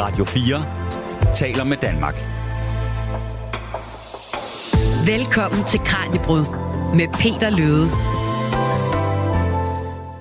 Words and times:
Radio 0.00 0.24
4 0.24 1.34
taler 1.34 1.64
med 1.64 1.76
Danmark. 1.76 2.14
Velkommen 5.06 5.64
til 5.64 5.80
Kranjebrud 5.80 6.44
med 6.96 7.08
Peter 7.08 7.50
Løde. 7.50 7.88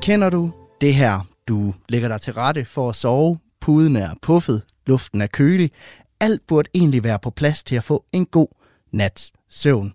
Kender 0.02 0.30
du 0.30 0.52
det 0.82 0.96
her? 0.96 1.28
Du 1.48 1.74
lægger 1.90 2.08
dig 2.08 2.22
til 2.22 2.34
rette 2.34 2.66
for 2.66 2.90
at 2.90 2.96
sove, 2.96 3.40
puden 3.62 3.96
er 3.96 4.10
puffet, 4.22 4.62
luften 4.88 5.22
er 5.22 5.28
kølig. 5.28 5.72
Alt 6.20 6.42
burde 6.48 6.70
egentlig 6.74 7.04
være 7.04 7.20
på 7.20 7.30
plads 7.30 7.64
til 7.64 7.76
at 7.76 7.84
få 7.84 8.06
en 8.14 8.26
god 8.26 8.48
nats 8.92 9.34
søvn. 9.50 9.94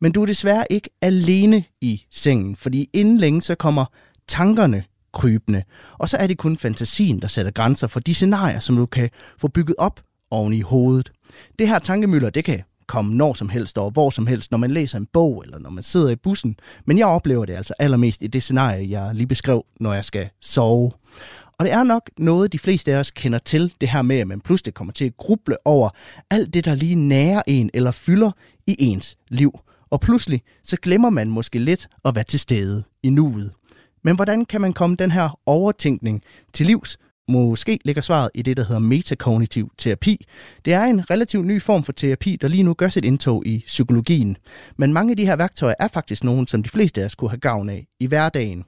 Men 0.00 0.12
du 0.12 0.22
er 0.22 0.26
desværre 0.26 0.64
ikke 0.70 0.90
alene 1.02 1.64
i 1.80 2.02
sengen, 2.10 2.56
fordi 2.56 2.90
inden 2.92 3.18
længe 3.18 3.42
så 3.42 3.54
kommer 3.54 3.84
tankerne 4.28 4.84
krybende. 5.16 5.62
Og 5.98 6.08
så 6.08 6.16
er 6.16 6.26
det 6.26 6.38
kun 6.38 6.56
fantasien, 6.56 7.22
der 7.22 7.28
sætter 7.28 7.52
grænser 7.52 7.86
for 7.86 8.00
de 8.00 8.14
scenarier, 8.14 8.58
som 8.58 8.76
du 8.76 8.86
kan 8.86 9.10
få 9.38 9.48
bygget 9.48 9.76
op 9.78 10.00
oven 10.30 10.52
i 10.52 10.60
hovedet. 10.60 11.12
Det 11.58 11.68
her 11.68 11.78
tankemøller, 11.78 12.30
det 12.30 12.44
kan 12.44 12.62
komme 12.86 13.14
når 13.14 13.34
som 13.34 13.48
helst 13.48 13.78
og 13.78 13.90
hvor 13.90 14.10
som 14.10 14.26
helst, 14.26 14.50
når 14.50 14.58
man 14.58 14.70
læser 14.70 14.98
en 14.98 15.06
bog 15.12 15.42
eller 15.44 15.58
når 15.58 15.70
man 15.70 15.82
sidder 15.82 16.10
i 16.10 16.16
bussen. 16.16 16.56
Men 16.86 16.98
jeg 16.98 17.06
oplever 17.06 17.44
det 17.44 17.52
altså 17.52 17.74
allermest 17.78 18.22
i 18.22 18.26
det 18.26 18.42
scenarie, 18.42 18.90
jeg 18.90 19.14
lige 19.14 19.26
beskrev, 19.26 19.64
når 19.80 19.92
jeg 19.92 20.04
skal 20.04 20.28
sove. 20.40 20.92
Og 21.58 21.64
det 21.64 21.72
er 21.72 21.84
nok 21.84 22.10
noget, 22.18 22.52
de 22.52 22.58
fleste 22.58 22.92
af 22.92 22.96
os 22.96 23.10
kender 23.10 23.38
til, 23.38 23.72
det 23.80 23.88
her 23.88 24.02
med, 24.02 24.16
at 24.16 24.26
man 24.26 24.40
pludselig 24.40 24.74
kommer 24.74 24.92
til 24.92 25.04
at 25.04 25.16
gruble 25.16 25.56
over 25.64 25.90
alt 26.30 26.54
det, 26.54 26.64
der 26.64 26.74
lige 26.74 26.94
nærer 26.94 27.42
en 27.46 27.70
eller 27.74 27.90
fylder 27.90 28.30
i 28.66 28.76
ens 28.78 29.16
liv. 29.28 29.58
Og 29.90 30.00
pludselig 30.00 30.42
så 30.64 30.76
glemmer 30.76 31.10
man 31.10 31.30
måske 31.30 31.58
lidt 31.58 31.88
at 32.04 32.14
være 32.14 32.24
til 32.24 32.40
stede 32.40 32.82
i 33.02 33.10
nuet. 33.10 33.52
Men 34.06 34.16
hvordan 34.16 34.44
kan 34.44 34.60
man 34.60 34.72
komme 34.72 34.96
den 34.96 35.10
her 35.10 35.38
overtænkning 35.46 36.22
til 36.52 36.66
livs? 36.66 36.98
Måske 37.28 37.78
ligger 37.84 38.02
svaret 38.02 38.30
i 38.34 38.42
det, 38.42 38.56
der 38.56 38.64
hedder 38.64 38.78
metakognitiv 38.78 39.70
terapi. 39.78 40.26
Det 40.64 40.72
er 40.72 40.84
en 40.84 41.10
relativt 41.10 41.46
ny 41.46 41.62
form 41.62 41.82
for 41.82 41.92
terapi, 41.92 42.36
der 42.36 42.48
lige 42.48 42.62
nu 42.62 42.74
gør 42.74 42.88
sit 42.88 43.04
indtog 43.04 43.46
i 43.46 43.62
psykologien. 43.66 44.36
Men 44.76 44.92
mange 44.92 45.10
af 45.10 45.16
de 45.16 45.26
her 45.26 45.36
værktøjer 45.36 45.74
er 45.78 45.88
faktisk 45.88 46.24
nogen, 46.24 46.46
som 46.46 46.62
de 46.62 46.68
fleste 46.68 47.00
af 47.00 47.04
os 47.04 47.14
kunne 47.14 47.30
have 47.30 47.40
gavn 47.40 47.68
af 47.68 47.86
i 48.00 48.06
hverdagen. 48.06 48.64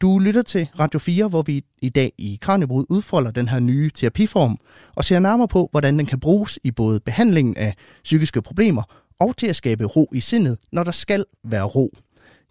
Du 0.00 0.18
lytter 0.18 0.42
til 0.42 0.68
Radio 0.78 0.98
4, 0.98 1.28
hvor 1.28 1.42
vi 1.42 1.64
i 1.82 1.88
dag 1.88 2.12
i 2.18 2.38
Kranjebrud 2.40 2.84
udfolder 2.90 3.30
den 3.30 3.48
her 3.48 3.58
nye 3.58 3.90
terapiform 3.94 4.58
og 4.96 5.04
ser 5.04 5.18
nærmere 5.18 5.48
på, 5.48 5.68
hvordan 5.70 5.98
den 5.98 6.06
kan 6.06 6.20
bruges 6.20 6.58
i 6.64 6.70
både 6.70 7.00
behandlingen 7.00 7.56
af 7.56 7.74
psykiske 8.02 8.42
problemer 8.42 8.82
og 9.20 9.36
til 9.36 9.46
at 9.46 9.56
skabe 9.56 9.84
ro 9.84 10.08
i 10.12 10.20
sindet, 10.20 10.58
når 10.72 10.84
der 10.84 10.92
skal 10.92 11.24
være 11.44 11.64
ro. 11.64 11.94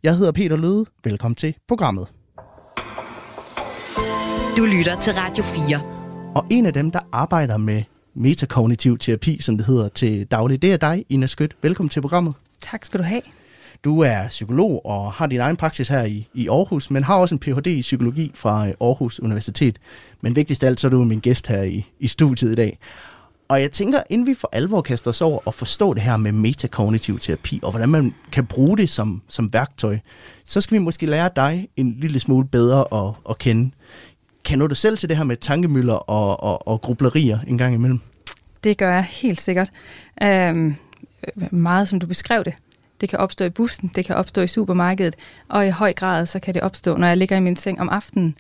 Jeg 0.03 0.17
hedder 0.17 0.31
Peter 0.31 0.57
Løde. 0.57 0.85
Velkommen 1.03 1.35
til 1.35 1.55
programmet. 1.67 2.07
Du 4.57 4.65
lytter 4.65 4.99
til 4.99 5.13
Radio 5.13 5.43
4. 5.43 5.81
Og 6.35 6.45
en 6.49 6.65
af 6.65 6.73
dem, 6.73 6.91
der 6.91 6.99
arbejder 7.11 7.57
med 7.57 7.83
metakognitiv 8.13 8.97
terapi, 8.97 9.41
som 9.41 9.57
det 9.57 9.65
hedder 9.65 9.89
til 9.89 10.25
daglig, 10.25 10.61
det 10.61 10.73
er 10.73 10.77
dig, 10.77 11.05
Ina 11.09 11.27
Skødt. 11.27 11.55
Velkommen 11.61 11.89
til 11.89 12.01
programmet. 12.01 12.33
Tak 12.61 12.85
skal 12.85 12.99
du 12.99 13.03
have. 13.03 13.21
Du 13.83 13.99
er 13.99 14.27
psykolog 14.27 14.85
og 14.85 15.13
har 15.13 15.27
din 15.27 15.39
egen 15.39 15.57
praksis 15.57 15.87
her 15.87 16.03
i, 16.03 16.27
i 16.33 16.47
Aarhus, 16.47 16.91
men 16.91 17.03
har 17.03 17.15
også 17.15 17.35
en 17.35 17.39
Ph.D. 17.39 17.67
i 17.67 17.81
psykologi 17.81 18.31
fra 18.35 18.67
øh, 18.67 18.73
Aarhus 18.81 19.19
Universitet. 19.19 19.79
Men 20.21 20.35
vigtigst 20.35 20.63
af 20.63 20.67
alt, 20.67 20.79
så 20.79 20.87
er 20.87 20.91
du 20.91 21.03
min 21.03 21.19
gæst 21.19 21.47
her 21.47 21.61
i, 21.61 21.85
i 21.99 22.07
studiet 22.07 22.51
i 22.51 22.55
dag. 22.55 22.79
Og 23.47 23.61
jeg 23.61 23.71
tænker, 23.71 24.03
inden 24.09 24.27
vi 24.27 24.33
for 24.33 24.49
alvor 24.51 24.81
kaster 24.81 25.09
os 25.09 25.21
over 25.21 25.39
og 25.45 25.53
forstå 25.53 25.93
det 25.93 26.03
her 26.03 26.17
med 26.17 26.31
metakognitiv 26.31 27.19
terapi, 27.19 27.59
og 27.63 27.71
hvordan 27.71 27.89
man 27.89 28.13
kan 28.31 28.45
bruge 28.45 28.77
det 28.77 28.89
som, 28.89 29.21
som 29.27 29.53
værktøj, 29.53 29.99
så 30.45 30.61
skal 30.61 30.77
vi 30.77 30.83
måske 30.83 31.05
lære 31.05 31.29
dig 31.35 31.67
en 31.77 31.95
lille 31.99 32.19
smule 32.19 32.47
bedre 32.47 33.07
at, 33.07 33.13
at 33.29 33.37
kende. 33.37 33.71
Kender 34.43 34.67
du 34.67 34.75
selv 34.75 34.97
til 34.97 35.09
det 35.09 35.17
her 35.17 35.23
med 35.23 35.37
tankemøller 35.37 35.93
og, 35.93 36.43
og, 36.43 36.67
og 36.67 36.81
grublerier 36.81 37.39
en 37.47 37.57
gang 37.57 37.73
imellem? 37.73 37.99
Det 38.63 38.77
gør 38.77 38.93
jeg 38.93 39.03
helt 39.03 39.41
sikkert. 39.41 39.71
Øhm, 40.23 40.75
meget 41.51 41.87
som 41.87 41.99
du 41.99 42.07
beskrev 42.07 42.43
det. 42.43 42.53
Det 43.01 43.09
kan 43.09 43.19
opstå 43.19 43.45
i 43.45 43.49
bussen, 43.49 43.91
det 43.95 44.05
kan 44.05 44.15
opstå 44.15 44.41
i 44.41 44.47
supermarkedet, 44.47 45.15
og 45.49 45.67
i 45.67 45.69
høj 45.69 45.93
grad 45.93 46.25
så 46.25 46.39
kan 46.39 46.53
det 46.53 46.61
opstå, 46.61 46.97
når 46.97 47.07
jeg 47.07 47.17
ligger 47.17 47.37
i 47.37 47.39
min 47.39 47.55
seng 47.55 47.81
om 47.81 47.89
aftenen 47.89 48.35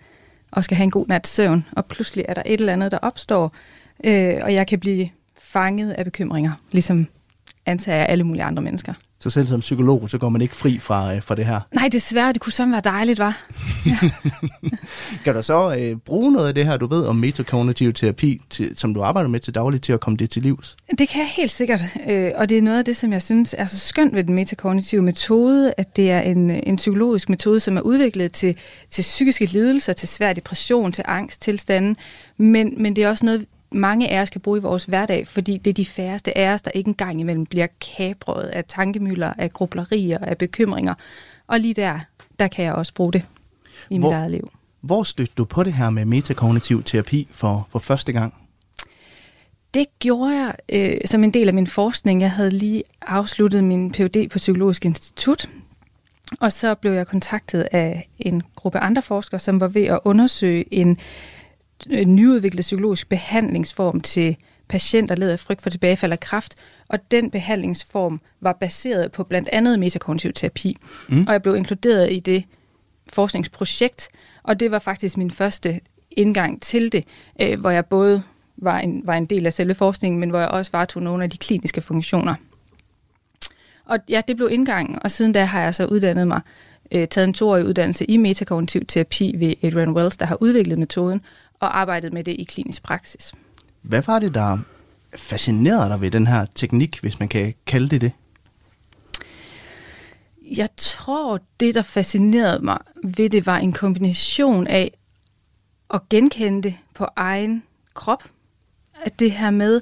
og 0.51 0.63
skal 0.63 0.77
have 0.77 0.83
en 0.83 0.91
god 0.91 1.07
nats 1.07 1.29
søvn, 1.29 1.65
og 1.71 1.85
pludselig 1.85 2.25
er 2.29 2.33
der 2.33 2.43
et 2.45 2.59
eller 2.59 2.73
andet, 2.73 2.91
der 2.91 2.97
opstår, 2.97 3.55
øh, 4.03 4.39
og 4.41 4.53
jeg 4.53 4.67
kan 4.67 4.79
blive 4.79 5.09
fanget 5.37 5.91
af 5.91 6.05
bekymringer, 6.05 6.51
ligesom 6.71 7.07
antager 7.65 7.97
jeg 7.97 8.05
alle 8.09 8.23
mulige 8.23 8.43
andre 8.43 8.63
mennesker. 8.63 8.93
Så 9.23 9.29
selv 9.29 9.47
som 9.47 9.59
psykolog, 9.59 10.09
så 10.09 10.17
går 10.17 10.29
man 10.29 10.41
ikke 10.41 10.55
fri 10.55 10.79
fra, 10.79 11.15
øh, 11.15 11.23
fra 11.23 11.35
det 11.35 11.45
her. 11.45 11.59
Nej, 11.71 11.87
desværre, 11.91 12.33
det 12.33 12.41
kunne 12.41 12.53
sådan 12.53 12.71
være 12.71 12.81
dejligt, 12.83 13.19
var. 13.19 13.45
Ja. 13.85 13.97
kan 15.23 15.35
du 15.35 15.43
så 15.43 15.75
øh, 15.79 15.97
bruge 15.97 16.31
noget 16.31 16.47
af 16.47 16.55
det 16.55 16.65
her, 16.65 16.77
du 16.77 16.87
ved 16.87 17.05
om 17.05 17.15
metakognitiv 17.15 17.93
terapi, 17.93 18.41
til, 18.49 18.77
som 18.77 18.93
du 18.93 19.01
arbejder 19.01 19.29
med 19.29 19.39
til 19.39 19.55
dagligt, 19.55 19.83
til 19.83 19.93
at 19.93 19.99
komme 19.99 20.17
det 20.17 20.29
til 20.29 20.41
livs? 20.41 20.77
Det 20.97 21.09
kan 21.09 21.19
jeg 21.21 21.29
helt 21.35 21.51
sikkert, 21.51 21.81
øh, 22.07 22.31
og 22.35 22.49
det 22.49 22.57
er 22.57 22.61
noget 22.61 22.77
af 22.77 22.85
det, 22.85 22.95
som 22.95 23.13
jeg 23.13 23.21
synes 23.21 23.55
er 23.57 23.65
så 23.65 23.79
skønt 23.79 24.15
ved 24.15 24.23
den 24.23 24.35
metakognitive 24.35 25.01
metode, 25.01 25.73
at 25.77 25.95
det 25.95 26.11
er 26.11 26.21
en, 26.21 26.49
en 26.49 26.75
psykologisk 26.75 27.29
metode, 27.29 27.59
som 27.59 27.77
er 27.77 27.81
udviklet 27.81 28.31
til, 28.31 28.55
til 28.89 29.01
psykiske 29.01 29.45
lidelser, 29.45 29.93
til 29.93 30.07
svær 30.07 30.33
depression, 30.33 30.91
til 30.91 31.03
angst, 31.07 31.41
tilstanden, 31.41 31.97
men, 32.37 32.73
men 32.77 32.95
det 32.95 33.03
er 33.03 33.09
også 33.09 33.25
noget, 33.25 33.45
mange 33.73 34.09
af 34.09 34.21
os 34.21 34.29
kan 34.29 34.41
bruge 34.41 34.59
i 34.59 34.61
vores 34.61 34.85
hverdag, 34.85 35.27
fordi 35.27 35.57
det 35.57 35.69
er 35.69 35.73
de 35.73 35.85
færreste 35.85 36.37
af 36.37 36.53
os, 36.53 36.61
der 36.61 36.71
ikke 36.71 36.87
engang 36.87 37.21
imellem 37.21 37.45
bliver 37.45 37.67
kabret 37.95 38.43
af 38.43 38.65
tankemøller, 38.65 39.33
af 39.37 39.51
grublerier, 39.51 40.17
af 40.17 40.37
bekymringer. 40.37 40.93
Og 41.47 41.59
lige 41.59 41.73
der, 41.73 41.99
der 42.39 42.47
kan 42.47 42.65
jeg 42.65 42.73
også 42.73 42.93
bruge 42.93 43.13
det 43.13 43.25
i 43.89 43.97
hvor, 43.97 44.09
mit 44.09 44.17
eget 44.17 44.31
liv. 44.31 44.51
Hvor 44.81 45.03
stødte 45.03 45.33
du 45.37 45.45
på 45.45 45.63
det 45.63 45.73
her 45.73 45.89
med 45.89 46.05
metakognitiv 46.05 46.83
terapi 46.83 47.27
for, 47.31 47.67
for 47.69 47.79
første 47.79 48.11
gang? 48.11 48.33
Det 49.73 49.85
gjorde 49.99 50.35
jeg 50.35 50.55
øh, 50.73 50.97
som 51.05 51.23
en 51.23 51.33
del 51.33 51.47
af 51.47 51.53
min 51.53 51.67
forskning. 51.67 52.21
Jeg 52.21 52.31
havde 52.31 52.51
lige 52.51 52.83
afsluttet 53.01 53.63
min 53.63 53.91
Ph.D. 53.91 54.29
på 54.29 54.37
Psykologisk 54.37 54.85
Institut, 54.85 55.49
og 56.39 56.51
så 56.51 56.75
blev 56.75 56.91
jeg 56.91 57.07
kontaktet 57.07 57.67
af 57.71 58.09
en 58.19 58.43
gruppe 58.55 58.79
andre 58.79 59.01
forskere, 59.01 59.39
som 59.39 59.59
var 59.59 59.67
ved 59.67 59.83
at 59.83 59.99
undersøge 60.03 60.73
en 60.73 60.87
en 60.87 60.97
nyudviklet 62.05 62.61
psykologisk 62.61 63.09
behandlingsform 63.09 63.99
til 63.99 64.37
patienter, 64.67 65.15
led 65.15 65.29
af 65.29 65.39
frygt 65.39 65.61
for 65.61 65.69
tilbagefald 65.69 66.11
af 66.11 66.19
kræft, 66.19 66.55
og 66.87 67.11
den 67.11 67.31
behandlingsform 67.31 68.19
var 68.41 68.53
baseret 68.53 69.11
på 69.11 69.23
blandt 69.23 69.49
andet 69.51 69.79
metakognitiv 69.79 70.33
terapi. 70.33 70.77
Mm. 71.09 71.25
Og 71.27 71.33
jeg 71.33 71.41
blev 71.41 71.55
inkluderet 71.55 72.11
i 72.11 72.19
det 72.19 72.43
forskningsprojekt, 73.07 74.07
og 74.43 74.59
det 74.59 74.71
var 74.71 74.79
faktisk 74.79 75.17
min 75.17 75.31
første 75.31 75.79
indgang 76.11 76.61
til 76.61 76.91
det, 76.91 77.03
øh, 77.41 77.59
hvor 77.59 77.69
jeg 77.69 77.85
både 77.85 78.23
var 78.57 78.79
en, 78.79 79.01
var 79.05 79.15
en 79.15 79.25
del 79.25 79.45
af 79.45 79.53
selve 79.53 79.73
forskningen, 79.73 80.19
men 80.19 80.29
hvor 80.29 80.39
jeg 80.39 80.47
også 80.47 80.71
varetog 80.71 81.03
nogle 81.03 81.23
af 81.23 81.29
de 81.29 81.37
kliniske 81.37 81.81
funktioner. 81.81 82.35
Og 83.85 83.99
ja, 84.09 84.21
det 84.27 84.35
blev 84.35 84.49
indgangen, 84.51 84.99
og 85.01 85.11
siden 85.11 85.31
da 85.31 85.45
har 85.45 85.61
jeg 85.61 85.75
så 85.75 85.85
uddannet 85.85 86.27
mig, 86.27 86.41
øh, 86.91 87.07
taget 87.07 87.27
en 87.27 87.33
toårig 87.33 87.65
uddannelse 87.65 88.05
i 88.05 88.17
metakognitiv 88.17 88.85
terapi 88.85 89.35
ved 89.37 89.53
Adrian 89.63 89.89
Wells, 89.89 90.17
der 90.17 90.25
har 90.25 90.37
udviklet 90.41 90.79
metoden, 90.79 91.21
og 91.63 91.79
arbejdet 91.79 92.13
med 92.13 92.23
det 92.23 92.35
i 92.39 92.43
klinisk 92.43 92.83
praksis. 92.83 93.33
Hvad 93.81 94.01
var 94.07 94.19
det, 94.19 94.33
der 94.33 94.57
fascinerede 95.15 95.89
dig 95.89 96.01
ved 96.01 96.11
den 96.11 96.27
her 96.27 96.45
teknik, 96.55 96.99
hvis 96.99 97.19
man 97.19 97.27
kan 97.29 97.53
kalde 97.65 97.89
det 97.89 98.01
det? 98.01 98.11
Jeg 100.57 100.69
tror, 100.77 101.39
det, 101.59 101.75
der 101.75 101.81
fascinerede 101.81 102.65
mig 102.65 102.77
ved 103.03 103.29
det, 103.29 103.45
var 103.45 103.57
en 103.57 103.73
kombination 103.73 104.67
af 104.67 104.91
at 105.93 106.09
genkende 106.09 106.63
det 106.63 106.75
på 106.93 107.07
egen 107.15 107.63
krop. 107.93 108.23
At 109.03 109.19
det 109.19 109.31
her 109.31 109.49
med 109.49 109.81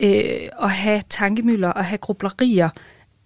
øh, 0.00 0.48
at 0.62 0.70
have 0.70 1.02
tankemøller 1.08 1.68
og 1.68 1.84
have 1.84 1.98
grublerier, 1.98 2.70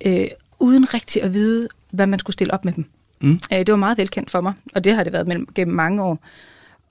øh, 0.04 0.28
uden 0.58 0.94
rigtig 0.94 1.22
at 1.22 1.34
vide, 1.34 1.68
hvad 1.90 2.06
man 2.06 2.18
skulle 2.18 2.34
stille 2.34 2.54
op 2.54 2.64
med 2.64 2.72
dem. 2.72 2.84
Mm. 3.20 3.40
Øh, 3.52 3.58
det 3.58 3.70
var 3.70 3.76
meget 3.76 3.98
velkendt 3.98 4.30
for 4.30 4.40
mig, 4.40 4.52
og 4.74 4.84
det 4.84 4.94
har 4.94 5.04
det 5.04 5.12
været 5.12 5.26
mellem, 5.26 5.48
gennem 5.54 5.76
mange 5.76 6.02
år. 6.02 6.18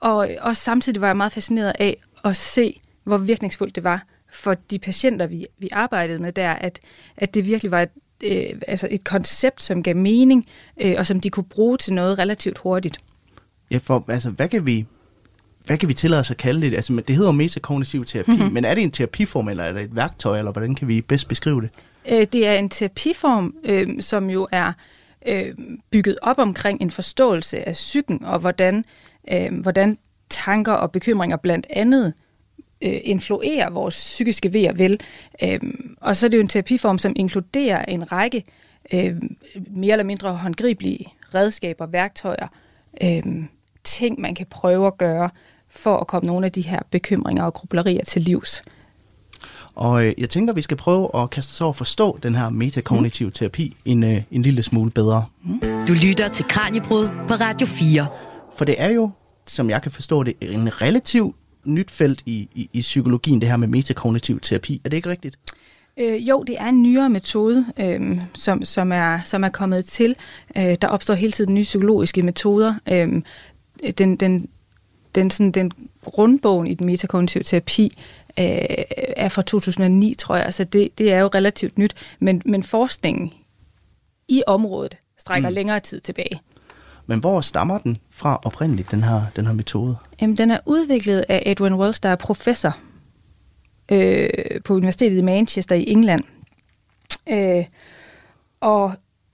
Og, 0.02 0.30
og 0.40 0.56
samtidig 0.56 1.00
var 1.00 1.06
jeg 1.06 1.16
meget 1.16 1.32
fascineret 1.32 1.72
af 1.78 1.96
at 2.24 2.36
se, 2.36 2.80
hvor 3.04 3.16
virkningsfuldt 3.16 3.74
det 3.74 3.84
var 3.84 4.06
for 4.32 4.54
de 4.54 4.78
patienter, 4.78 5.26
vi, 5.26 5.46
vi 5.58 5.68
arbejdede 5.72 6.18
med 6.18 6.32
der, 6.32 6.50
at, 6.50 6.80
at 7.16 7.34
det 7.34 7.46
virkelig 7.46 7.70
var 7.70 7.82
et, 7.82 7.88
øh, 8.24 8.60
altså 8.68 8.88
et 8.90 9.04
koncept, 9.04 9.62
som 9.62 9.82
gav 9.82 9.96
mening, 9.96 10.46
øh, 10.80 10.94
og 10.98 11.06
som 11.06 11.20
de 11.20 11.30
kunne 11.30 11.44
bruge 11.44 11.78
til 11.78 11.92
noget 11.92 12.18
relativt 12.18 12.58
hurtigt. 12.58 12.98
Ja, 13.70 13.78
for 13.82 14.04
altså, 14.08 14.30
hvad 14.30 14.48
kan 14.48 14.66
vi, 14.66 14.86
hvad 15.64 15.78
kan 15.78 15.88
vi 15.88 15.94
tillade 15.94 16.20
os 16.20 16.30
at 16.30 16.36
kalde 16.36 16.60
det? 16.60 16.74
Altså, 16.74 17.02
det 17.08 17.16
hedder 17.16 17.32
metakognitiv 17.32 18.04
terapi, 18.04 18.30
mm-hmm. 18.30 18.52
men 18.52 18.64
er 18.64 18.74
det 18.74 18.82
en 18.82 18.90
terapiform, 18.90 19.48
eller 19.48 19.64
er 19.64 19.72
det 19.72 19.82
et 19.82 19.96
værktøj, 19.96 20.38
eller 20.38 20.52
hvordan 20.52 20.74
kan 20.74 20.88
vi 20.88 21.00
bedst 21.00 21.28
beskrive 21.28 21.60
det? 21.60 21.70
Øh, 22.10 22.26
det 22.32 22.46
er 22.46 22.54
en 22.54 22.68
terapiform, 22.68 23.54
øh, 23.64 24.02
som 24.02 24.30
jo 24.30 24.48
er 24.52 24.72
øh, 25.26 25.54
bygget 25.90 26.18
op 26.22 26.38
omkring 26.38 26.80
en 26.80 26.90
forståelse 26.90 27.68
af 27.68 27.72
psyken, 27.72 28.24
og 28.24 28.38
hvordan 28.38 28.84
øh, 29.30 29.60
hvordan 29.60 29.98
tanker 30.30 30.72
og 30.72 30.92
bekymringer 30.92 31.36
blandt 31.36 31.66
andet 31.70 32.12
øh, 32.82 33.00
influerer 33.04 33.70
vores 33.70 33.94
psykiske 33.94 34.52
ved 34.52 34.68
og 34.68 34.78
vel. 34.78 35.00
Øh, 35.42 35.60
og 36.00 36.16
så 36.16 36.26
er 36.26 36.30
det 36.30 36.36
jo 36.36 36.42
en 36.42 36.48
terapiform, 36.48 36.98
som 36.98 37.12
inkluderer 37.16 37.84
en 37.84 38.12
række 38.12 38.44
øh, 38.92 39.16
mere 39.70 39.92
eller 39.92 40.04
mindre 40.04 40.34
håndgribelige 40.34 41.06
redskaber, 41.34 41.86
værktøjer, 41.86 42.46
øh, 43.02 43.22
ting, 43.84 44.20
man 44.20 44.34
kan 44.34 44.46
prøve 44.50 44.86
at 44.86 44.98
gøre 44.98 45.30
for 45.70 45.96
at 45.96 46.06
komme 46.06 46.26
nogle 46.26 46.46
af 46.46 46.52
de 46.52 46.62
her 46.62 46.80
bekymringer 46.90 47.44
og 47.44 47.54
grublerier 47.54 48.04
til 48.04 48.22
livs. 48.22 48.62
Og 49.74 50.06
øh, 50.06 50.14
jeg 50.18 50.30
tænker, 50.30 50.52
vi 50.52 50.62
skal 50.62 50.76
prøve 50.76 51.22
at 51.22 51.30
kaste 51.30 51.50
os 51.50 51.60
over 51.60 51.70
at 51.70 51.76
forstå 51.76 52.18
den 52.22 52.34
her 52.34 52.50
metakognitiv 52.50 53.26
mm. 53.26 53.32
terapi 53.32 53.76
en, 53.84 54.04
øh, 54.04 54.22
en 54.30 54.42
lille 54.42 54.62
smule 54.62 54.90
bedre. 54.90 55.24
Mm. 55.44 55.60
Du 55.88 55.92
lytter 55.92 56.28
til 56.28 56.44
Kranjebrud 56.48 57.08
på 57.28 57.34
Radio 57.34 57.66
4. 57.66 58.06
For 58.56 58.64
det 58.64 58.74
er 58.78 58.88
jo, 58.90 59.10
som 59.46 59.70
jeg 59.70 59.82
kan 59.82 59.92
forstå 59.92 60.22
det, 60.22 60.34
en 60.40 60.82
relativ 60.82 61.34
nyt 61.64 61.90
felt 61.90 62.22
i, 62.26 62.48
i, 62.54 62.70
i 62.72 62.80
psykologien, 62.80 63.40
det 63.40 63.48
her 63.48 63.56
med 63.56 63.68
metakognitiv 63.68 64.40
terapi. 64.40 64.80
Er 64.84 64.88
det 64.88 64.96
ikke 64.96 65.08
rigtigt? 65.08 65.38
Øh, 65.96 66.28
jo, 66.28 66.42
det 66.42 66.56
er 66.58 66.68
en 66.68 66.82
nyere 66.82 67.10
metode, 67.10 67.66
øh, 67.76 68.20
som, 68.34 68.64
som, 68.64 68.92
er, 68.92 69.20
som 69.24 69.44
er 69.44 69.48
kommet 69.48 69.84
til. 69.84 70.16
Øh, 70.56 70.76
der 70.82 70.88
opstår 70.88 71.14
hele 71.14 71.32
tiden 71.32 71.54
nye 71.54 71.62
psykologiske 71.62 72.22
metoder. 72.22 72.74
Øh, 72.88 73.22
den, 73.98 74.16
den, 74.16 74.48
den, 75.14 75.30
sådan, 75.30 75.52
den 75.52 75.72
grundbogen 76.04 76.66
i 76.66 76.74
den 76.74 76.86
metakognitive 76.86 77.42
terapi 77.42 77.98
øh, 78.38 78.44
er 79.16 79.28
fra 79.28 79.42
2009, 79.42 80.14
tror 80.14 80.36
jeg. 80.36 80.44
Altså 80.44 80.64
det, 80.64 80.98
det 80.98 81.12
er 81.12 81.18
jo 81.18 81.30
relativt 81.34 81.78
nyt, 81.78 81.94
men, 82.18 82.42
men 82.44 82.62
forskningen 82.62 83.32
i 84.28 84.42
området 84.46 84.98
strækker 85.18 85.48
mm. 85.48 85.54
længere 85.54 85.80
tid 85.80 86.00
tilbage. 86.00 86.40
Men 87.06 87.20
hvor 87.20 87.40
stammer 87.40 87.78
den 87.78 87.98
fra 88.10 88.40
oprindeligt, 88.44 88.90
den 88.90 89.02
her, 89.04 89.22
den 89.36 89.46
her 89.46 89.52
metode? 89.52 89.96
Jamen, 90.20 90.36
den 90.36 90.50
er 90.50 90.58
udviklet 90.66 91.24
af 91.28 91.42
Edwin 91.46 91.74
Wells, 91.74 92.00
der 92.00 92.08
er 92.08 92.16
professor 92.16 92.76
øh, 93.92 94.28
på 94.64 94.74
Universitetet 94.74 95.18
i 95.18 95.22
Manchester 95.22 95.76
i 95.76 95.84
England. 95.88 96.24
Øh, 97.28 97.64
og 98.60 98.92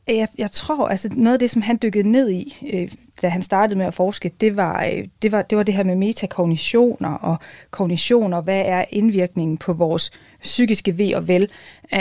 jeg, 0.09 0.29
jeg 0.39 0.51
tror, 0.51 0.89
altså 0.89 1.09
noget 1.13 1.33
af 1.35 1.39
det, 1.39 1.51
som 1.51 1.63
han 1.63 1.79
dykkede 1.83 2.11
ned 2.11 2.31
i, 2.31 2.69
øh, 2.73 2.89
da 3.23 3.29
han 3.29 3.43
startede 3.43 3.79
med 3.79 3.87
at 3.87 3.95
forske, 3.95 4.31
det 4.41 4.57
var, 4.57 4.85
øh, 4.85 5.05
det 5.23 5.33
var, 5.33 5.43
det 5.43 5.59
var 5.59 5.63
det 5.63 5.75
her 5.75 5.85
med 5.85 5.97
metakognitioner 5.97 7.15
og 7.15 7.37
kognitioner. 7.71 8.41
Hvad 8.41 8.63
er 8.67 8.85
indvirkningen 8.91 9.59
på 9.59 9.73
vores 9.73 10.11
psykiske 10.43 10.99
ved 10.99 11.15
og 11.15 11.29
vel? 11.29 11.51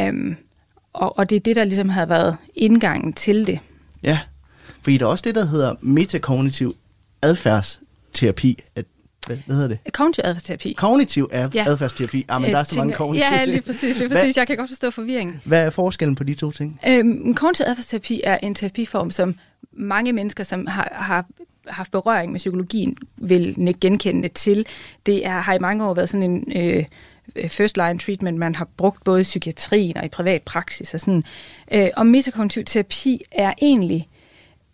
Um, 0.09 0.35
og, 0.93 1.17
og 1.17 1.29
det 1.29 1.35
er 1.35 1.39
det, 1.39 1.55
der 1.55 1.63
ligesom 1.63 1.89
havde 1.89 2.09
været 2.09 2.37
indgangen 2.55 3.13
til 3.13 3.47
det. 3.47 3.59
Ja, 4.03 4.19
fordi 4.87 4.97
der 4.97 5.05
er 5.05 5.09
også 5.09 5.23
det, 5.27 5.35
der 5.35 5.45
hedder 5.45 5.75
metakognitiv 5.81 6.75
adfærdsterapi. 7.21 8.63
At, 8.75 8.85
hvad, 9.27 9.37
hvad 9.45 9.55
hedder 9.55 9.69
det? 9.69 9.93
Kognitiv 9.93 10.21
adfærdsterapi. 10.25 10.73
Kognitiv 10.73 11.29
ad- 11.31 11.49
ja. 11.53 11.65
adfærdsterapi. 11.67 12.25
Ah, 12.29 12.41
men 12.41 12.51
der 12.51 12.57
er 12.57 12.63
så 12.63 12.75
mange 12.77 12.93
kognitive. 12.93 13.33
Ja, 13.33 13.45
lige 13.45 13.61
præcis. 13.61 13.99
Lige 13.99 14.09
præcis. 14.09 14.37
Jeg 14.37 14.47
kan 14.47 14.57
godt 14.57 14.69
forstå 14.69 14.91
forvirringen. 14.91 15.41
Hvad 15.45 15.63
er 15.65 15.69
forskellen 15.69 16.15
på 16.15 16.23
de 16.23 16.33
to 16.33 16.51
ting? 16.51 16.79
Øhm, 16.87 17.33
kognitiv 17.33 17.65
adfærdsterapi 17.67 18.21
er 18.23 18.37
en 18.37 18.55
terapiform, 18.55 19.11
som 19.11 19.35
mange 19.71 20.13
mennesker, 20.13 20.43
som 20.43 20.67
har, 20.67 20.89
har 20.91 21.25
haft 21.67 21.91
berøring 21.91 22.31
med 22.31 22.39
psykologien, 22.39 22.97
vil 23.17 23.75
genkende 23.81 24.27
til. 24.27 24.65
Det 25.05 25.25
er, 25.25 25.41
har 25.41 25.53
i 25.53 25.59
mange 25.59 25.85
år 25.85 25.93
været 25.93 26.09
sådan 26.09 26.31
en... 26.31 26.53
Øh, 26.55 26.85
first 27.47 27.77
line 27.77 27.99
treatment, 27.99 28.37
man 28.37 28.55
har 28.55 28.67
brugt 28.77 29.03
både 29.03 29.21
i 29.21 29.23
psykiatrien 29.23 29.97
og 29.97 30.05
i 30.05 30.07
privat 30.07 30.41
praksis 30.41 30.93
og 30.93 30.99
sådan. 30.99 31.23
Øh, 31.73 31.89
og 31.97 32.07
metakognitiv 32.07 32.63
terapi 32.63 33.21
er 33.31 33.53
egentlig 33.61 34.07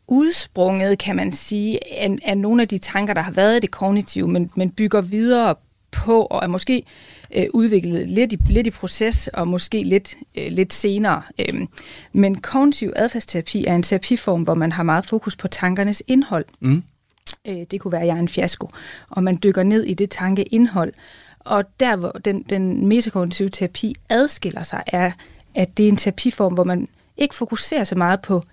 udsprunget, 0.07 0.97
kan 0.97 1.15
man 1.15 1.31
sige, 1.31 1.99
af, 1.99 2.15
af 2.23 2.37
nogle 2.37 2.61
af 2.61 2.67
de 2.67 2.77
tanker, 2.77 3.13
der 3.13 3.21
har 3.21 3.31
været 3.31 3.57
i 3.57 3.59
det 3.59 3.71
kognitive, 3.71 4.27
men, 4.27 4.51
men 4.55 4.71
bygger 4.71 5.01
videre 5.01 5.55
på 5.91 6.25
og 6.25 6.43
er 6.43 6.47
måske 6.47 6.83
øh, 7.35 7.45
udviklet 7.53 8.09
lidt 8.09 8.33
i, 8.33 8.37
lidt 8.45 8.67
i 8.67 8.71
proces 8.71 9.27
og 9.27 9.47
måske 9.47 9.83
lidt, 9.83 10.15
øh, 10.35 10.51
lidt 10.51 10.73
senere. 10.73 11.21
Øhm, 11.39 11.67
men 12.13 12.41
kognitiv 12.41 12.93
adfærdsterapi 12.95 13.65
er 13.65 13.75
en 13.75 13.83
terapiform, 13.83 14.43
hvor 14.43 14.53
man 14.53 14.71
har 14.71 14.83
meget 14.83 15.05
fokus 15.05 15.35
på 15.35 15.47
tankernes 15.47 16.03
indhold. 16.07 16.45
Mm. 16.59 16.83
Øh, 17.47 17.57
det 17.71 17.81
kunne 17.81 17.91
være, 17.91 18.01
at 18.01 18.07
jeg 18.07 18.15
er 18.15 18.21
en 18.21 18.29
fiasko, 18.29 18.69
og 19.09 19.23
man 19.23 19.39
dykker 19.43 19.63
ned 19.63 19.83
i 19.83 19.93
det 19.93 20.09
tankeindhold. 20.09 20.93
Og 21.39 21.63
der, 21.79 21.95
hvor 21.95 22.11
den, 22.11 22.43
den 22.43 22.87
metakognitive 22.87 23.49
terapi 23.49 23.95
adskiller 24.09 24.63
sig, 24.63 24.83
er, 24.87 25.11
at 25.55 25.77
det 25.77 25.83
er 25.83 25.89
en 25.89 25.97
terapiform, 25.97 26.53
hvor 26.53 26.63
man 26.63 26.87
ikke 27.17 27.35
fokuserer 27.35 27.83
så 27.83 27.95
meget 27.95 28.21
på 28.21 28.43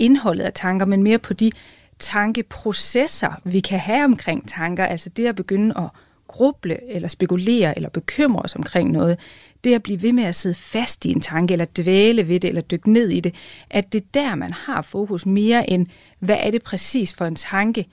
indholdet 0.00 0.44
af 0.44 0.52
tanker, 0.52 0.86
men 0.86 1.02
mere 1.02 1.18
på 1.18 1.34
de 1.34 1.52
tankeprocesser, 1.98 3.40
vi 3.44 3.60
kan 3.60 3.78
have 3.78 4.04
omkring 4.04 4.48
tanker. 4.48 4.86
Altså 4.86 5.08
det 5.08 5.26
at 5.26 5.36
begynde 5.36 5.74
at 5.78 5.88
gruble 6.30 6.90
eller 6.90 7.08
spekulere 7.08 7.76
eller 7.76 7.88
bekymre 7.88 8.42
os 8.42 8.56
omkring 8.56 8.90
noget, 8.90 9.18
det 9.64 9.74
at 9.74 9.82
blive 9.82 10.02
ved 10.02 10.12
med 10.12 10.24
at 10.24 10.34
sidde 10.34 10.54
fast 10.54 11.04
i 11.04 11.10
en 11.10 11.20
tanke 11.20 11.52
eller 11.52 11.66
dvæle 11.76 12.28
ved 12.28 12.40
det 12.40 12.48
eller 12.48 12.62
dykke 12.62 12.92
ned 12.92 13.08
i 13.08 13.20
det, 13.20 13.34
at 13.70 13.92
det 13.92 14.00
er 14.00 14.06
der, 14.14 14.34
man 14.34 14.52
har 14.52 14.82
fokus 14.82 15.26
mere 15.26 15.70
end, 15.70 15.86
hvad 16.18 16.36
er 16.40 16.50
det 16.50 16.62
præcis 16.62 17.14
for 17.14 17.24
en 17.24 17.34
tanke, 17.34 17.86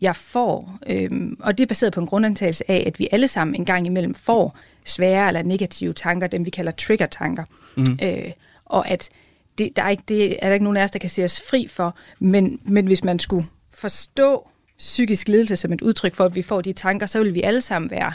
jeg 0.00 0.16
får. 0.16 0.78
Øhm, 0.86 1.36
og 1.40 1.58
det 1.58 1.64
er 1.64 1.68
baseret 1.68 1.92
på 1.92 2.00
en 2.00 2.06
grundantagelse 2.06 2.70
af, 2.70 2.84
at 2.86 2.98
vi 2.98 3.08
alle 3.12 3.28
sammen 3.28 3.54
en 3.54 3.64
gang 3.64 3.86
imellem 3.86 4.14
får 4.14 4.58
svære 4.84 5.28
eller 5.28 5.42
negative 5.42 5.92
tanker, 5.92 6.26
dem 6.26 6.44
vi 6.44 6.50
kalder 6.50 6.72
trigger-tanker. 6.72 7.44
Mm. 7.76 7.98
Øh, 8.02 8.30
og 8.64 8.88
at 8.88 9.10
det, 9.58 9.76
der 9.76 9.82
er 9.82 9.88
ikke, 9.88 10.02
det 10.08 10.32
er 10.42 10.46
der 10.46 10.52
ikke 10.52 10.64
nogen 10.64 10.76
af 10.76 10.84
os, 10.84 10.90
der 10.90 10.98
kan 10.98 11.10
se 11.10 11.24
os 11.24 11.42
fri 11.50 11.66
for, 11.66 11.96
men, 12.18 12.60
men 12.64 12.86
hvis 12.86 13.04
man 13.04 13.18
skulle 13.18 13.46
forstå 13.74 14.48
psykisk 14.78 15.28
lidelse 15.28 15.56
som 15.56 15.72
et 15.72 15.80
udtryk 15.80 16.14
for, 16.14 16.24
at 16.24 16.34
vi 16.34 16.42
får 16.42 16.60
de 16.60 16.72
tanker, 16.72 17.06
så 17.06 17.22
vil 17.22 17.34
vi 17.34 17.42
alle 17.42 17.60
sammen 17.60 17.90
være, 17.90 18.12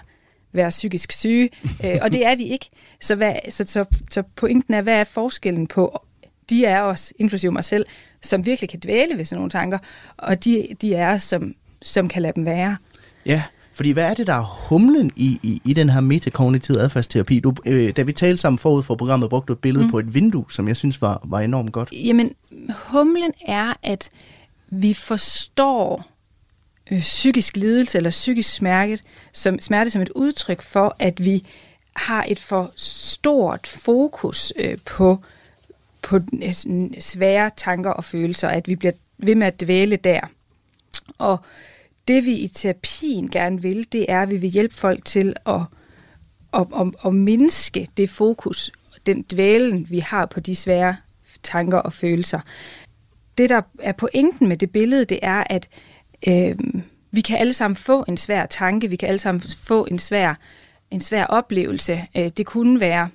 være 0.51 0.69
psykisk 0.69 1.11
syge, 1.11 1.49
øh, 1.83 1.97
og 2.01 2.11
det 2.11 2.25
er 2.25 2.35
vi 2.35 2.43
ikke. 2.43 2.69
Så, 3.01 3.15
hvad, 3.15 3.33
så, 3.49 3.63
så, 3.67 3.85
så 4.11 4.23
pointen 4.35 4.73
er, 4.73 4.81
hvad 4.81 4.93
er 4.93 5.03
forskellen 5.03 5.67
på 5.67 6.07
de 6.49 6.65
er 6.65 6.81
os, 6.81 7.13
inklusive 7.17 7.51
mig 7.51 7.63
selv, 7.63 7.85
som 8.21 8.45
virkelig 8.45 8.69
kan 8.69 8.79
dvæle 8.83 9.17
ved 9.17 9.25
sådan 9.25 9.37
nogle 9.39 9.49
tanker, 9.49 9.77
og 10.17 10.45
de, 10.45 10.67
de 10.81 10.95
er 10.95 11.13
os, 11.13 11.21
som, 11.23 11.55
som 11.81 12.09
kan 12.09 12.21
lade 12.21 12.33
dem 12.35 12.45
være. 12.45 12.77
Ja, 13.25 13.43
fordi 13.77 13.91
hvad 13.91 14.03
er 14.03 14.13
det, 14.13 14.27
der 14.27 14.33
er 14.33 14.67
humlen 14.69 15.11
i, 15.15 15.39
i, 15.43 15.61
i 15.65 15.73
den 15.73 15.89
her 15.89 16.01
metakognitive 16.01 16.79
adfærdsterapi? 16.79 17.39
Du, 17.39 17.53
øh, 17.65 17.95
da 17.95 18.01
vi 18.01 18.13
talte 18.13 18.37
sammen 18.37 18.59
forud 18.59 18.83
for 18.83 18.95
programmet, 18.95 19.29
brugte 19.29 19.47
du 19.47 19.53
et 19.53 19.59
billede 19.59 19.85
mm. 19.85 19.91
på 19.91 19.99
et 19.99 20.13
vindue, 20.13 20.45
som 20.49 20.67
jeg 20.67 20.77
synes 20.77 21.01
var, 21.01 21.21
var 21.23 21.39
enormt 21.39 21.71
godt. 21.71 21.89
Jamen, 21.93 22.33
humlen 22.69 23.31
er, 23.47 23.73
at 23.83 24.09
vi 24.69 24.93
forstår 24.93 26.05
øh, 26.91 26.99
psykisk 26.99 27.57
lidelse 27.57 27.97
eller 27.97 28.09
psykisk 28.09 28.53
smerte 28.53 29.03
som, 29.31 29.59
smerte 29.59 29.89
som 29.89 30.01
et 30.01 30.09
udtryk 30.09 30.61
for, 30.61 30.95
at 30.99 31.25
vi 31.25 31.45
har 31.95 32.25
et 32.27 32.39
for 32.39 32.71
stort 32.75 33.67
fokus 33.67 34.53
øh, 34.55 34.77
på, 34.85 35.19
på 36.01 36.19
øh, 36.43 36.53
svære 36.99 37.51
tanker 37.57 37.91
og 37.91 38.03
følelser, 38.03 38.47
at 38.47 38.67
vi 38.67 38.75
bliver 38.75 38.93
ved 39.17 39.35
med 39.35 39.47
at 39.47 39.61
dvæle 39.61 39.95
der. 39.95 40.19
Og 41.17 41.39
det 42.07 42.25
vi 42.25 42.33
i 42.33 42.47
terapien 42.47 43.29
gerne 43.29 43.61
vil, 43.61 43.87
det 43.91 44.05
er, 44.09 44.21
at 44.21 44.31
vi 44.31 44.37
vil 44.37 44.49
hjælpe 44.49 44.75
folk 44.75 45.05
til 45.05 45.35
at, 45.45 45.61
at, 46.53 46.67
at, 46.79 46.87
at 47.05 47.13
mindske 47.13 47.87
det 47.97 48.09
fokus, 48.09 48.71
den 49.05 49.25
dvælen, 49.33 49.87
vi 49.89 49.99
har 49.99 50.25
på 50.25 50.39
de 50.39 50.55
svære 50.55 50.95
tanker 51.43 51.77
og 51.77 51.93
følelser. 51.93 52.39
Det, 53.37 53.49
der 53.49 53.61
er 53.79 53.91
pointen 53.91 54.47
med 54.47 54.57
det 54.57 54.71
billede, 54.71 55.05
det 55.05 55.19
er, 55.21 55.43
at 55.49 55.69
øh, 56.27 56.55
vi 57.11 57.21
kan 57.21 57.37
alle 57.37 57.53
sammen 57.53 57.75
få 57.75 58.05
en 58.07 58.17
svær 58.17 58.45
tanke, 58.45 58.89
vi 58.89 58.95
kan 58.95 59.07
alle 59.07 59.19
sammen 59.19 59.41
få 59.41 59.85
en 59.91 59.99
svær, 59.99 60.35
en 60.91 61.01
svær 61.01 61.25
oplevelse. 61.25 62.05
Øh, 62.17 62.29
det 62.37 62.45
kunne 62.45 62.79
være 62.79 63.09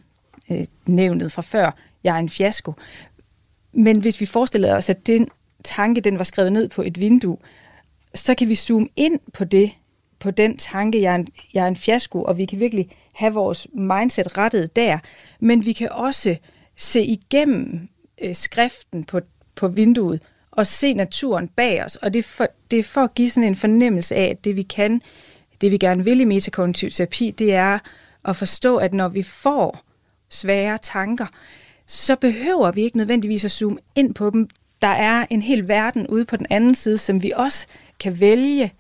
øh, 0.51 0.65
nævnet 0.87 1.33
fra 1.33 1.43
før, 1.43 1.71
jeg 2.05 2.15
er 2.15 2.19
en 2.19 2.29
fiasko. 2.29 2.75
Men 3.73 4.01
hvis 4.01 4.21
vi 4.21 4.27
forestiller 4.27 4.77
os, 4.77 4.91
at 4.91 5.07
den 5.07 5.29
tanke, 5.65 6.01
den 6.01 6.19
var 6.19 6.25
skrevet 6.25 6.53
ned 6.53 6.69
på 6.69 6.83
et 6.83 7.01
vindue, 7.01 7.39
så 8.15 8.35
kan 8.35 8.49
vi 8.49 8.55
zoome 8.55 8.89
ind 8.97 9.21
på 9.33 9.45
det, 9.45 9.73
på 10.19 10.31
den 10.31 10.57
tanke, 10.57 11.03
jeg 11.03 11.11
er 11.11 11.15
en, 11.15 11.29
jeg 11.55 11.65
er 11.65 11.69
en 11.69 11.77
fiasko, 11.77 12.23
og 12.23 12.39
vi 12.39 12.45
kan 12.45 12.61
virkelig 12.61 12.89
have 13.13 13.35
vores 13.35 13.67
mindset 13.75 14.39
rettet 14.39 14.77
der. 14.77 14.99
Men 15.41 15.65
vi 15.65 15.73
kan 15.73 15.89
også 15.93 16.37
se 16.77 17.03
igennem 17.03 17.89
øh, 18.23 18.35
skriften 18.35 19.05
på, 19.05 19.21
på 19.55 19.69
vinduet 19.69 20.23
og 20.51 20.67
se 20.67 20.95
naturen 20.95 21.49
bag 21.49 21.85
os. 21.85 21.97
Og 21.97 22.13
det 22.13 22.19
er, 22.19 22.23
for, 22.23 22.47
det 22.71 22.79
er 22.79 22.83
for 22.83 23.01
at 23.01 23.15
give 23.15 23.31
sådan 23.31 23.49
en 23.49 23.57
fornemmelse 23.57 24.15
af, 24.15 24.25
at 24.25 24.45
det 24.45 24.57
vi 24.57 24.63
kan, 24.63 25.03
det 25.61 25.71
vi 25.71 25.77
gerne 25.77 26.05
vil 26.05 26.21
i 26.21 26.25
metakognitiv 26.25 26.91
terapi, 26.91 27.31
det 27.31 27.55
er 27.55 27.79
at 28.25 28.37
forstå, 28.37 28.77
at 28.77 28.95
når 28.95 29.09
vi 29.09 29.23
får 29.23 29.81
svære 30.29 30.79
tanker, 30.79 31.27
så 31.87 32.17
behøver 32.17 32.71
vi 32.71 32.83
ikke 32.83 32.97
nødvendigvis 32.97 33.45
at 33.45 33.51
zoome 33.51 33.79
ind 33.95 34.15
på 34.15 34.31
dem. 34.31 34.49
Der 34.83 34.89
er 34.89 35.27
en 35.31 35.43
hel 35.43 35.69
verden 35.69 36.07
ude 36.07 36.25
på 36.25 36.37
den 36.37 36.47
anden 36.51 36.75
side, 36.75 36.99
som 36.99 37.23
vi 37.23 37.33
også 37.37 37.67
kan 38.01 38.21
vælge 38.21 38.73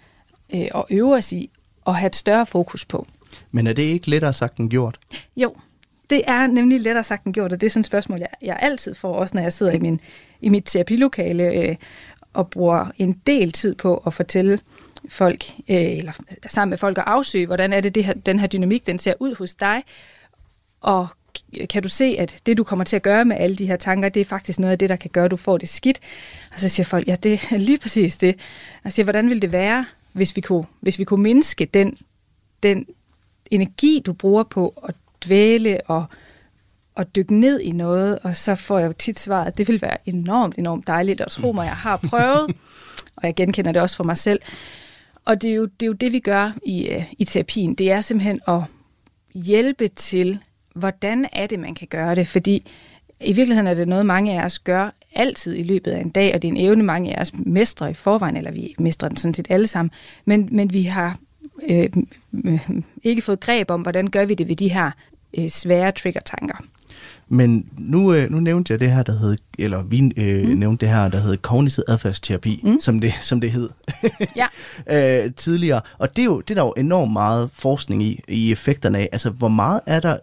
øh, 0.54 0.68
og 0.72 0.86
øve 0.90 1.14
os 1.14 1.32
i 1.32 1.50
og 1.84 1.96
have 1.96 2.06
et 2.06 2.16
større 2.16 2.46
fokus 2.46 2.84
på. 2.84 3.06
Men 3.50 3.66
er 3.66 3.72
det 3.72 3.82
ikke 3.82 4.10
lettere 4.10 4.32
sagt 4.32 4.56
end 4.56 4.70
gjort? 4.70 4.98
Jo, 5.36 5.54
det 6.10 6.22
er 6.26 6.46
nemlig 6.46 6.80
lettere 6.80 7.04
sagt 7.04 7.24
end 7.24 7.34
gjort, 7.34 7.52
og 7.52 7.60
det 7.60 7.66
er 7.66 7.70
sådan 7.70 7.80
et 7.80 7.86
spørgsmål, 7.86 8.18
jeg, 8.18 8.28
jeg 8.42 8.58
altid 8.62 8.94
får, 8.94 9.14
også 9.14 9.34
når 9.34 9.42
jeg 9.42 9.52
sidder 9.52 9.72
i, 9.72 9.78
min, 9.78 10.00
i 10.40 10.48
mit 10.48 10.64
terapilokale 10.66 11.44
øh, 11.44 11.76
og 12.32 12.50
bruger 12.50 12.86
en 12.98 13.20
del 13.26 13.52
tid 13.52 13.74
på 13.74 14.02
at 14.06 14.12
fortælle 14.12 14.58
folk, 15.08 15.44
øh, 15.68 15.98
eller 15.98 16.12
sammen 16.46 16.70
med 16.70 16.78
folk 16.78 16.98
at 16.98 17.04
afsøge, 17.06 17.46
hvordan 17.46 17.72
er 17.72 17.80
det, 17.80 17.94
det 17.94 18.04
her, 18.04 18.14
den 18.14 18.38
her 18.38 18.46
dynamik, 18.46 18.86
den 18.86 18.98
ser 18.98 19.14
ud 19.20 19.34
hos 19.34 19.54
dig, 19.54 19.82
og 20.80 21.08
kan 21.70 21.82
du 21.82 21.88
se, 21.88 22.16
at 22.18 22.40
det, 22.46 22.58
du 22.58 22.64
kommer 22.64 22.84
til 22.84 22.96
at 22.96 23.02
gøre 23.02 23.24
med 23.24 23.36
alle 23.36 23.56
de 23.56 23.66
her 23.66 23.76
tanker, 23.76 24.08
det 24.08 24.20
er 24.20 24.24
faktisk 24.24 24.58
noget 24.58 24.72
af 24.72 24.78
det, 24.78 24.88
der 24.88 24.96
kan 24.96 25.10
gøre, 25.10 25.24
at 25.24 25.30
du 25.30 25.36
får 25.36 25.58
det 25.58 25.68
skidt. 25.68 26.00
Og 26.54 26.60
så 26.60 26.68
siger 26.68 26.84
folk, 26.84 27.08
ja, 27.08 27.14
det 27.14 27.32
er 27.50 27.58
lige 27.58 27.78
præcis 27.78 28.16
det. 28.18 28.36
Og 28.84 28.92
siger, 28.92 29.04
hvordan 29.04 29.28
ville 29.28 29.40
det 29.40 29.52
være, 29.52 29.86
hvis 30.12 30.36
vi 30.36 30.40
kunne, 30.40 30.64
hvis 30.80 30.98
vi 30.98 31.04
kunne 31.04 31.22
mindske 31.22 31.64
den 31.64 31.96
den 32.62 32.86
energi, 33.50 34.02
du 34.06 34.12
bruger 34.12 34.42
på 34.42 34.74
at 34.88 34.94
dvæle 35.26 35.80
og, 35.86 36.04
og 36.94 37.16
dykke 37.16 37.34
ned 37.34 37.60
i 37.60 37.70
noget, 37.70 38.18
og 38.18 38.36
så 38.36 38.54
får 38.54 38.78
jeg 38.78 38.86
jo 38.86 38.92
tit 38.92 39.18
svaret, 39.18 39.58
det 39.58 39.68
vil 39.68 39.82
være 39.82 39.96
enormt, 40.06 40.58
enormt 40.58 40.86
dejligt, 40.86 41.20
og 41.20 41.30
tro 41.30 41.52
mig, 41.52 41.64
jeg 41.64 41.76
har 41.76 41.96
prøvet, 41.96 42.56
og 43.16 43.22
jeg 43.22 43.34
genkender 43.34 43.72
det 43.72 43.82
også 43.82 43.96
for 43.96 44.04
mig 44.04 44.16
selv. 44.16 44.40
Og 45.24 45.42
det 45.42 45.50
er 45.50 45.54
jo 45.54 45.64
det, 45.64 45.82
er 45.82 45.86
jo 45.86 45.92
det 45.92 46.12
vi 46.12 46.18
gør 46.18 46.52
i, 46.66 46.88
øh, 46.88 47.12
i 47.18 47.24
terapien. 47.24 47.74
Det 47.74 47.90
er 47.90 48.00
simpelthen 48.00 48.40
at 48.48 48.60
hjælpe 49.34 49.88
til, 49.88 50.38
hvordan 50.74 51.26
er 51.32 51.46
det, 51.46 51.58
man 51.58 51.74
kan 51.74 51.88
gøre 51.88 52.14
det, 52.14 52.28
fordi 52.28 52.66
i 53.20 53.32
virkeligheden 53.32 53.66
er 53.66 53.74
det 53.74 53.88
noget, 53.88 54.06
mange 54.06 54.40
af 54.40 54.44
os 54.44 54.58
gør 54.58 54.90
altid 55.14 55.56
i 55.56 55.62
løbet 55.62 55.90
af 55.90 56.00
en 56.00 56.10
dag, 56.10 56.34
og 56.34 56.42
det 56.42 56.48
er 56.48 56.52
en 56.52 56.66
evne, 56.66 56.82
mange 56.82 57.16
af 57.16 57.20
os 57.20 57.32
mestre 57.34 57.90
i 57.90 57.94
forvejen, 57.94 58.36
eller 58.36 58.50
vi 58.50 58.74
mestrer 58.78 59.08
den 59.08 59.16
sådan 59.16 59.34
set 59.34 59.46
alle 59.50 59.66
sammen, 59.66 59.90
men, 60.24 60.48
men 60.52 60.72
vi 60.72 60.82
har 60.82 61.18
øh, 61.68 61.88
ikke 63.02 63.22
fået 63.22 63.40
greb 63.40 63.70
om, 63.70 63.82
hvordan 63.82 64.06
gør 64.06 64.24
vi 64.24 64.34
det 64.34 64.48
ved 64.48 64.56
de 64.56 64.68
her 64.68 64.90
øh, 65.38 65.48
svære 65.48 65.92
trigger-tanker. 65.92 66.56
Men 67.32 67.66
nu, 67.78 68.14
øh, 68.14 68.30
nu 68.30 68.40
nævnte 68.40 68.72
jeg 68.72 68.80
det 68.80 68.90
her, 68.90 69.02
der 69.02 69.18
hed, 69.18 69.36
eller 69.58 69.82
vi 69.82 70.12
øh, 70.16 70.48
mm. 70.48 70.58
nævnte 70.58 70.86
det 70.86 70.94
her, 70.94 71.08
der 71.08 71.18
hed 71.18 71.36
kognitiv 71.36 71.84
adfærdsterapi, 71.88 72.60
mm. 72.64 72.80
som, 72.80 73.00
det, 73.00 73.14
som 73.20 73.40
det 73.40 73.50
hed 73.50 73.68
ja. 74.36 74.46
øh, 75.24 75.32
tidligere. 75.34 75.80
Og 75.98 76.16
det 76.16 76.22
er, 76.22 76.26
jo, 76.26 76.40
det 76.40 76.50
er 76.50 76.54
der 76.54 76.66
jo 76.66 76.74
enormt 76.76 77.12
meget 77.12 77.50
forskning 77.52 78.02
i, 78.02 78.20
i 78.28 78.52
effekterne 78.52 78.98
af. 78.98 79.08
Altså, 79.12 79.30
hvor 79.30 79.48
meget 79.48 79.80
er 79.86 80.00
der 80.00 80.16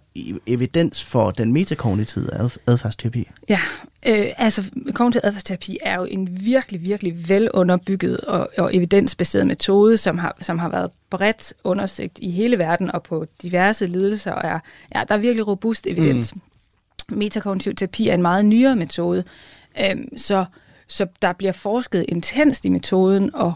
evidens 0.48 1.04
for 1.04 1.32
den 1.32 1.54
metakognitive 1.54 2.30
adfærdsterapi? 2.68 3.28
Ja, 3.50 3.60
øh, 4.08 4.28
altså 4.38 4.64
kognitiv 4.94 5.22
adfærdsterapi 5.24 5.78
er 5.82 5.96
jo 5.96 6.06
en 6.06 6.46
virkelig, 6.46 6.82
virkelig 6.82 7.30
velunderbygget 7.30 8.18
og, 8.18 8.50
og 8.58 8.76
evidensbaseret 8.76 9.48
metode, 9.48 9.98
som 9.98 10.18
har, 10.18 10.38
som 10.42 10.60
har 10.60 10.70
været 10.70 10.92
bredt 11.10 11.54
undersøgt 11.64 12.20
i 12.22 12.32
hele 12.32 12.58
verden 12.58 12.92
og 12.92 13.04
på 13.04 13.26
diverse 13.42 13.86
lidelser, 13.86 14.32
og 14.32 14.50
er, 14.50 14.60
ja, 14.96 15.04
der 15.08 15.16
er 15.16 15.20
virkelig 15.20 15.48
robust 15.48 15.88
evidens. 15.88 16.36
Mm 16.36 16.42
metakognitiv 17.12 17.76
terapi 17.76 18.08
er 18.08 18.14
en 18.14 18.22
meget 18.22 18.46
nyere 18.46 18.76
metode, 18.76 19.24
øhm, 19.86 20.18
så, 20.18 20.46
så 20.88 21.08
der 21.22 21.34
bliver 21.34 21.52
forsket 21.52 22.06
intenst 22.08 22.66
i 22.66 22.70
metoden, 22.70 23.36
og, 23.36 23.54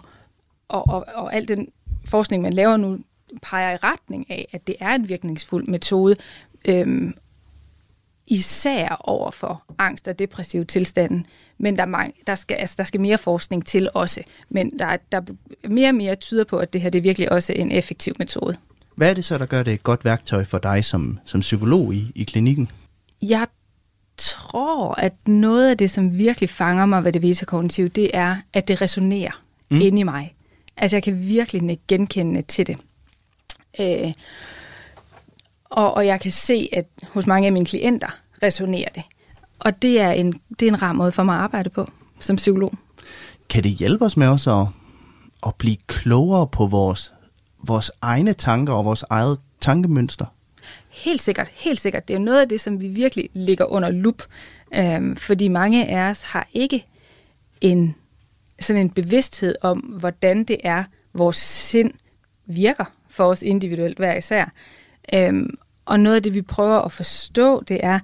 og, 0.68 0.88
og, 0.88 1.06
og 1.16 1.34
al 1.34 1.48
den 1.48 1.68
forskning, 2.06 2.44
man 2.44 2.54
laver 2.54 2.78
nu, 2.78 3.00
peger 3.42 3.74
i 3.74 3.76
retning 3.76 4.32
af, 4.32 4.48
at 4.52 4.68
det 4.68 4.76
er 4.80 4.96
en 4.96 5.10
virkningsfuld 5.10 5.68
metode, 5.68 6.16
øhm, 6.68 7.14
især 8.28 8.96
over 9.00 9.32
for 9.32 9.64
angst 9.78 10.08
og 10.08 10.20
depressive 10.20 10.64
tilstanden. 10.64 11.26
Men 11.58 11.78
der, 11.78 11.86
mange, 11.86 12.14
der, 12.28 12.36
skal, 12.36 12.56
altså, 12.56 12.76
der 12.78 12.84
skal 12.84 13.02
mere 13.02 13.18
forskning 13.18 13.66
til 13.66 13.90
også. 13.94 14.22
Men 14.50 14.80
der, 14.80 14.98
der 15.12 15.22
mere 15.70 15.90
og 15.90 15.96
mere 15.96 16.16
tyder 16.16 16.44
på, 16.44 16.58
at 16.58 16.74
det 16.74 16.82
her 16.82 16.90
det 16.90 17.00
er 17.00 17.04
virkelig 17.04 17.32
også 17.32 17.54
en 17.54 17.72
effektiv 17.72 18.14
metode. 18.20 18.56
Hvad 18.96 19.10
er 19.10 19.14
det 19.14 19.26
så, 19.26 19.38
der 19.38 19.46
gør 19.46 19.64
det 19.64 19.74
et 19.74 19.84
godt 19.84 20.06
værktøj 20.06 20.44
for 20.44 20.58
dig 20.58 20.86
som, 20.86 21.20
som 21.26 21.40
psykolog 21.40 21.94
i, 21.94 22.12
i 22.16 22.24
klinikken? 22.24 22.70
Jeg 23.30 23.48
tror, 24.18 24.94
at 24.94 25.28
noget 25.28 25.70
af 25.70 25.78
det, 25.78 25.92
som 25.92 26.18
virkelig 26.18 26.50
fanger 26.50 26.86
mig 26.86 27.04
ved 27.04 27.12
det 27.12 27.24
metakognitive, 27.24 27.88
det 27.88 28.12
er, 28.14 28.38
at 28.54 28.68
det 28.68 28.82
resonerer 28.82 29.42
mm. 29.70 29.82
inde 29.82 30.00
i 30.00 30.04
mig. 30.04 30.36
Altså, 30.78 30.96
jeg 30.96 31.04
kan 31.04 31.20
virkelig 31.20 31.80
genkende 31.88 32.42
til 32.42 32.68
det. 32.68 32.78
Øh, 33.80 34.14
og, 35.66 35.94
og 35.94 36.06
jeg 36.06 36.20
kan 36.20 36.32
se, 36.32 36.70
at 36.74 36.86
hos 37.08 37.28
mange 37.28 37.46
af 37.46 37.54
mine 37.54 37.66
klienter 37.66 38.08
resonerer 38.44 38.90
det. 38.96 39.04
Og 39.60 39.82
det 39.82 40.02
er 40.02 40.12
en, 40.12 40.42
det 40.60 40.68
er 40.68 40.72
en 40.72 40.82
rar 40.82 40.94
måde 40.94 41.12
for 41.12 41.24
mig 41.24 41.36
at 41.36 41.42
arbejde 41.42 41.70
på 41.70 41.92
som 42.20 42.36
psykolog. 42.36 42.74
Kan 43.50 43.64
det 43.64 43.72
hjælpe 43.72 44.06
os 44.06 44.18
med 44.18 44.28
os 44.28 44.48
at, 44.48 44.66
at 45.46 45.56
blive 45.56 45.78
klogere 45.88 46.48
på 46.48 46.68
vores, 46.68 47.14
vores 47.64 47.92
egne 48.02 48.34
tanker 48.34 48.74
og 48.74 48.86
vores 48.86 49.04
eget 49.10 49.40
tankemønster? 49.62 50.26
Helt 50.90 51.22
sikkert, 51.22 51.52
helt 51.54 51.80
sikkert. 51.80 52.08
Det 52.08 52.14
er 52.14 52.18
jo 52.18 52.26
noget 52.26 52.42
af 52.42 52.50
det, 52.50 52.62
som 52.62 52.82
vi 52.82 52.88
virkelig 52.88 53.30
ligger 53.34 53.66
under 53.66 53.90
lup, 53.92 54.24
øhm, 54.76 55.16
fordi 55.16 55.48
mange 55.48 55.88
af 55.88 56.10
os 56.10 56.22
har 56.22 56.48
ikke 56.54 56.86
en 57.62 57.96
sådan 58.60 58.82
en 58.82 58.90
bevidsthed 58.90 59.56
om, 59.62 59.80
hvordan 59.80 60.44
det 60.44 60.58
er, 60.64 60.84
vores 61.14 61.38
sind 61.38 61.92
virker 62.46 62.86
for 63.10 63.26
os 63.26 63.42
individuelt 63.42 63.98
hver 63.98 64.16
især. 64.16 64.52
Øhm, 65.14 65.58
og 65.86 66.00
noget 66.00 66.16
af 66.16 66.24
det, 66.24 66.34
vi 66.34 66.42
prøver 66.42 66.82
at 66.82 66.92
forstå, 66.92 67.64
det 67.64 67.80
er, 67.84 68.00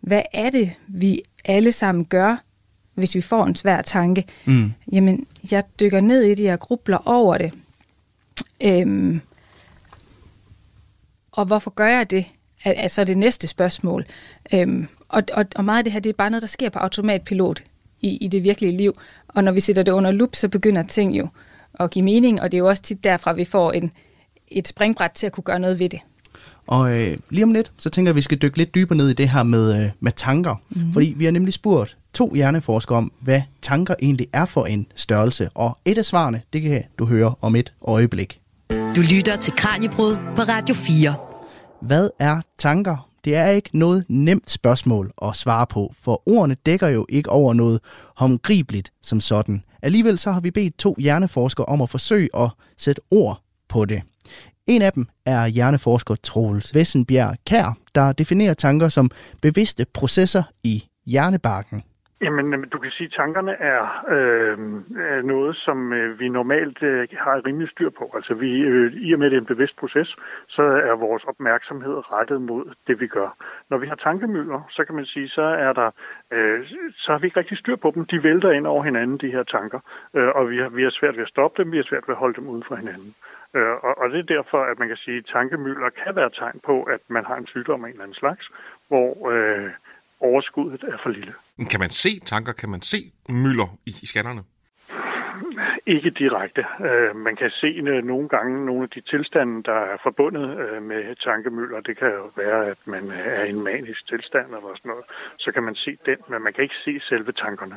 hvad 0.00 0.22
er 0.32 0.50
det, 0.50 0.72
vi 0.86 1.22
alle 1.44 1.72
sammen 1.72 2.04
gør, 2.04 2.36
hvis 2.94 3.14
vi 3.14 3.20
får 3.20 3.44
en 3.44 3.54
svær 3.54 3.82
tanke? 3.82 4.24
Mm. 4.44 4.72
Jamen, 4.92 5.26
jeg 5.50 5.62
dykker 5.80 6.00
ned 6.00 6.22
i 6.22 6.34
det, 6.34 6.44
jeg 6.44 6.58
grubler 6.58 7.08
over 7.08 7.38
det. 7.38 7.52
Øhm, 8.62 9.20
og 11.36 11.44
hvorfor 11.44 11.70
gør 11.70 11.86
jeg 11.86 12.10
det? 12.10 12.24
Altså 12.64 13.04
det 13.04 13.18
næste 13.18 13.46
spørgsmål. 13.46 14.04
Øhm, 14.54 14.88
og, 15.08 15.22
og, 15.32 15.44
og 15.56 15.64
meget 15.64 15.78
af 15.78 15.84
det 15.84 15.92
her, 15.92 16.00
det 16.00 16.10
er 16.10 16.14
bare 16.14 16.30
noget, 16.30 16.42
der 16.42 16.48
sker 16.48 16.68
på 16.68 16.78
automatpilot 16.78 17.62
i, 18.00 18.16
i 18.16 18.28
det 18.28 18.44
virkelige 18.44 18.76
liv. 18.76 18.98
Og 19.28 19.44
når 19.44 19.52
vi 19.52 19.60
sætter 19.60 19.82
det 19.82 19.92
under 19.92 20.10
lup, 20.10 20.34
så 20.34 20.48
begynder 20.48 20.82
ting 20.82 21.18
jo 21.18 21.28
at 21.80 21.90
give 21.90 22.04
mening, 22.04 22.42
og 22.42 22.52
det 22.52 22.56
er 22.56 22.58
jo 22.58 22.68
også 22.68 22.82
tit 22.82 23.04
derfra, 23.04 23.32
vi 23.32 23.44
får 23.44 23.72
en, 23.72 23.92
et 24.48 24.68
springbræt 24.68 25.10
til 25.10 25.26
at 25.26 25.32
kunne 25.32 25.44
gøre 25.44 25.58
noget 25.58 25.78
ved 25.78 25.88
det. 25.88 26.00
Og 26.66 26.92
øh, 26.92 27.16
lige 27.30 27.44
om 27.44 27.52
lidt, 27.52 27.72
så 27.78 27.90
tænker 27.90 28.08
jeg, 28.08 28.12
at 28.12 28.16
vi 28.16 28.22
skal 28.22 28.38
dykke 28.38 28.58
lidt 28.58 28.74
dybere 28.74 28.96
ned 28.96 29.08
i 29.08 29.12
det 29.12 29.28
her 29.28 29.42
med, 29.42 29.82
øh, 29.82 29.90
med 30.00 30.12
tanker. 30.12 30.54
Mm-hmm. 30.68 30.92
Fordi 30.92 31.14
vi 31.16 31.24
har 31.24 31.32
nemlig 31.32 31.54
spurgt 31.54 31.96
to 32.12 32.34
hjerneforskere 32.34 32.98
om, 32.98 33.12
hvad 33.20 33.42
tanker 33.62 33.94
egentlig 34.02 34.26
er 34.32 34.44
for 34.44 34.66
en 34.66 34.86
størrelse. 34.94 35.48
Og 35.54 35.78
et 35.84 35.98
af 35.98 36.04
svarene, 36.04 36.42
det 36.52 36.62
kan 36.62 36.82
du 36.98 37.04
høre 37.04 37.34
om 37.40 37.56
et 37.56 37.72
øjeblik. 37.82 38.40
Du 38.70 39.00
lytter 39.10 39.36
til 39.36 39.52
Kranjebrud 39.52 40.16
på 40.36 40.42
Radio 40.42 40.74
4. 40.74 41.25
Hvad 41.80 42.10
er 42.18 42.40
tanker? 42.58 43.10
Det 43.24 43.36
er 43.36 43.46
ikke 43.46 43.78
noget 43.78 44.04
nemt 44.08 44.50
spørgsmål 44.50 45.12
at 45.22 45.36
svare 45.36 45.66
på, 45.66 45.94
for 46.02 46.22
ordene 46.26 46.56
dækker 46.66 46.88
jo 46.88 47.06
ikke 47.08 47.30
over 47.30 47.54
noget 47.54 47.80
håndgribeligt 48.16 48.92
som 49.02 49.20
sådan. 49.20 49.62
Alligevel 49.82 50.18
så 50.18 50.32
har 50.32 50.40
vi 50.40 50.50
bedt 50.50 50.78
to 50.78 50.94
hjerneforskere 50.98 51.66
om 51.66 51.82
at 51.82 51.90
forsøge 51.90 52.28
at 52.34 52.50
sætte 52.76 53.02
ord 53.10 53.42
på 53.68 53.84
det. 53.84 54.02
En 54.66 54.82
af 54.82 54.92
dem 54.92 55.08
er 55.26 55.46
hjerneforsker 55.46 56.14
Troels 56.14 56.74
Vessenbjerg 56.74 57.36
Kær, 57.46 57.78
der 57.94 58.12
definerer 58.12 58.54
tanker 58.54 58.88
som 58.88 59.10
bevidste 59.42 59.86
processer 59.94 60.42
i 60.64 60.84
hjernebarken. 61.06 61.82
Jamen, 62.20 62.54
øh, 62.54 62.64
du 62.72 62.78
kan 62.78 62.90
sige, 62.90 63.06
at 63.06 63.12
tankerne 63.12 63.52
er, 63.52 64.04
øh, 64.08 64.58
er 64.98 65.22
noget, 65.22 65.56
som 65.56 65.92
øh, 65.92 66.20
vi 66.20 66.28
normalt 66.28 66.82
øh, 66.82 67.08
har 67.12 67.46
rimelig 67.46 67.68
styr 67.68 67.90
på. 67.90 68.12
Altså, 68.14 68.34
vi, 68.34 68.60
øh, 68.60 68.92
i 68.92 69.12
og 69.12 69.18
med, 69.18 69.26
at 69.26 69.30
det 69.30 69.36
er 69.36 69.40
en 69.40 69.46
bevidst 69.46 69.76
proces, 69.76 70.16
så 70.48 70.62
er 70.62 70.96
vores 70.96 71.24
opmærksomhed 71.24 72.12
rettet 72.12 72.42
mod 72.42 72.74
det, 72.86 73.00
vi 73.00 73.06
gør. 73.06 73.36
Når 73.68 73.78
vi 73.78 73.86
har 73.86 73.94
tankemøller, 73.94 74.62
så 74.68 74.84
kan 74.84 74.94
man 74.94 75.04
sige, 75.04 75.28
så 75.28 75.42
er 75.42 75.72
der, 75.72 75.90
øh, 76.30 76.66
så 76.94 77.12
har 77.12 77.18
vi 77.18 77.26
ikke 77.26 77.38
rigtig 77.38 77.56
styr 77.56 77.76
på 77.76 77.92
dem. 77.94 78.04
De 78.04 78.22
vælter 78.22 78.50
ind 78.50 78.66
over 78.66 78.84
hinanden, 78.84 79.18
de 79.18 79.30
her 79.30 79.42
tanker, 79.42 79.80
øh, 80.14 80.28
og 80.28 80.50
vi 80.50 80.58
har, 80.58 80.68
vi 80.68 80.82
har 80.82 80.90
svært 80.90 81.16
ved 81.16 81.22
at 81.22 81.28
stoppe 81.28 81.62
dem, 81.62 81.72
vi 81.72 81.76
har 81.76 81.82
svært 81.82 82.08
ved 82.08 82.14
at 82.14 82.18
holde 82.18 82.34
dem 82.34 82.48
uden 82.48 82.62
for 82.62 82.76
hinanden. 82.76 83.14
Øh, 83.54 83.70
og, 83.70 83.98
og 83.98 84.10
det 84.10 84.18
er 84.18 84.36
derfor, 84.36 84.64
at 84.64 84.78
man 84.78 84.88
kan 84.88 84.96
sige, 84.96 85.18
at 85.18 85.24
tankemøller 85.24 85.90
kan 85.90 86.16
være 86.16 86.30
tegn 86.30 86.60
på, 86.64 86.82
at 86.82 87.00
man 87.08 87.24
har 87.24 87.36
en 87.36 87.46
sygdom 87.46 87.84
af 87.84 87.88
en 87.88 87.92
eller 87.92 88.02
anden 88.02 88.14
slags, 88.14 88.50
hvor 88.88 89.30
øh, 89.30 89.70
overskuddet 90.20 90.84
er 90.84 90.96
for 90.96 91.10
lille. 91.10 91.32
Kan 91.64 91.80
man 91.80 91.90
se 91.90 92.20
tanker? 92.20 92.52
Kan 92.52 92.68
man 92.68 92.82
se 92.82 93.12
mylder 93.28 93.78
i, 93.86 93.96
i 94.02 94.06
scannerne? 94.06 94.42
Ikke 95.86 96.10
direkte. 96.10 96.64
Øh, 96.80 97.16
man 97.16 97.36
kan 97.36 97.50
se 97.50 97.66
øh, 97.66 98.04
nogle 98.04 98.28
gange 98.28 98.66
nogle 98.66 98.82
af 98.82 98.90
de 98.90 99.00
tilstande, 99.00 99.62
der 99.62 99.72
er 99.72 99.96
forbundet 100.02 100.58
øh, 100.58 100.82
med 100.82 101.16
tankemøller. 101.16 101.80
Det 101.80 101.98
kan 101.98 102.08
jo 102.08 102.30
være, 102.36 102.66
at 102.66 102.78
man 102.84 103.10
er 103.10 103.44
i 103.44 103.50
en 103.50 103.64
manisk 103.64 104.06
tilstand 104.06 104.46
eller 104.46 104.74
sådan 104.74 104.88
noget. 104.88 105.04
Så 105.38 105.52
kan 105.52 105.62
man 105.62 105.74
se 105.74 105.96
den, 106.06 106.16
men 106.28 106.42
man 106.42 106.52
kan 106.52 106.62
ikke 106.62 106.76
se 106.76 107.00
selve 107.00 107.32
tankerne. 107.32 107.76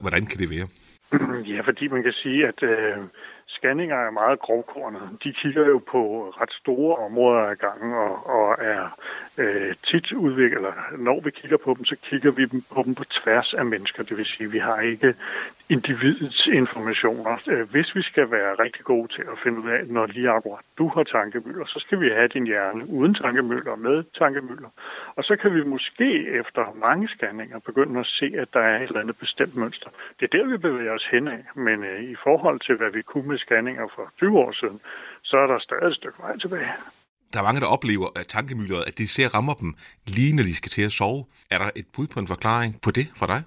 Hvordan 0.00 0.26
kan 0.26 0.38
det 0.38 0.50
være? 0.50 0.68
Ja, 1.54 1.60
fordi 1.60 1.88
man 1.88 2.02
kan 2.02 2.12
sige, 2.12 2.48
at 2.48 2.62
øh, 2.62 2.96
scanninger 3.48 3.96
er 3.96 4.10
meget 4.10 4.38
grovkornet. 4.38 5.02
De 5.24 5.32
kigger 5.32 5.66
jo 5.66 5.78
på 5.78 6.28
ret 6.40 6.52
store 6.52 6.96
områder 6.96 7.40
af 7.40 7.58
gangen 7.58 7.92
og, 7.94 8.26
og 8.26 8.56
er 8.60 8.98
øh, 9.38 9.74
tit 9.82 10.12
udviklet, 10.12 10.56
eller 10.56 10.72
når 10.98 11.20
vi 11.20 11.30
kigger 11.30 11.56
på 11.56 11.74
dem, 11.74 11.84
så 11.84 11.96
kigger 12.02 12.30
vi 12.30 12.46
på 12.46 12.82
dem 12.82 12.94
på 12.94 13.04
tværs 13.04 13.54
af 13.54 13.64
mennesker. 13.64 14.02
Det 14.02 14.16
vil 14.16 14.26
sige, 14.26 14.46
at 14.46 14.52
vi 14.52 14.58
har 14.58 14.80
ikke 14.80 15.14
individets 15.68 16.46
informationer. 16.46 17.38
Øh, 17.46 17.70
hvis 17.70 17.96
vi 17.96 18.02
skal 18.02 18.30
være 18.30 18.54
rigtig 18.54 18.84
gode 18.84 19.08
til 19.08 19.22
at 19.32 19.38
finde 19.38 19.60
ud 19.60 19.70
af, 19.70 19.86
når 19.86 20.06
lige 20.06 20.30
akkurat 20.30 20.64
du 20.78 20.88
har 20.88 21.02
tankemøller, 21.02 21.64
så 21.64 21.78
skal 21.78 22.00
vi 22.00 22.08
have 22.08 22.28
din 22.28 22.46
hjerne 22.46 22.90
uden 22.90 23.14
tankemøller 23.14 23.70
og 23.70 23.78
med 23.78 24.04
tankemøller. 24.18 24.68
Og 25.16 25.24
så 25.24 25.36
kan 25.36 25.54
vi 25.54 25.64
måske 25.64 26.28
efter 26.40 26.76
mange 26.80 27.08
scanninger 27.08 27.58
begynde 27.58 28.00
at 28.00 28.06
se, 28.06 28.32
at 28.38 28.48
der 28.52 28.60
er 28.60 28.76
et 28.76 28.82
eller 28.82 29.00
andet 29.00 29.16
bestemt 29.18 29.56
mønster. 29.56 29.90
Det 30.20 30.34
er 30.34 30.38
der, 30.38 30.46
vi 30.50 30.56
bevæger 30.56 30.92
os 30.92 31.06
hen 31.06 31.28
af, 31.28 31.44
men 31.54 31.84
øh, 31.84 32.10
i 32.10 32.14
forhold 32.14 32.60
til, 32.60 32.76
hvad 32.76 32.90
vi 32.92 33.02
kunne 33.02 33.28
med 33.28 33.38
scanninger 33.38 33.88
for 33.88 34.12
20 34.18 34.38
år 34.38 34.50
siden, 34.50 34.80
så 35.22 35.38
er 35.38 35.46
der 35.46 35.58
stadig 35.58 35.86
et 35.86 35.94
stykke 35.94 36.18
vej 36.18 36.38
tilbage. 36.38 36.68
Der 37.32 37.38
er 37.38 37.42
mange, 37.42 37.60
der 37.60 37.66
oplever, 37.66 38.08
at 38.16 38.26
tankemylderet, 38.26 38.84
at 38.86 38.98
de 38.98 39.08
ser 39.08 39.28
rammer 39.34 39.54
dem 39.54 39.74
lige 40.06 40.36
når 40.36 40.42
de 40.42 40.54
skal 40.54 40.70
til 40.70 40.82
at 40.82 40.92
sove. 40.92 41.24
Er 41.50 41.58
der 41.58 41.70
et 41.76 41.86
bud 41.92 42.06
på 42.06 42.20
en 42.20 42.28
forklaring 42.28 42.80
på 42.80 42.90
det 42.90 43.06
for 43.16 43.26
dig? 43.26 43.42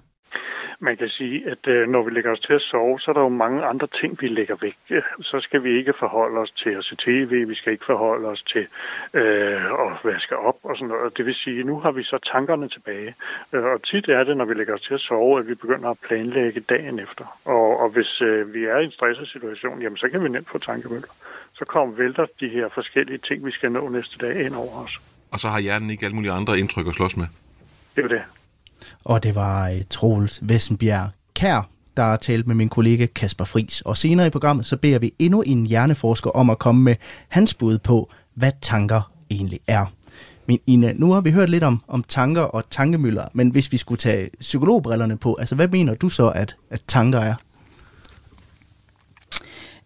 Man 0.78 0.96
kan 0.96 1.08
sige, 1.08 1.50
at 1.50 1.68
øh, 1.68 1.88
når 1.88 2.02
vi 2.02 2.10
lægger 2.10 2.30
os 2.30 2.40
til 2.40 2.52
at 2.52 2.60
sove, 2.60 3.00
så 3.00 3.10
er 3.10 3.12
der 3.12 3.20
jo 3.20 3.28
mange 3.28 3.64
andre 3.64 3.86
ting, 3.86 4.20
vi 4.20 4.26
lægger 4.26 4.56
væk. 4.60 5.02
Så 5.20 5.40
skal 5.40 5.64
vi 5.64 5.78
ikke 5.78 5.92
forholde 5.92 6.38
os 6.38 6.52
til 6.52 6.70
at 6.70 6.84
se 6.84 6.96
tv, 6.96 7.48
vi 7.48 7.54
skal 7.54 7.72
ikke 7.72 7.84
forholde 7.84 8.28
os 8.28 8.42
til 8.42 8.66
øh, 9.14 9.64
at 9.64 9.92
vaske 10.04 10.36
op 10.36 10.56
og 10.62 10.76
sådan 10.76 10.88
noget. 10.88 11.16
Det 11.16 11.26
vil 11.26 11.34
sige, 11.34 11.64
nu 11.64 11.80
har 11.80 11.90
vi 11.90 12.02
så 12.02 12.18
tankerne 12.18 12.68
tilbage. 12.68 13.14
Øh, 13.52 13.64
og 13.64 13.82
tit 13.82 14.08
er 14.08 14.24
det, 14.24 14.36
når 14.36 14.44
vi 14.44 14.54
lægger 14.54 14.74
os 14.74 14.80
til 14.80 14.94
at 14.94 15.00
sove, 15.00 15.38
at 15.38 15.48
vi 15.48 15.54
begynder 15.54 15.90
at 15.90 15.98
planlægge 15.98 16.60
dagen 16.60 16.98
efter. 16.98 17.38
Og, 17.44 17.80
og 17.80 17.88
hvis 17.88 18.22
øh, 18.22 18.54
vi 18.54 18.64
er 18.64 18.78
i 18.78 18.84
en 18.84 18.90
stresset 18.90 19.28
situation, 19.28 19.82
jamen 19.82 19.96
så 19.96 20.08
kan 20.08 20.24
vi 20.24 20.28
nemt 20.28 20.48
få 20.48 20.58
tankemøller. 20.58 21.08
Så 21.52 21.64
kommer 21.64 21.94
vælter 21.94 22.26
de 22.40 22.48
her 22.48 22.68
forskellige 22.68 23.18
ting, 23.18 23.46
vi 23.46 23.50
skal 23.50 23.72
nå 23.72 23.88
næste 23.88 24.18
dag 24.26 24.44
ind 24.46 24.54
over 24.54 24.84
os. 24.84 25.00
Og 25.30 25.40
så 25.40 25.48
har 25.48 25.60
hjernen 25.60 25.90
ikke 25.90 26.04
alle 26.04 26.14
mulige 26.14 26.32
andre 26.32 26.58
indtryk 26.58 26.88
at 26.88 26.94
slås 26.94 27.16
med. 27.16 27.26
Det 27.96 28.04
er 28.04 28.08
det. 28.08 28.22
Og 29.04 29.22
det 29.22 29.34
var 29.34 29.70
uh, 29.70 29.76
Troels 29.90 30.38
Vessenbjerg 30.42 31.10
Kær, 31.34 31.68
der 31.96 32.02
har 32.02 32.16
talt 32.16 32.46
med 32.46 32.54
min 32.54 32.68
kollega 32.68 33.06
Kasper 33.06 33.44
Fris. 33.44 33.80
Og 33.80 33.96
senere 33.96 34.26
i 34.26 34.30
programmet, 34.30 34.66
så 34.66 34.76
beder 34.76 34.98
vi 34.98 35.12
endnu 35.18 35.42
en 35.42 35.66
hjerneforsker 35.66 36.30
om 36.30 36.50
at 36.50 36.58
komme 36.58 36.82
med 36.82 36.96
hans 37.28 37.54
bud 37.54 37.78
på, 37.78 38.10
hvad 38.34 38.52
tanker 38.62 39.12
egentlig 39.30 39.60
er. 39.66 39.86
Men 40.46 40.58
Ina, 40.66 40.92
nu 40.92 41.12
har 41.12 41.20
vi 41.20 41.30
hørt 41.30 41.50
lidt 41.50 41.64
om, 41.64 41.82
om 41.88 42.04
tanker 42.08 42.42
og 42.42 42.64
tankemøller, 42.70 43.24
men 43.32 43.50
hvis 43.50 43.72
vi 43.72 43.76
skulle 43.76 43.98
tage 43.98 44.30
psykologbrillerne 44.40 45.18
på, 45.18 45.34
altså 45.34 45.54
hvad 45.54 45.68
mener 45.68 45.94
du 45.94 46.08
så, 46.08 46.28
at, 46.28 46.56
at 46.70 46.82
tanker 46.88 47.18
er? 47.18 47.34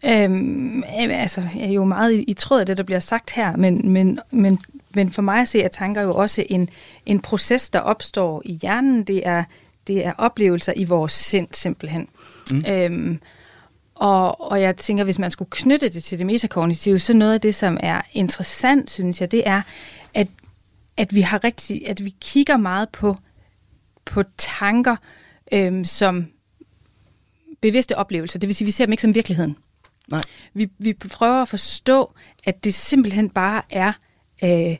Øhm, 0.09 0.83
altså, 0.95 1.43
jeg 1.55 1.65
er 1.65 1.73
jo 1.73 1.85
meget 1.85 2.13
i, 2.13 2.23
i 2.23 2.33
tråd 2.33 2.61
af 2.61 2.67
det, 2.67 2.77
der 2.77 2.83
bliver 2.83 3.01
sagt 3.01 3.31
her, 3.31 3.57
men, 3.57 3.93
men, 3.93 4.19
men, 4.31 4.59
men 4.95 5.13
for 5.13 5.23
mig 5.23 5.41
at 5.41 5.49
se, 5.49 5.65
at 5.65 5.71
tanker 5.71 6.03
jo 6.03 6.15
også 6.15 6.45
en, 6.49 6.69
en 7.07 7.21
proces, 7.21 7.71
der 7.71 7.79
opstår 7.79 8.43
i 8.45 8.53
hjernen. 8.53 9.05
Det 9.05 9.27
er, 9.27 9.45
det 9.87 10.07
er 10.07 10.13
oplevelser 10.19 10.73
i 10.77 10.85
vores 10.85 11.13
sind, 11.13 11.49
simpelthen. 11.53 12.09
Mm. 12.53 12.65
Øhm, 12.69 13.21
og, 13.95 14.51
og 14.51 14.61
jeg 14.61 14.77
tænker, 14.77 15.05
hvis 15.05 15.19
man 15.19 15.31
skulle 15.31 15.49
knytte 15.51 15.89
det 15.89 16.03
til 16.03 16.19
det 16.19 16.27
metakognitive, 16.27 16.99
så 16.99 17.15
noget 17.15 17.35
af 17.35 17.41
det, 17.41 17.55
som 17.55 17.77
er 17.81 18.01
interessant, 18.13 18.91
synes 18.91 19.21
jeg, 19.21 19.33
det 19.33 19.43
er, 19.47 19.63
at, 20.15 20.29
at 20.97 21.15
vi 21.15 21.21
har 21.21 21.45
rigtig, 21.45 21.89
at 21.89 22.05
vi 22.05 22.15
kigger 22.21 22.57
meget 22.57 22.89
på, 22.89 23.17
på 24.05 24.23
tanker 24.39 24.97
øhm, 25.53 25.85
som 25.85 26.27
bevidste 27.61 27.99
oplevelser. 27.99 28.39
Det 28.39 28.47
vil 28.47 28.57
sige, 28.57 28.65
at 28.65 28.67
vi 28.67 28.71
ser 28.71 28.87
dem 28.87 28.93
ikke 28.93 29.03
som 29.03 29.15
virkeligheden. 29.15 29.57
Nej. 30.11 30.21
Vi, 30.55 30.69
vi 30.79 30.93
prøver 30.93 31.43
at 31.43 31.49
forstå, 31.49 32.13
at 32.45 32.65
det 32.65 32.75
simpelthen 32.75 33.31
bare 33.31 33.63
er 33.71 33.93
øh, 34.45 34.77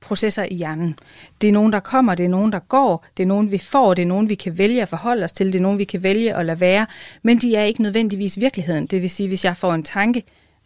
processer 0.00 0.44
i 0.44 0.54
hjernen. 0.54 0.98
Det 1.40 1.48
er 1.48 1.52
nogen, 1.52 1.72
der 1.72 1.80
kommer, 1.80 2.14
det 2.14 2.24
er 2.24 2.28
nogen, 2.28 2.52
der 2.52 2.58
går, 2.58 3.06
det 3.16 3.22
er 3.22 3.26
nogen, 3.26 3.50
vi 3.52 3.58
får, 3.58 3.94
det 3.94 4.02
er 4.02 4.06
nogen, 4.06 4.28
vi 4.28 4.34
kan 4.34 4.58
vælge 4.58 4.82
at 4.82 4.88
forholde 4.88 5.24
os 5.24 5.32
til, 5.32 5.46
det 5.46 5.58
er 5.58 5.62
nogen, 5.62 5.78
vi 5.78 5.84
kan 5.84 6.02
vælge 6.02 6.36
at 6.36 6.46
lade 6.46 6.60
være, 6.60 6.86
men 7.22 7.38
de 7.38 7.56
er 7.56 7.64
ikke 7.64 7.82
nødvendigvis 7.82 8.40
virkeligheden. 8.40 8.86
Det 8.86 9.02
vil 9.02 9.10
sige, 9.10 9.28
hvis 9.28 9.44
jeg 9.44 9.56
får 9.56 9.74
en 9.74 9.82
tanke 9.82 10.22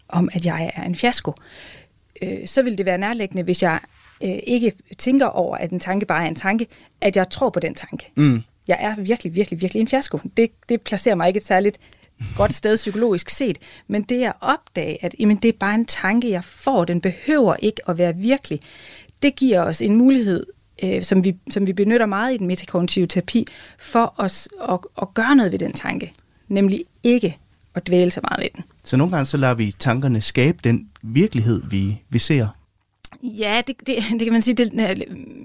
om, 0.09 0.29
at 0.33 0.47
jeg 0.47 0.73
er 0.75 0.83
en 0.83 0.95
fiasko, 0.95 1.33
øh, 2.23 2.47
så 2.47 2.63
vil 2.63 2.79
det 2.79 2.87
være 2.87 2.99
nærliggende, 2.99 3.43
hvis 3.43 3.63
jeg 3.63 3.81
øh, 4.25 4.39
ikke 4.47 4.73
tænker 4.99 5.27
over, 5.27 5.57
at 5.57 5.71
en 5.71 5.81
tanke 5.81 6.07
bare 6.07 6.25
er 6.25 6.29
en 6.29 6.35
tanke, 6.35 6.67
at 7.01 7.17
jeg 7.17 7.31
tror 7.31 7.51
på 7.51 7.61
den 7.61 7.75
tanke. 7.75 8.11
Mm. 8.15 8.43
Jeg 8.69 8.79
er 8.81 9.01
virkelig, 9.01 9.35
virkelig, 9.35 9.61
virkelig 9.61 9.81
en 9.81 9.89
fiasko. 9.89 10.19
Det, 10.37 10.51
det 10.69 10.81
placerer 10.81 11.15
mig 11.15 11.29
ikke 11.29 11.39
et 11.39 11.47
særligt 11.47 11.79
godt 12.37 12.53
sted 12.53 12.77
psykologisk 12.77 13.31
set, 13.31 13.59
men 13.89 14.03
det 14.03 14.25
at 14.25 14.33
opdage, 14.41 15.05
at 15.05 15.15
jamen, 15.19 15.37
det 15.37 15.49
er 15.49 15.53
bare 15.61 15.75
en 15.75 15.87
tanke, 15.87 16.31
jeg 16.31 16.45
får, 16.45 16.85
den 16.85 17.01
behøver 17.01 17.57
ikke 17.59 17.89
at 17.89 17.99
være 17.99 18.17
virkelig, 18.17 18.61
det 19.23 19.37
giver 19.37 19.63
os 19.63 19.83
en 19.83 19.97
mulighed, 19.97 20.47
øh, 20.83 21.03
som, 21.03 21.25
vi, 21.25 21.37
som 21.51 21.67
vi 21.67 21.73
benytter 21.73 22.07
meget 22.07 22.35
i 22.35 22.37
den 22.37 22.47
metakognitive 22.47 23.07
terapi, 23.07 23.47
for 23.79 24.15
os 24.17 24.49
at, 24.69 24.79
at 25.03 25.15
gøre 25.15 25.37
noget 25.37 25.53
ved 25.53 25.59
den 25.59 25.73
tanke, 25.73 26.13
nemlig 26.49 26.85
ikke 27.03 27.39
at 27.75 27.87
dvæle 27.87 28.11
så 28.11 28.21
meget 28.23 28.43
ved 28.43 28.49
den. 28.57 28.65
Så 28.85 28.97
nogle 28.97 29.11
gange 29.11 29.25
så 29.25 29.37
lader 29.37 29.55
vi 29.55 29.75
tankerne 29.79 30.21
skabe 30.21 30.59
den 30.65 30.89
virkelighed, 31.03 31.63
vi, 31.71 32.03
vi 32.09 32.19
ser. 32.19 32.49
Ja, 33.23 33.63
det, 33.67 33.77
det, 33.87 33.97
det 34.11 34.21
kan 34.21 34.33
man 34.33 34.43
sige. 34.43 34.55
Det, 34.55 34.73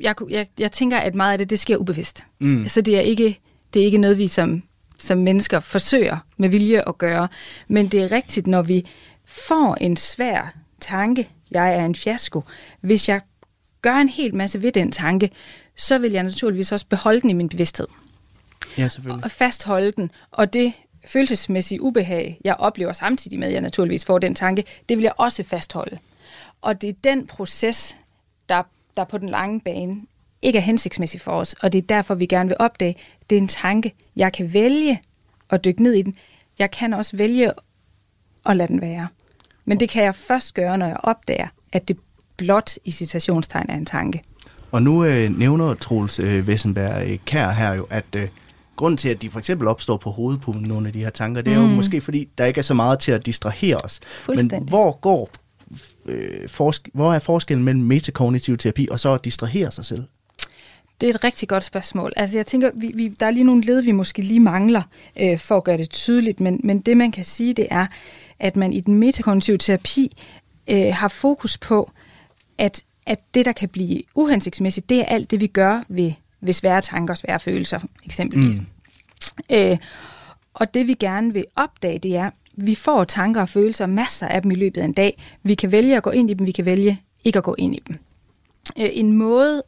jeg, 0.02 0.16
jeg, 0.30 0.48
jeg 0.60 0.72
tænker, 0.72 0.98
at 0.98 1.16
meget 1.16 1.32
af 1.32 1.38
det, 1.38 1.50
det 1.50 1.60
sker 1.60 1.78
ubevidst. 1.78 2.24
Mm. 2.40 2.68
Så 2.68 2.82
det 2.82 2.98
er 2.98 3.02
ikke, 3.02 3.40
det 3.74 3.82
er 3.82 3.86
ikke 3.86 3.98
noget, 3.98 4.18
vi 4.18 4.28
som 4.28 4.64
som 5.00 5.18
mennesker 5.18 5.60
forsøger 5.60 6.18
med 6.38 6.50
vilje 6.50 6.88
at 6.88 6.98
gøre. 6.98 7.28
Men 7.68 7.88
det 7.88 8.02
er 8.04 8.12
rigtigt, 8.12 8.48
når 8.48 8.62
vi 8.62 8.88
får 9.26 9.76
en 9.76 9.98
svær 9.98 10.54
tanke, 10.82 11.30
jeg 11.52 11.76
er 11.76 11.86
en 11.86 11.96
fiasko, 11.96 12.44
hvis 12.82 13.10
jeg 13.10 13.22
gør 13.82 13.96
en 13.96 14.10
hel 14.10 14.36
masse 14.36 14.62
ved 14.62 14.72
den 14.72 14.92
tanke, 14.92 15.30
så 15.76 15.98
vil 15.98 16.12
jeg 16.12 16.24
naturligvis 16.24 16.72
også 16.72 16.86
beholde 16.86 17.22
den 17.22 17.30
i 17.30 17.34
min 17.34 17.50
bevidsthed. 17.50 17.88
Ja, 18.78 18.88
selvfølgelig. 18.88 19.24
Og 19.24 19.32
fastholde 19.32 19.92
den. 19.92 20.12
Og 20.32 20.54
det 20.54 20.74
følelsesmæssige 21.06 21.82
ubehag, 21.82 22.42
jeg 22.44 22.56
oplever 22.56 22.94
samtidig 22.94 23.40
med, 23.40 23.48
at 23.48 23.54
jeg 23.54 23.62
naturligvis 23.62 24.06
får 24.06 24.20
den 24.20 24.36
tanke, 24.36 24.64
det 24.90 24.98
vil 24.98 25.04
jeg 25.04 25.14
også 25.18 25.44
fastholde. 25.44 26.00
Og 26.62 26.82
det 26.82 26.90
er 26.90 26.94
den 27.04 27.28
proces, 27.28 27.98
der, 28.50 28.64
der 28.96 29.04
på 29.04 29.18
den 29.18 29.30
lange 29.30 29.62
bane 29.62 30.02
ikke 30.42 30.58
er 30.58 30.64
hensigtsmæssig 30.64 31.22
for 31.22 31.32
os, 31.32 31.54
og 31.54 31.74
det 31.74 31.80
er 31.80 31.88
derfor, 31.88 32.16
vi 32.16 32.26
gerne 32.26 32.50
vil 32.50 32.58
opdage, 32.60 32.96
det 33.30 33.36
er 33.36 33.40
en 33.40 33.48
tanke. 33.48 33.94
Jeg 34.16 34.34
kan 34.34 34.54
vælge 34.54 35.02
at 35.50 35.66
dykke 35.66 35.84
ned 35.84 35.94
i 35.94 36.02
den. 36.02 36.16
Jeg 36.60 36.72
kan 36.72 36.94
også 36.94 37.18
vælge 37.18 37.52
at 38.46 38.58
lade 38.58 38.68
den 38.68 38.82
være. 38.82 39.08
Men 39.66 39.80
det 39.80 39.90
kan 39.90 40.04
jeg 40.04 40.16
først 40.16 40.54
gøre, 40.54 40.78
når 40.78 40.86
jeg 40.86 40.98
opdager, 41.04 41.48
at 41.72 41.88
det 41.88 41.98
blot 42.38 42.72
i 42.86 42.92
citationstegn 42.92 43.66
er 43.70 43.76
en 43.76 43.86
tanke. 43.86 44.22
Og 44.72 44.82
nu 44.82 45.04
øh, 45.04 45.38
nævner 45.38 45.74
Troels 45.74 46.20
øh, 46.20 46.46
Wessenberg 46.46 47.08
øh, 47.08 47.18
Kær 47.26 47.52
her 47.52 47.74
jo, 47.74 47.88
at 47.90 48.06
øh, 48.16 48.28
grunden 48.76 48.98
til, 48.98 49.10
at 49.10 49.22
de 49.22 49.30
for 49.30 49.40
eksempel 49.40 49.68
opstår 49.68 49.98
på 49.98 50.12
hovedpuden, 50.12 50.62
nogle 50.62 50.88
af 50.88 50.94
de 50.94 51.00
her 51.00 51.10
tanker, 51.10 51.42
det 51.42 51.54
er 51.54 51.60
mm. 51.60 51.70
jo 51.70 51.76
måske 51.76 52.02
fordi, 52.02 52.30
der 52.38 52.46
ikke 52.46 52.58
er 52.58 52.64
så 52.64 52.74
meget 52.74 53.00
til 53.00 53.12
at 53.12 53.26
distrahere 53.26 53.78
os. 53.78 54.00
Men 54.28 54.52
hvor 54.68 55.00
går 55.00 55.30
øh, 56.06 56.50
forsk- 56.50 56.90
hvor 56.94 57.14
er 57.14 57.20
forskellen 57.20 57.66
mellem 57.66 57.84
metakognitiv 57.84 58.58
terapi 58.58 58.88
og 58.92 59.00
så 59.00 59.14
at 59.14 59.26
distrahere 59.26 59.72
sig 59.72 59.86
selv? 59.86 60.04
Det 61.02 61.10
er 61.10 61.14
et 61.14 61.24
rigtig 61.24 61.50
godt 61.50 61.64
spørgsmål. 61.64 62.14
Altså 62.16 62.38
jeg 62.38 62.46
tænker, 62.46 62.72
vi, 62.74 62.92
vi, 62.96 63.08
der 63.08 63.26
er 63.26 63.32
lige 63.32 63.44
nogle 63.44 63.64
led, 63.64 63.82
vi 63.82 63.92
måske 63.92 64.22
lige 64.22 64.40
mangler 64.40 64.82
øh, 65.20 65.40
for 65.40 65.58
at 65.58 65.64
gøre 65.64 65.78
det 65.78 65.90
tydeligt, 65.90 66.40
men, 66.40 66.60
men 66.64 66.80
det 66.80 66.98
man 66.98 67.12
kan 67.12 67.26
sige, 67.26 67.54
det 67.54 67.68
er, 67.72 67.88
at 68.40 68.56
man 68.56 68.74
i 68.74 68.80
den 68.80 68.94
metakognitive 68.94 69.58
terapi 69.58 70.18
øh, 70.68 70.94
har 70.94 71.08
fokus 71.08 71.58
på, 71.58 71.92
at, 72.58 72.84
at 73.06 73.20
det, 73.34 73.46
der 73.46 73.52
kan 73.52 73.70
blive 73.70 74.02
uhensigtsmæssigt, 74.16 74.90
det 74.90 75.00
er 75.00 75.06
alt 75.06 75.32
det, 75.32 75.40
vi 75.40 75.48
gør 75.48 75.82
ved, 75.88 76.12
ved 76.42 76.54
svære 76.54 76.82
tanker 76.82 77.14
og 77.14 77.18
svære 77.18 77.40
følelser, 77.40 77.80
eksempelvis. 78.06 78.58
Mm. 78.58 78.66
Øh, 79.52 79.78
og 80.54 80.74
det 80.74 80.88
vi 80.88 80.94
gerne 80.94 81.34
vil 81.34 81.46
opdage, 81.56 82.00
det 82.00 82.16
er, 82.16 82.30
vi 82.54 82.76
får 82.76 83.04
tanker 83.04 83.42
og 83.42 83.50
følelser, 83.50 83.86
masser 83.86 84.28
af 84.28 84.42
dem 84.42 84.52
i 84.52 84.56
løbet 84.56 84.82
af 84.82 84.86
en 84.86 84.94
dag. 84.94 85.24
Vi 85.44 85.54
kan 85.54 85.72
vælge 85.72 85.98
at 85.98 86.04
gå 86.04 86.10
ind 86.10 86.30
i 86.30 86.34
dem, 86.34 86.48
vi 86.48 86.52
kan 86.52 86.66
vælge 86.66 87.02
ikke 87.24 87.38
at 87.38 87.44
gå 87.44 87.56
ind 87.58 87.76
i 87.76 87.84
dem. 87.88 87.98
Øh, 88.80 88.90
en 88.92 89.12
måde 89.12 89.64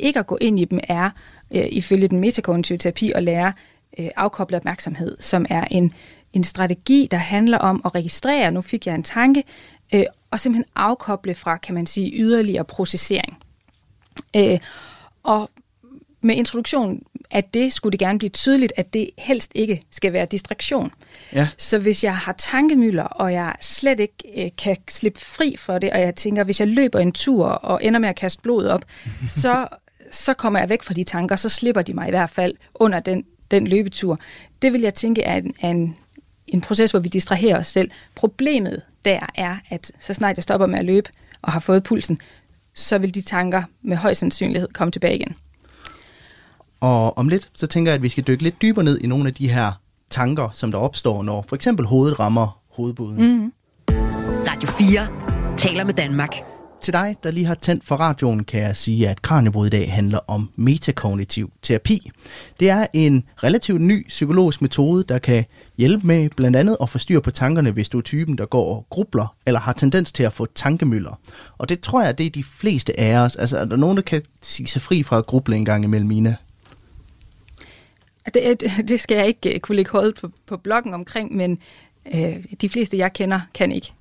ikke 0.00 0.18
at 0.18 0.26
gå 0.26 0.38
ind 0.40 0.60
i 0.60 0.64
dem 0.64 0.80
er, 0.82 1.10
øh, 1.50 1.66
ifølge 1.70 2.08
den 2.08 2.20
metakognitive 2.20 2.78
terapi, 2.78 3.12
at 3.14 3.22
lære 3.22 3.52
øh, 3.98 4.08
afkoblet 4.16 4.56
opmærksomhed, 4.56 5.16
som 5.20 5.46
er 5.50 5.64
en, 5.70 5.92
en 6.32 6.44
strategi, 6.44 7.08
der 7.10 7.16
handler 7.16 7.58
om 7.58 7.82
at 7.84 7.94
registrere, 7.94 8.50
nu 8.50 8.60
fik 8.60 8.86
jeg 8.86 8.94
en 8.94 9.02
tanke, 9.02 9.44
øh, 9.94 10.04
og 10.30 10.40
simpelthen 10.40 10.72
afkoble 10.76 11.34
fra, 11.34 11.56
kan 11.56 11.74
man 11.74 11.86
sige, 11.86 12.12
yderligere 12.14 12.64
processering. 12.64 13.38
Øh, 14.36 14.58
og 15.22 15.50
med 16.20 16.36
introduktion 16.36 17.02
af 17.30 17.44
det 17.44 17.72
skulle 17.72 17.92
det 17.92 17.98
gerne 18.00 18.18
blive 18.18 18.28
tydeligt, 18.28 18.72
at 18.76 18.94
det 18.94 19.10
helst 19.18 19.52
ikke 19.54 19.82
skal 19.90 20.12
være 20.12 20.26
distraktion. 20.26 20.92
Ja. 21.32 21.48
Så 21.58 21.78
hvis 21.78 22.04
jeg 22.04 22.16
har 22.16 22.32
tankemøller, 22.32 23.02
og 23.02 23.32
jeg 23.32 23.54
slet 23.60 24.00
ikke 24.00 24.44
øh, 24.44 24.50
kan 24.58 24.76
slippe 24.88 25.20
fri 25.20 25.56
for 25.58 25.78
det, 25.78 25.92
og 25.92 26.00
jeg 26.00 26.14
tænker, 26.14 26.44
hvis 26.44 26.60
jeg 26.60 26.68
løber 26.68 26.98
en 26.98 27.12
tur 27.12 27.46
og 27.46 27.84
ender 27.84 28.00
med 28.00 28.08
at 28.08 28.16
kaste 28.16 28.42
blod 28.42 28.66
op, 28.66 28.84
så 29.42 29.68
så 30.12 30.34
kommer 30.34 30.58
jeg 30.58 30.68
væk 30.68 30.82
fra 30.82 30.94
de 30.94 31.04
tanker, 31.04 31.36
så 31.36 31.48
slipper 31.48 31.82
de 31.82 31.94
mig 31.94 32.06
i 32.06 32.10
hvert 32.10 32.30
fald 32.30 32.54
under 32.74 33.00
den, 33.00 33.24
den 33.50 33.66
løbetur. 33.66 34.18
Det 34.62 34.72
vil 34.72 34.80
jeg 34.80 34.94
tænke 34.94 35.22
er 35.22 35.36
en, 35.36 35.54
er 35.60 35.70
en, 35.70 35.96
en 36.46 36.60
proces, 36.60 36.90
hvor 36.90 37.00
vi 37.00 37.08
distraherer 37.08 37.58
os 37.58 37.66
selv. 37.66 37.90
Problemet 38.14 38.82
der 39.04 39.20
er, 39.34 39.56
at 39.68 39.92
så 40.00 40.14
snart 40.14 40.36
jeg 40.36 40.42
stopper 40.42 40.66
med 40.66 40.78
at 40.78 40.84
løbe 40.84 41.10
og 41.42 41.52
har 41.52 41.60
fået 41.60 41.82
pulsen, 41.82 42.18
så 42.74 42.98
vil 42.98 43.14
de 43.14 43.22
tanker 43.22 43.62
med 43.82 43.96
høj 43.96 44.14
sandsynlighed 44.14 44.68
komme 44.68 44.90
tilbage 44.92 45.14
igen. 45.14 45.36
Og 46.80 47.18
om 47.18 47.28
lidt, 47.28 47.50
så 47.54 47.66
tænker 47.66 47.92
jeg, 47.92 47.94
at 47.94 48.02
vi 48.02 48.08
skal 48.08 48.24
dykke 48.24 48.42
lidt 48.42 48.62
dybere 48.62 48.84
ned 48.84 48.98
i 48.98 49.06
nogle 49.06 49.28
af 49.28 49.34
de 49.34 49.48
her 49.48 49.72
tanker, 50.10 50.48
som 50.52 50.70
der 50.70 50.78
opstår, 50.78 51.22
når 51.22 51.44
for 51.48 51.56
eksempel 51.56 51.86
hovedet 51.86 52.18
rammer 52.18 52.60
hovedbuden. 52.70 53.42
Mm. 53.42 53.52
Radio 54.48 54.68
4 54.68 55.56
taler 55.56 55.84
med 55.84 55.94
Danmark. 55.94 56.57
Til 56.80 56.92
dig, 56.92 57.16
der 57.22 57.30
lige 57.30 57.46
har 57.46 57.54
tændt 57.54 57.84
for 57.84 57.96
radioen, 57.96 58.44
kan 58.44 58.60
jeg 58.60 58.76
sige, 58.76 59.08
at 59.08 59.22
Kranjebrud 59.22 59.66
i 59.66 59.70
dag 59.70 59.92
handler 59.92 60.18
om 60.26 60.50
metakognitiv 60.56 61.52
terapi. 61.62 62.10
Det 62.60 62.70
er 62.70 62.86
en 62.92 63.24
relativt 63.36 63.80
ny 63.80 64.06
psykologisk 64.08 64.62
metode, 64.62 65.04
der 65.08 65.18
kan 65.18 65.44
hjælpe 65.78 66.06
med 66.06 66.28
blandt 66.36 66.56
andet 66.56 66.76
at 66.80 66.90
få 66.90 66.98
styr 66.98 67.20
på 67.20 67.30
tankerne, 67.30 67.70
hvis 67.70 67.88
du 67.88 67.98
er 67.98 68.02
typen, 68.02 68.38
der 68.38 68.46
går 68.46 68.76
og 68.76 68.86
grubler 68.90 69.36
eller 69.46 69.60
har 69.60 69.72
tendens 69.72 70.12
til 70.12 70.22
at 70.22 70.32
få 70.32 70.46
tankemøller. 70.54 71.20
Og 71.58 71.68
det 71.68 71.80
tror 71.80 72.02
jeg, 72.02 72.18
det 72.18 72.26
er 72.26 72.30
de 72.30 72.44
fleste 72.44 73.00
af 73.00 73.18
os. 73.18 73.36
Altså, 73.36 73.58
er 73.58 73.64
der 73.64 73.76
nogen, 73.76 73.96
der 73.96 74.02
kan 74.02 74.22
sige 74.42 74.66
sig 74.66 74.82
fri 74.82 75.02
fra 75.02 75.18
at 75.18 75.26
gruble 75.26 75.56
en 75.56 75.64
gang 75.64 75.84
imellem, 75.84 76.08
Mina? 76.08 76.36
Det, 78.34 78.62
det 78.88 79.00
skal 79.00 79.16
jeg 79.16 79.26
ikke 79.26 79.54
øh, 79.54 79.60
kunne 79.60 79.76
lægge 79.76 79.90
hold 79.90 80.14
på, 80.20 80.30
på 80.46 80.56
bloggen 80.56 80.94
omkring, 80.94 81.36
men 81.36 81.58
øh, 82.14 82.44
de 82.60 82.68
fleste, 82.68 82.98
jeg 82.98 83.12
kender, 83.12 83.40
kan 83.54 83.72
ikke. 83.72 83.92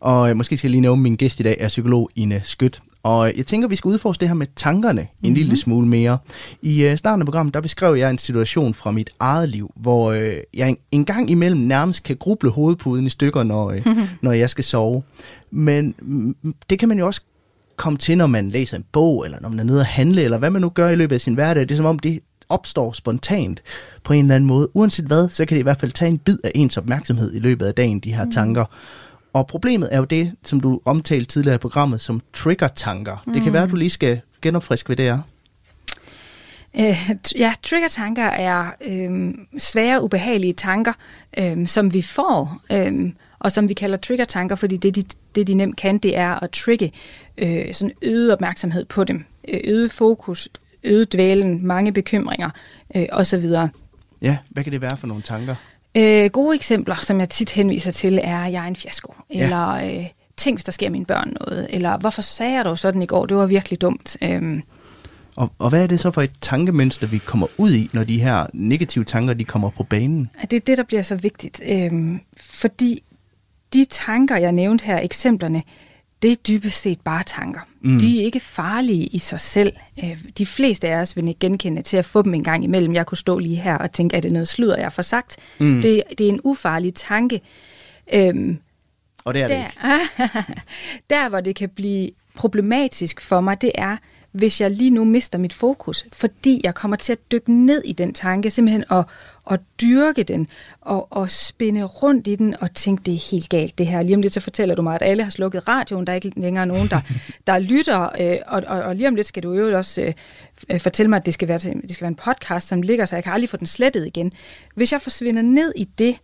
Og 0.00 0.30
øh, 0.30 0.36
måske 0.36 0.56
skal 0.56 0.68
jeg 0.68 0.70
lige 0.70 0.80
nævne, 0.80 1.02
min 1.02 1.16
gæst 1.16 1.40
i 1.40 1.42
dag 1.42 1.56
er 1.60 1.68
psykolog 1.68 2.10
Ine 2.16 2.40
Skødt. 2.44 2.82
Og 3.02 3.32
jeg 3.36 3.46
tænker, 3.46 3.68
vi 3.68 3.76
skal 3.76 3.88
udforske 3.88 4.20
det 4.20 4.28
her 4.28 4.34
med 4.34 4.46
tankerne 4.56 5.00
en 5.00 5.06
mm-hmm. 5.22 5.34
lille 5.34 5.56
smule 5.56 5.88
mere. 5.88 6.18
I 6.62 6.86
uh, 6.86 6.96
starten 6.96 7.22
af 7.22 7.26
programmet, 7.26 7.54
der 7.54 7.60
beskrev 7.60 7.94
jeg 7.94 8.10
en 8.10 8.18
situation 8.18 8.74
fra 8.74 8.90
mit 8.90 9.10
eget 9.20 9.48
liv, 9.48 9.72
hvor 9.76 10.12
jeg 10.54 10.68
en, 10.68 10.76
en 10.92 11.04
gang 11.04 11.30
imellem 11.30 11.60
nærmest 11.60 12.02
kan 12.02 12.16
gruble 12.16 12.50
hovedpuden 12.50 13.06
i 13.06 13.10
stykker, 13.10 13.42
når, 13.42 13.72
mm-hmm. 13.84 14.06
når 14.22 14.32
jeg 14.32 14.50
skal 14.50 14.64
sove. 14.64 15.02
Men 15.50 15.94
mm, 16.02 16.54
det 16.70 16.78
kan 16.78 16.88
man 16.88 16.98
jo 16.98 17.06
også 17.06 17.20
komme 17.76 17.98
til, 17.98 18.18
når 18.18 18.26
man 18.26 18.48
læser 18.48 18.76
en 18.76 18.84
bog, 18.92 19.24
eller 19.24 19.40
når 19.40 19.48
man 19.48 19.60
er 19.60 19.64
nede 19.64 19.80
og 19.80 19.86
handle, 19.86 20.22
eller 20.22 20.38
hvad 20.38 20.50
man 20.50 20.62
nu 20.62 20.68
gør 20.68 20.88
i 20.88 20.94
løbet 20.94 21.14
af 21.14 21.20
sin 21.20 21.34
hverdag. 21.34 21.62
Det 21.62 21.70
er 21.70 21.76
som 21.76 21.86
om, 21.86 21.98
det 21.98 22.20
opstår 22.48 22.92
spontant 22.92 23.62
på 24.04 24.12
en 24.12 24.24
eller 24.24 24.34
anden 24.34 24.48
måde. 24.48 24.68
Uanset 24.74 25.04
hvad, 25.04 25.28
så 25.28 25.44
kan 25.44 25.54
det 25.54 25.60
i 25.60 25.62
hvert 25.62 25.80
fald 25.80 25.92
tage 25.92 26.10
en 26.10 26.18
bid 26.18 26.38
af 26.44 26.52
ens 26.54 26.76
opmærksomhed 26.76 27.34
i 27.34 27.38
løbet 27.38 27.66
af 27.66 27.74
dagen, 27.74 28.00
de 28.00 28.14
her 28.14 28.24
mm. 28.24 28.30
tanker. 28.30 28.64
Og 29.38 29.46
problemet 29.46 29.88
er 29.92 29.98
jo 29.98 30.04
det, 30.04 30.32
som 30.44 30.60
du 30.60 30.80
omtalte 30.84 31.26
tidligere 31.26 31.54
i 31.54 31.58
programmet, 31.58 32.00
som 32.00 32.20
trigger-tanker. 32.32 33.22
Mm. 33.26 33.32
Det 33.32 33.42
kan 33.42 33.52
være, 33.52 33.62
at 33.62 33.70
du 33.70 33.76
lige 33.76 33.90
skal 33.90 34.20
genopfriske, 34.42 34.86
hvad 34.86 34.96
det 34.96 35.08
er. 35.08 35.20
Øh, 36.78 37.10
ja, 37.38 37.52
trigger-tanker 37.62 38.24
er 38.24 38.70
øh, 38.80 39.34
svære, 39.58 40.02
ubehagelige 40.02 40.52
tanker, 40.52 40.92
øh, 41.38 41.66
som 41.66 41.94
vi 41.94 42.02
får, 42.02 42.60
øh, 42.72 43.12
og 43.38 43.52
som 43.52 43.68
vi 43.68 43.74
kalder 43.74 43.96
trigger-tanker, 43.96 44.56
fordi 44.56 44.76
det 44.76 44.96
de, 44.96 45.02
det, 45.34 45.46
de 45.46 45.54
nemt 45.54 45.76
kan, 45.76 45.98
det 45.98 46.16
er 46.16 46.42
at 46.42 46.50
trigge 46.50 46.92
øh, 47.38 47.74
sådan 47.74 47.94
øget 48.02 48.32
opmærksomhed 48.32 48.84
på 48.84 49.04
dem, 49.04 49.24
øh, 49.48 49.60
øget 49.64 49.92
fokus, 49.92 50.48
øget 50.84 51.12
dvælen, 51.12 51.66
mange 51.66 51.92
bekymringer 51.92 52.50
øh, 52.96 53.06
osv. 53.12 53.44
Ja, 54.22 54.36
hvad 54.48 54.64
kan 54.64 54.72
det 54.72 54.80
være 54.80 54.96
for 54.96 55.06
nogle 55.06 55.22
tanker? 55.22 55.54
Øh, 55.96 56.30
gode 56.30 56.54
eksempler, 56.54 56.94
som 56.94 57.20
jeg 57.20 57.28
tit 57.28 57.50
henviser 57.50 57.90
til, 57.90 58.20
er, 58.22 58.46
jeg 58.46 58.64
er 58.64 58.68
en 58.68 58.76
fiasko, 58.76 59.14
ja. 59.34 59.44
eller 59.44 59.68
øh, 59.68 60.06
tænk, 60.36 60.56
hvis 60.56 60.64
der 60.64 60.72
sker 60.72 60.90
mine 60.90 61.06
børn 61.06 61.36
noget, 61.40 61.66
eller 61.70 61.98
hvorfor 61.98 62.22
sagde 62.22 62.54
jeg 62.54 62.64
dog 62.64 62.78
sådan 62.78 63.02
i 63.02 63.06
går, 63.06 63.26
det 63.26 63.36
var 63.36 63.46
virkelig 63.46 63.80
dumt. 63.80 64.16
Øh, 64.22 64.60
og, 65.36 65.52
og 65.58 65.68
hvad 65.68 65.82
er 65.82 65.86
det 65.86 66.00
så 66.00 66.10
for 66.10 66.22
et 66.22 66.32
tankemønster, 66.40 67.06
vi 67.06 67.18
kommer 67.18 67.46
ud 67.56 67.72
i, 67.72 67.90
når 67.92 68.04
de 68.04 68.20
her 68.20 68.46
negative 68.52 69.04
tanker, 69.04 69.34
de 69.34 69.44
kommer 69.44 69.70
på 69.70 69.82
banen? 69.82 70.30
Det 70.40 70.52
er 70.52 70.60
det, 70.60 70.78
der 70.78 70.84
bliver 70.84 71.02
så 71.02 71.16
vigtigt. 71.16 71.62
Øh, 71.68 72.18
fordi 72.40 73.02
de 73.72 73.84
tanker, 73.84 74.36
jeg 74.36 74.52
nævnte 74.52 74.84
her, 74.84 74.98
eksemplerne, 75.00 75.62
det 76.22 76.32
er 76.32 76.36
dybest 76.36 76.82
set 76.82 77.00
bare 77.00 77.22
tanker. 77.22 77.60
Mm. 77.80 77.98
De 77.98 78.20
er 78.20 78.24
ikke 78.24 78.40
farlige 78.40 79.06
i 79.06 79.18
sig 79.18 79.40
selv. 79.40 79.72
Øh, 80.04 80.24
de 80.38 80.46
fleste 80.46 80.88
af 80.88 81.00
os 81.00 81.16
vil 81.16 81.28
ikke 81.28 81.40
genkende 81.40 81.82
til 81.82 81.96
at 81.96 82.04
få 82.04 82.22
dem 82.22 82.34
en 82.34 82.44
gang 82.44 82.64
imellem. 82.64 82.94
Jeg 82.94 83.06
kunne 83.06 83.18
stå 83.18 83.38
lige 83.38 83.56
her 83.56 83.78
og 83.78 83.92
tænke, 83.92 84.16
er 84.16 84.20
det 84.20 84.32
noget 84.32 84.48
sludder, 84.48 84.76
jeg 84.76 84.92
får 84.92 85.02
sagt? 85.02 85.36
Mm. 85.60 85.82
Det, 85.82 86.02
det 86.18 86.24
er 86.24 86.28
en 86.28 86.40
ufarlig 86.44 86.94
tanke. 86.94 87.40
Øhm, 88.12 88.58
og 89.24 89.34
det 89.34 89.42
er 89.42 89.48
der, 89.48 89.56
det 89.56 89.64
ikke. 89.64 90.62
der, 91.10 91.28
hvor 91.28 91.40
det 91.40 91.56
kan 91.56 91.68
blive 91.68 92.10
problematisk 92.34 93.20
for 93.20 93.40
mig, 93.40 93.60
det 93.60 93.72
er, 93.74 93.96
hvis 94.32 94.60
jeg 94.60 94.70
lige 94.70 94.90
nu 94.90 95.04
mister 95.04 95.38
mit 95.38 95.52
fokus, 95.52 96.06
fordi 96.12 96.60
jeg 96.64 96.74
kommer 96.74 96.96
til 96.96 97.12
at 97.12 97.32
dykke 97.32 97.52
ned 97.52 97.82
i 97.84 97.92
den 97.92 98.14
tanke, 98.14 98.50
simpelthen 98.50 98.84
og, 98.88 99.04
og 99.48 99.58
dyrke 99.80 100.22
den, 100.22 100.48
og, 100.80 101.12
og 101.12 101.30
spænde 101.30 101.84
rundt 101.84 102.26
i 102.26 102.34
den, 102.34 102.54
og 102.60 102.74
tænke, 102.74 103.02
det 103.02 103.14
er 103.14 103.30
helt 103.30 103.48
galt 103.48 103.78
det 103.78 103.86
her. 103.86 104.02
Lige 104.02 104.16
om 104.16 104.22
lidt 104.22 104.32
så 104.32 104.40
fortæller 104.40 104.74
du 104.74 104.82
mig, 104.82 104.94
at 104.94 105.02
alle 105.02 105.22
har 105.22 105.30
slukket 105.30 105.68
radioen, 105.68 106.06
der 106.06 106.12
er 106.12 106.14
ikke 106.14 106.32
længere 106.36 106.66
nogen, 106.66 106.88
der, 106.88 107.00
der 107.46 107.58
lytter, 107.58 108.08
øh, 108.20 108.36
og, 108.46 108.62
og, 108.66 108.82
og 108.82 108.96
lige 108.96 109.08
om 109.08 109.14
lidt 109.14 109.26
skal 109.26 109.42
du 109.42 109.52
jo 109.52 109.76
også 109.76 110.14
øh, 110.70 110.80
fortælle 110.80 111.10
mig, 111.10 111.16
at 111.16 111.26
det 111.26 111.34
skal, 111.34 111.48
være, 111.48 111.58
det 111.58 111.94
skal 111.94 112.02
være 112.02 112.08
en 112.08 112.14
podcast, 112.14 112.68
som 112.68 112.82
ligger, 112.82 113.04
så 113.04 113.16
jeg 113.16 113.24
kan 113.24 113.32
aldrig 113.32 113.48
få 113.48 113.56
den 113.56 113.66
slettet 113.66 114.06
igen. 114.06 114.32
Hvis 114.74 114.92
jeg 114.92 115.00
forsvinder 115.00 115.42
ned 115.42 115.72
i 115.76 115.84
det, 115.84 116.16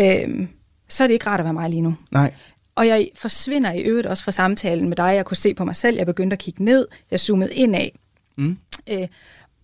øh, 0.00 0.48
så 0.88 1.04
er 1.04 1.06
det 1.06 1.14
ikke 1.14 1.26
rart 1.26 1.40
at 1.40 1.44
være 1.44 1.52
mig 1.52 1.70
lige 1.70 1.82
nu. 1.82 1.94
Nej. 2.10 2.34
Og 2.74 2.86
jeg 2.86 3.08
forsvinder 3.14 3.72
i 3.72 3.80
øvrigt 3.80 4.06
også 4.06 4.24
fra 4.24 4.32
samtalen 4.32 4.88
med 4.88 4.96
dig. 4.96 5.14
Jeg 5.14 5.24
kunne 5.24 5.36
se 5.36 5.54
på 5.54 5.64
mig 5.64 5.76
selv, 5.76 5.96
jeg 5.96 6.06
begyndte 6.06 6.34
at 6.34 6.40
kigge 6.40 6.64
ned, 6.64 6.86
jeg 7.10 7.20
zoomede 7.20 7.54
ind 7.54 7.76
af. 7.76 7.98
Mm. 8.36 8.58
Øh, 8.90 9.08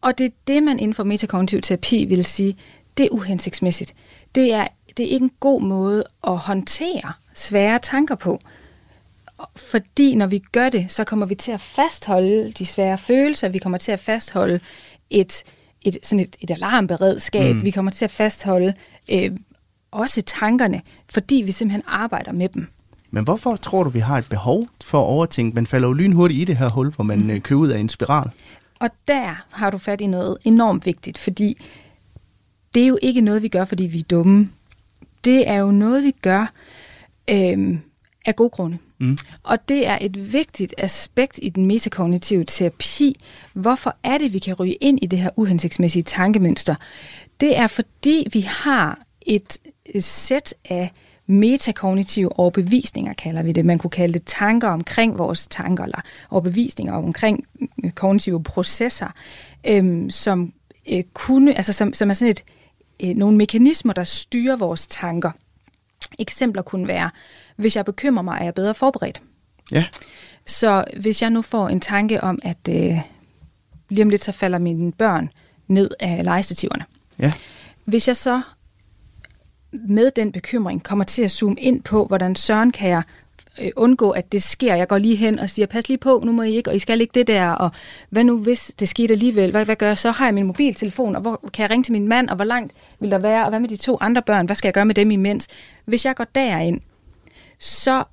og 0.01 0.19
det 0.19 0.25
er 0.25 0.31
det, 0.47 0.63
man 0.63 0.79
inden 0.79 0.95
for 0.95 1.05
metakognitiv 1.05 1.61
terapi 1.61 2.05
vil 2.05 2.25
sige, 2.25 2.57
det 2.97 3.07
er 3.07 3.11
uhensigtsmæssigt. 3.11 3.95
Det 4.35 4.53
er, 4.53 4.67
det 4.97 5.07
er 5.07 5.11
ikke 5.11 5.25
en 5.25 5.33
god 5.41 5.63
måde 5.63 6.05
at 6.27 6.39
håndtere 6.39 7.13
svære 7.35 7.79
tanker 7.79 8.15
på. 8.15 8.41
Fordi 9.57 10.15
når 10.15 10.27
vi 10.27 10.39
gør 10.39 10.69
det, 10.69 10.91
så 10.93 11.05
kommer 11.05 11.27
vi 11.27 11.35
til 11.35 11.53
at 11.53 11.61
fastholde 11.61 12.53
de 12.53 12.67
svære 12.67 12.99
følelser, 12.99 13.49
vi 13.49 13.59
kommer 13.59 13.79
til 13.79 13.93
at 13.93 14.01
fastholde 14.01 14.61
et, 15.11 15.45
et, 15.83 15.99
sådan 16.03 16.21
et, 16.21 16.37
et 16.41 16.51
alarmberedskab, 16.51 17.57
mm. 17.57 17.65
vi 17.65 17.71
kommer 17.71 17.91
til 17.91 18.05
at 18.05 18.11
fastholde 18.11 18.75
øh, 19.13 19.31
også 19.91 20.23
tankerne, 20.23 20.83
fordi 21.09 21.43
vi 21.47 21.53
simpelthen 21.53 21.83
arbejder 21.87 22.33
med 22.33 22.49
dem. 22.49 22.67
Men 23.11 23.25
hvorfor 23.25 23.57
tror 23.57 23.85
du, 23.85 23.91
vi 23.91 23.99
har 23.99 24.19
et 24.19 24.27
behov 24.31 24.65
for 24.85 24.99
at 25.01 25.07
overtænke? 25.07 25.55
Man 25.55 25.67
falder 25.67 25.89
jo 25.89 25.93
lynhurtigt 25.93 26.41
i 26.41 26.45
det 26.45 26.57
her 26.57 26.69
hul, 26.69 26.91
hvor 26.91 27.05
man 27.05 27.19
mm. 27.19 27.41
kører 27.41 27.61
ud 27.61 27.69
af 27.69 27.79
en 27.79 27.89
spiral. 27.89 28.31
Og 28.79 28.91
der 29.09 29.45
har 29.51 29.71
du 29.71 29.79
fat 29.79 30.01
i 30.01 30.07
noget 30.07 30.39
enormt 30.45 30.87
vigtigt, 30.87 31.19
fordi 31.19 31.65
det 32.75 32.83
er 32.83 32.87
jo 32.87 32.99
ikke 33.03 33.21
noget, 33.21 33.43
vi 33.43 33.49
gør, 33.49 33.65
fordi 33.65 33.87
vi 33.87 33.99
er 33.99 34.05
dumme. 34.11 34.49
Det 35.25 35.49
er 35.49 35.55
jo 35.55 35.71
noget, 35.71 36.05
vi 36.05 36.11
gør 36.23 36.53
øh, 37.31 37.79
af 38.27 38.37
gode 38.37 38.51
grunde. 38.51 38.79
Mm. 38.99 39.19
Og 39.43 39.69
det 39.69 39.87
er 39.87 39.99
et 40.01 40.33
vigtigt 40.33 40.75
aspekt 40.79 41.39
i 41.43 41.49
den 41.49 41.67
metakognitive 41.67 42.45
terapi. 42.45 43.15
Hvorfor 43.53 43.97
er 44.03 44.19
det, 44.19 44.33
vi 44.33 44.39
kan 44.39 44.55
ryge 44.55 44.75
ind 44.75 44.99
i 45.03 45.07
det 45.07 45.19
her 45.19 45.31
uhensigtsmæssige 45.37 46.03
tankemønster? 46.03 46.75
Det 47.41 47.59
er 47.59 47.67
fordi, 47.67 48.29
vi 48.33 48.41
har 48.41 48.99
et 49.27 49.59
sæt 49.99 50.55
af 50.65 50.91
metakognitive 51.27 52.39
overbevisninger, 52.39 53.13
kalder 53.13 53.43
vi 53.43 53.53
det. 53.53 53.65
Man 53.65 53.79
kunne 53.79 53.91
kalde 53.91 54.15
det 54.15 54.23
tanker 54.27 54.69
omkring 54.69 55.19
vores 55.19 55.47
tanker, 55.47 55.85
eller 55.85 56.01
overbevisninger 56.31 56.95
omkring 56.95 57.45
øh, 57.85 57.91
kognitive 57.91 58.43
processer, 58.43 59.15
øhm, 59.67 60.11
som 60.11 60.53
øh, 60.91 61.03
kunne, 61.15 61.57
altså 61.57 61.73
som, 61.73 61.95
som 61.95 62.11
er 62.11 62.15
sådan 62.15 62.31
et, 62.31 62.45
øh, 63.03 63.17
nogle 63.17 63.37
mekanismer, 63.37 63.93
der 63.93 64.05
styrer 64.05 64.57
vores 64.57 64.87
tanker. 64.87 65.31
Eksempler 66.19 66.63
kunne 66.63 66.89
være, 66.89 67.11
hvis 67.57 67.77
jeg 67.77 67.85
bekymrer 67.85 68.23
mig, 68.23 68.39
er 68.41 68.45
jeg 68.45 68.55
bedre 68.55 68.75
forberedt. 68.75 69.23
Ja. 69.73 69.85
Så 70.47 70.85
hvis 71.01 71.23
jeg 71.23 71.31
nu 71.31 71.43
får 71.43 71.69
en 71.69 71.81
tanke 71.81 72.21
om, 72.21 72.39
at 72.43 72.69
øh, 72.71 72.99
lige 73.89 74.03
om 74.03 74.11
lidt 74.11 74.25
så 74.25 74.33
falder 74.33 74.59
mine 74.59 74.93
børn 74.93 75.31
ned 75.67 75.91
af 76.01 76.25
legestativerne. 76.25 76.85
Ja. 77.19 77.33
Hvis 77.85 78.09
jeg 78.09 78.17
så 78.17 78.43
med 79.73 80.11
den 80.17 80.33
bekymring 80.33 80.83
kommer 80.83 81.05
til 81.05 81.23
at 81.23 81.31
zoome 81.31 81.61
ind 81.61 81.83
på, 81.83 82.07
hvordan 82.07 82.37
søren 82.37 82.73
kan 82.73 82.91
jeg 82.91 83.03
øh, 83.61 83.71
undgå, 83.77 84.11
at 84.11 84.33
det 84.33 84.43
sker. 84.43 84.75
Jeg 84.75 84.89
går 84.89 84.99
lige 84.99 85.17
hen 85.17 85.39
og 85.39 85.51
siger, 85.51 85.67
pas 85.67 85.89
lige 85.89 85.99
på, 85.99 86.23
nu 86.25 86.33
må 86.33 86.43
I 86.43 86.53
ikke, 86.53 86.71
og 86.71 86.77
I 86.77 86.79
skal 86.79 87.01
ikke 87.01 87.13
det 87.15 87.27
der, 87.27 87.51
og 87.51 87.71
hvad 88.11 88.25
nu 88.25 88.39
hvis 88.39 88.73
det 88.81 88.89
skete 88.89 89.13
alligevel, 89.13 89.51
hvad, 89.51 89.65
hvad 89.65 89.77
gør 89.77 89.87
jeg 89.87 89.99
så? 89.99 90.11
Har 90.11 90.25
jeg 90.25 90.35
min 90.35 90.47
mobiltelefon, 90.47 91.17
og 91.17 91.23
hvor 91.23 91.41
kan 91.53 91.63
jeg 91.63 91.71
ringe 91.71 91.85
til 91.85 91.93
min 91.93 92.09
mand, 92.09 92.29
og 92.29 92.37
hvor 92.37 92.45
langt 92.45 92.73
vil 93.01 93.11
der 93.11 93.19
være, 93.19 93.45
og 93.45 93.49
hvad 93.49 93.61
med 93.61 93.69
de 93.69 93.77
to 93.77 93.99
andre 94.01 94.23
børn, 94.23 94.47
hvad 94.47 94.57
skal 94.57 94.69
jeg 94.69 94.75
gøre 94.75 94.85
med 94.85 94.95
dem 94.95 95.11
imens? 95.11 95.49
Hvis 95.85 96.05
jeg 96.05 96.17
går 96.17 96.27
derind, 96.35 96.81
så, 97.59 98.05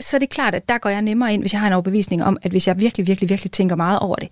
så 0.00 0.16
er 0.16 0.18
det 0.18 0.30
klart, 0.30 0.54
at 0.54 0.68
der 0.68 0.78
går 0.78 0.90
jeg 0.90 1.02
nemmere 1.02 1.34
ind, 1.34 1.42
hvis 1.42 1.52
jeg 1.52 1.60
har 1.60 1.66
en 1.66 1.72
overbevisning 1.72 2.24
om, 2.24 2.38
at 2.42 2.50
hvis 2.50 2.66
jeg 2.66 2.80
virkelig, 2.80 3.06
virkelig, 3.06 3.30
virkelig 3.30 3.50
tænker 3.50 3.76
meget 3.76 3.98
over 3.98 4.16
det, 4.16 4.28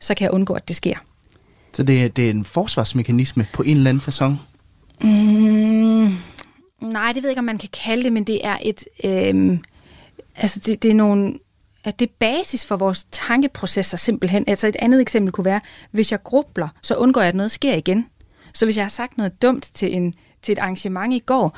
så 0.00 0.14
kan 0.14 0.24
jeg 0.24 0.32
undgå, 0.32 0.54
at 0.54 0.68
det 0.68 0.76
sker. 0.76 0.96
Så 1.72 1.82
det, 1.82 2.16
det 2.16 2.26
er 2.26 2.30
en 2.30 2.44
forsvarsmekanisme 2.44 3.46
på 3.52 3.62
en 3.62 3.76
eller 3.76 3.90
anden 3.90 4.02
façon? 4.08 4.32
Mm, 5.06 6.16
nej, 6.80 7.12
det 7.12 7.22
ved 7.22 7.28
jeg 7.28 7.32
ikke, 7.32 7.38
om 7.38 7.44
man 7.44 7.58
kan 7.58 7.68
kalde 7.84 8.04
det, 8.04 8.12
men 8.12 8.24
det 8.24 8.46
er 8.46 8.58
et... 8.62 8.84
Øh, 9.04 9.58
altså, 10.36 10.60
det, 10.60 10.82
det 10.82 10.90
er 10.90 10.94
nogle... 10.94 11.34
At 11.84 11.98
det 12.00 12.06
er 12.06 12.12
basis 12.18 12.64
for 12.64 12.76
vores 12.76 13.06
tankeprocesser 13.10 13.96
simpelthen. 13.96 14.44
Altså 14.46 14.66
et 14.66 14.76
andet 14.78 15.00
eksempel 15.00 15.32
kunne 15.32 15.44
være, 15.44 15.60
hvis 15.90 16.12
jeg 16.12 16.22
grubler, 16.22 16.68
så 16.82 16.94
undgår 16.94 17.20
jeg, 17.20 17.28
at 17.28 17.34
noget 17.34 17.50
sker 17.50 17.74
igen. 17.74 18.06
Så 18.54 18.66
hvis 18.66 18.76
jeg 18.76 18.84
har 18.84 18.90
sagt 18.90 19.16
noget 19.16 19.42
dumt 19.42 19.70
til, 19.74 19.94
en, 19.94 20.14
til 20.42 20.52
et 20.52 20.58
arrangement 20.58 21.14
i 21.14 21.18
går, 21.18 21.56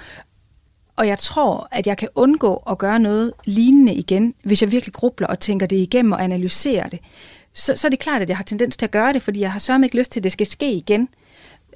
og 0.97 1.09
jeg 1.09 1.19
tror, 1.19 1.69
at 1.71 1.87
jeg 1.87 1.99
kan 1.99 2.09
undgå 2.15 2.57
at 2.57 2.79
gøre 2.79 2.99
noget 2.99 3.33
lignende 3.45 3.95
igen, 3.95 4.35
hvis 4.45 4.63
jeg 4.63 4.73
virkelig 4.73 4.95
grubler 4.95 5.27
og 5.27 5.41
tænker 5.41 5.67
det 5.67 5.77
igennem 5.77 6.13
og 6.13 6.25
analyserer 6.25 6.89
det, 6.89 7.01
så, 7.53 7.77
så 7.77 7.89
er 7.89 7.91
det 7.91 7.99
klart, 7.99 8.23
at 8.23 8.29
jeg 8.29 8.37
har 8.37 8.45
tendens 8.45 8.77
til 8.77 8.87
at 8.87 8.91
gøre 8.91 9.13
det, 9.13 9.23
fordi 9.23 9.41
jeg 9.41 9.53
har 9.53 9.59
sørget 9.59 9.85
ikke 9.85 9.99
lyst 9.99 10.13
til, 10.13 10.21
at 10.21 10.25
det 10.25 10.33
skal 10.33 10.47
ske 10.47 10.73
igen. 10.73 11.09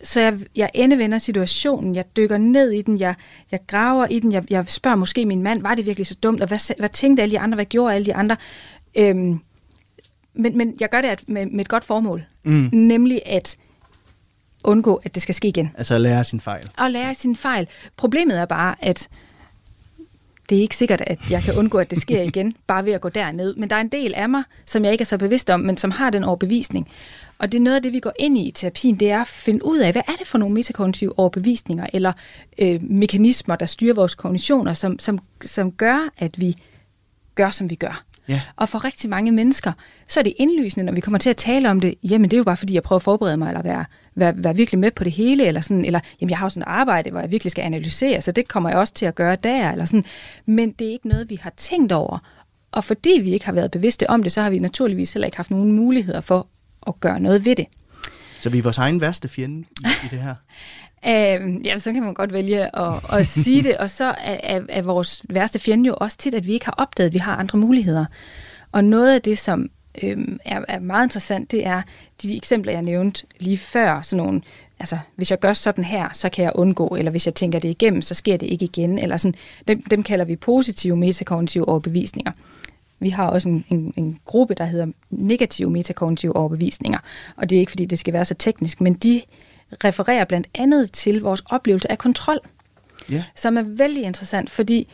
Så 0.02 0.20
jeg, 0.20 0.38
jeg 0.56 0.70
endevender 0.74 1.18
situationen, 1.18 1.94
jeg 1.94 2.04
dykker 2.16 2.38
ned 2.38 2.70
i 2.70 2.82
den, 2.82 3.00
jeg, 3.00 3.14
jeg 3.50 3.61
graver 3.66 4.06
i 4.06 4.18
den, 4.18 4.32
jeg, 4.32 4.44
jeg 4.50 4.64
spørger 4.68 4.96
måske 4.96 5.26
min 5.26 5.42
mand, 5.42 5.62
var 5.62 5.74
det 5.74 5.87
virkelig 5.87 6.06
så 6.06 6.14
dumt, 6.14 6.40
og 6.40 6.48
hvad, 6.48 6.76
hvad 6.78 6.88
tænkte 6.88 7.22
alle 7.22 7.32
de 7.32 7.38
andre, 7.38 7.56
hvad 7.56 7.64
gjorde 7.64 7.94
alle 7.94 8.06
de 8.06 8.14
andre? 8.14 8.37
Øhm, 8.98 9.40
men, 10.35 10.59
men 10.59 10.74
jeg 10.80 10.88
gør 10.90 11.00
det 11.00 11.28
med, 11.28 11.46
med 11.46 11.61
et 11.61 11.68
godt 11.68 11.85
formål, 11.85 12.24
mm. 12.44 12.68
nemlig 12.72 13.22
at 13.26 13.56
undgå, 14.64 14.94
at 15.04 15.14
det 15.14 15.22
skal 15.22 15.35
ske 15.35 15.48
igen. 15.48 15.70
Altså 15.78 15.94
at 15.94 16.00
lære 16.00 16.24
sin 16.24 16.40
fejl. 16.40 16.70
Og 16.78 16.90
lære 16.90 17.14
sin 17.14 17.37
fejl. 17.37 17.68
Problemet 17.96 18.38
er 18.38 18.44
bare, 18.44 18.74
at 18.80 19.09
det 20.48 20.59
er 20.59 20.62
ikke 20.62 20.76
sikkert, 20.76 21.00
at 21.06 21.30
jeg 21.30 21.42
kan 21.42 21.54
undgå, 21.54 21.78
at 21.78 21.90
det 21.90 22.02
sker 22.02 22.22
igen, 22.32 22.54
bare 22.66 22.85
ved 22.85 22.92
at 22.92 23.00
gå 23.00 23.09
derned. 23.09 23.54
Men 23.54 23.70
der 23.70 23.76
er 23.76 23.80
en 23.80 23.88
del 23.88 24.14
af 24.14 24.28
mig, 24.28 24.42
som 24.66 24.85
jeg 24.85 24.92
ikke 24.92 25.02
er 25.02 25.06
så 25.06 25.18
bevidst 25.18 25.50
om, 25.50 25.61
men 25.61 25.76
som 25.76 25.90
har 25.90 26.11
den 26.11 26.24
overbevisning. 26.24 26.88
Og 27.38 27.52
det 27.52 27.59
er 27.59 27.62
noget 27.62 27.76
af 27.76 27.82
det, 27.82 27.92
vi 27.92 28.00
går 28.00 28.12
ind 28.18 28.38
i 28.38 28.48
i 28.48 28.50
terapien, 28.50 29.00
det 29.00 29.11
er 29.11 29.20
at 29.20 29.26
finde 29.26 29.64
ud 29.64 29.78
af, 29.78 29.92
hvad 29.92 30.02
er 30.09 30.16
det 30.18 30.26
for 30.26 30.38
nogle 30.38 30.54
metakognitive 30.54 31.18
overbevisninger, 31.18 31.87
eller 31.92 32.12
øh, 32.59 32.82
mekanismer, 32.82 33.56
der 33.56 33.66
styrer 33.66 33.94
vores 33.94 34.14
kognitioner, 34.14 34.74
som, 34.74 34.98
som, 34.98 35.18
som 35.44 35.72
gør, 35.72 36.09
at 36.18 36.40
vi 36.40 36.56
gør, 37.35 37.50
som 37.50 37.70
vi 37.70 37.74
gør. 37.74 38.04
Ja. 38.28 38.40
Og 38.56 38.68
for 38.68 38.85
rigtig 38.85 39.11
mange 39.11 39.32
mennesker, 39.32 39.72
så 40.06 40.20
er 40.20 40.24
det 40.24 40.35
indlysende, 40.37 40.87
når 40.87 40.92
vi 40.92 41.00
kommer 41.00 41.18
til 41.18 41.30
at 41.30 41.37
tale 41.37 41.70
om 41.70 41.80
det, 41.80 41.94
jamen 42.02 42.30
det 42.30 42.37
er 42.37 42.38
jo 42.38 42.44
bare 42.44 42.56
fordi, 42.56 42.74
jeg 42.74 42.82
prøver 42.82 42.98
at 42.98 43.02
forberede 43.02 43.37
mig, 43.37 43.48
eller 43.48 43.62
være, 43.62 43.85
være, 44.16 44.35
være 44.37 44.57
virkelig 44.57 44.79
med 44.79 44.90
på 44.90 45.05
det 45.05 45.12
hele, 45.12 45.46
eller 45.46 45.61
sådan, 45.61 45.85
eller 45.85 46.00
jamen 46.20 46.31
jeg 46.31 46.38
har 46.38 46.46
jo 46.46 46.50
sådan 46.50 46.62
et 46.62 46.66
arbejde, 46.68 47.11
hvor 47.11 47.20
jeg 47.20 47.31
virkelig 47.31 47.50
skal 47.50 47.62
analysere, 47.62 48.20
så 48.20 48.33
det 48.33 48.48
kommer 48.48 48.68
jeg 48.68 48.79
også 48.79 48.94
til 48.94 49.07
at 49.07 49.14
gøre 49.14 49.37
der, 49.37 49.72
eller 49.72 49.85
sådan. 49.85 50.05
Men 50.46 50.72
det 50.72 50.87
er 50.87 50.92
ikke 50.92 51.09
noget, 51.09 51.31
vi 51.31 51.38
har 51.42 51.52
tænkt 51.57 51.92
over. 51.92 52.18
Og 52.72 52.85
fordi 52.85 53.20
vi 53.22 53.31
ikke 53.33 53.46
har 53.46 53.52
været 53.52 53.70
bevidste 53.70 54.11
om 54.11 54.22
det, 54.22 54.33
så 54.33 54.42
har 54.42 54.50
vi 54.50 54.59
naturligvis 54.59 55.12
heller 55.12 55.26
ikke 55.26 55.37
haft 55.37 55.50
nogen 55.50 55.72
muligheder 55.72 56.20
for 56.20 56.46
at 56.87 57.00
gøre 57.00 57.20
noget 57.20 57.46
ved 57.46 57.57
det. 57.57 57.66
Så 58.40 58.50
vi 58.50 58.59
er 58.59 58.62
vores 58.62 58.79
egen 58.79 59.00
værste 59.00 59.29
fjende 59.29 59.66
i, 59.81 59.87
i 60.05 60.09
det 60.11 60.18
her. 60.18 60.35
Øh, 61.07 61.66
ja, 61.66 61.79
så 61.79 61.92
kan 61.92 62.02
man 62.02 62.14
godt 62.14 62.33
vælge 62.33 62.76
at, 62.79 62.94
at 63.12 63.26
sige 63.26 63.62
det. 63.62 63.76
Og 63.76 63.90
så 63.90 64.05
er, 64.05 64.40
er, 64.42 64.61
er 64.68 64.83
vores 64.83 65.22
værste 65.29 65.59
fjende 65.59 65.87
jo 65.87 65.94
også 66.00 66.18
tit, 66.18 66.35
at 66.35 66.46
vi 66.46 66.52
ikke 66.52 66.64
har 66.64 66.74
opdaget, 66.79 67.07
at 67.07 67.14
vi 67.14 67.18
har 67.18 67.37
andre 67.37 67.59
muligheder. 67.59 68.05
Og 68.72 68.85
noget 68.85 69.14
af 69.14 69.22
det, 69.22 69.38
som 69.38 69.70
øhm, 70.02 70.38
er, 70.44 70.61
er 70.68 70.78
meget 70.78 71.04
interessant, 71.04 71.52
det 71.52 71.66
er 71.66 71.82
de 72.22 72.37
eksempler, 72.37 72.72
jeg 72.72 72.82
nævnte 72.82 73.26
lige 73.38 73.59
før. 73.59 74.00
Sådan 74.02 74.24
nogle, 74.24 74.42
altså, 74.78 74.98
hvis 75.16 75.30
jeg 75.30 75.38
gør 75.38 75.52
sådan 75.52 75.85
her, 75.85 76.09
så 76.12 76.28
kan 76.28 76.44
jeg 76.44 76.52
undgå, 76.54 76.88
eller 76.88 77.11
hvis 77.11 77.26
jeg 77.26 77.35
tænker 77.35 77.59
det 77.59 77.68
igennem, 77.68 78.02
så 78.02 78.14
sker 78.14 78.37
det 78.37 78.46
ikke 78.46 78.64
igen. 78.64 78.98
Eller 78.98 79.16
sådan, 79.16 79.35
dem, 79.68 79.82
dem 79.82 80.02
kalder 80.02 80.24
vi 80.24 80.37
positive 80.37 80.96
metakognitive 80.96 81.68
overbevisninger. 81.68 82.32
Vi 82.98 83.09
har 83.09 83.26
også 83.26 83.48
en, 83.48 83.64
en, 83.68 83.94
en 83.96 84.18
gruppe, 84.24 84.54
der 84.54 84.64
hedder 84.64 84.87
negative 85.11 85.70
metakognitive 85.70 86.37
overbevisninger. 86.37 86.98
Og 87.37 87.50
det 87.50 87.56
er 87.56 87.61
ikke, 87.61 87.72
fordi 87.72 87.85
det 87.85 87.98
skal 87.98 88.12
være 88.12 88.24
så 88.24 88.35
teknisk, 88.35 88.80
men 88.80 88.94
de 88.94 89.22
refererer 89.85 90.24
blandt 90.24 90.48
andet 90.54 90.92
til 90.92 91.20
vores 91.20 91.42
oplevelse 91.50 91.90
af 91.90 91.98
kontrol, 91.98 92.38
Ja. 93.11 93.24
som 93.35 93.56
er 93.56 93.62
vældig 93.62 94.02
interessant, 94.02 94.50
fordi 94.50 94.88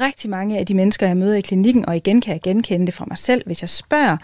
rigtig 0.00 0.30
mange 0.30 0.58
af 0.58 0.66
de 0.66 0.74
mennesker, 0.74 1.06
jeg 1.06 1.16
møder 1.16 1.34
i 1.34 1.40
klinikken, 1.40 1.86
og 1.86 1.96
igen 1.96 2.20
kan 2.20 2.32
jeg 2.32 2.42
genkende 2.42 2.86
det 2.86 2.94
fra 2.94 3.04
mig 3.08 3.18
selv, 3.18 3.42
hvis 3.46 3.62
jeg 3.62 3.68
spørger, 3.68 4.16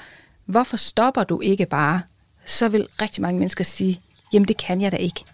hvorfor 0.45 0.77
stopper 0.77 1.25
du 1.25 1.41
ikke 1.41 1.67
bare, 1.67 2.03
så 2.47 2.69
vil 2.69 2.89
rigtig 3.03 3.23
mange 3.23 3.39
mennesker 3.39 3.65
sige, 3.65 4.01
jamen 4.33 4.49
det 4.49 4.57
kan 4.57 4.81
jeg 4.81 4.93
da 4.93 4.97
ikke. 4.97 5.25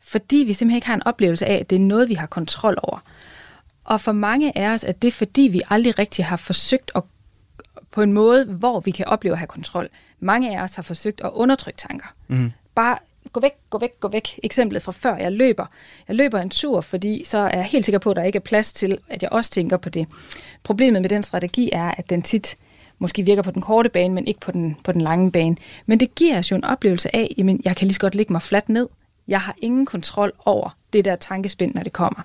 Fordi 0.00 0.36
vi 0.36 0.52
simpelthen 0.52 0.76
ikke 0.76 0.86
har 0.86 0.94
en 0.94 1.06
oplevelse 1.06 1.46
af, 1.46 1.54
at 1.54 1.70
det 1.70 1.76
er 1.76 1.80
noget, 1.80 2.08
vi 2.08 2.14
har 2.14 2.26
kontrol 2.26 2.76
over. 2.82 2.98
Og 3.84 4.00
for 4.00 4.12
mange 4.12 4.58
af 4.58 4.68
os 4.68 4.84
er 4.84 4.92
det, 4.92 5.12
fordi 5.12 5.42
vi 5.42 5.62
aldrig 5.70 5.98
rigtig 5.98 6.24
har 6.24 6.36
forsøgt 6.36 6.90
at 6.94 7.02
på 7.90 8.02
en 8.02 8.12
måde, 8.12 8.44
hvor 8.44 8.80
vi 8.80 8.90
kan 8.90 9.06
opleve 9.06 9.32
at 9.32 9.38
have 9.38 9.46
kontrol. 9.46 9.88
Mange 10.20 10.58
af 10.58 10.62
os 10.62 10.74
har 10.74 10.82
forsøgt 10.82 11.20
at 11.20 11.30
undertrykke 11.32 11.76
tanker. 11.76 12.06
Mm. 12.28 12.52
Bare 12.74 12.98
gå 13.36 13.40
væk, 13.40 13.52
gå 13.70 13.78
væk, 13.78 14.00
gå 14.00 14.08
væk. 14.08 14.40
Eksemplet 14.42 14.82
fra 14.82 14.92
før, 14.92 15.16
jeg 15.16 15.32
løber. 15.32 15.66
Jeg 16.08 16.16
løber 16.16 16.40
en 16.40 16.50
tur, 16.50 16.80
fordi 16.80 17.24
så 17.24 17.38
er 17.38 17.56
jeg 17.56 17.64
helt 17.64 17.84
sikker 17.84 17.98
på, 17.98 18.10
at 18.10 18.16
der 18.16 18.22
ikke 18.22 18.36
er 18.36 18.40
plads 18.40 18.72
til, 18.72 18.98
at 19.08 19.22
jeg 19.22 19.32
også 19.32 19.50
tænker 19.50 19.76
på 19.76 19.88
det. 19.88 20.06
Problemet 20.62 21.02
med 21.02 21.10
den 21.10 21.22
strategi 21.22 21.70
er, 21.72 21.90
at 21.98 22.10
den 22.10 22.22
tit 22.22 22.56
måske 22.98 23.22
virker 23.22 23.42
på 23.42 23.50
den 23.50 23.62
korte 23.62 23.88
bane, 23.88 24.14
men 24.14 24.26
ikke 24.26 24.40
på 24.40 24.52
den, 24.52 24.76
på 24.84 24.92
den 24.92 25.00
lange 25.00 25.32
bane. 25.32 25.56
Men 25.86 26.00
det 26.00 26.14
giver 26.14 26.38
os 26.38 26.50
jo 26.50 26.56
en 26.56 26.64
oplevelse 26.64 27.16
af, 27.16 27.34
at 27.38 27.46
jeg 27.64 27.76
kan 27.76 27.86
lige 27.86 27.94
så 27.94 28.00
godt 28.00 28.14
ligge 28.14 28.32
mig 28.32 28.42
fladt 28.42 28.68
ned. 28.68 28.88
Jeg 29.28 29.40
har 29.40 29.54
ingen 29.62 29.86
kontrol 29.86 30.32
over 30.44 30.76
det 30.92 31.04
der 31.04 31.16
tankespind, 31.16 31.74
når 31.74 31.82
det 31.82 31.92
kommer. 31.92 32.22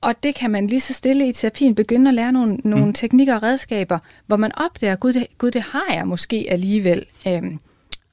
Og 0.00 0.22
det 0.22 0.34
kan 0.34 0.50
man 0.50 0.66
lige 0.66 0.80
så 0.80 0.92
stille 0.92 1.28
i 1.28 1.32
terapien 1.32 1.74
begynde 1.74 2.08
at 2.08 2.14
lære 2.14 2.32
nogle, 2.32 2.56
nogle 2.64 2.86
mm. 2.86 2.92
teknikker 2.92 3.34
og 3.34 3.42
redskaber, 3.42 3.98
hvor 4.26 4.36
man 4.36 4.58
opdager, 4.58 4.96
gud 4.96 5.12
det, 5.12 5.26
gud, 5.38 5.50
det 5.50 5.62
har 5.62 5.94
jeg 5.94 6.06
måske 6.06 6.46
alligevel. 6.48 7.06
Øhm, 7.28 7.58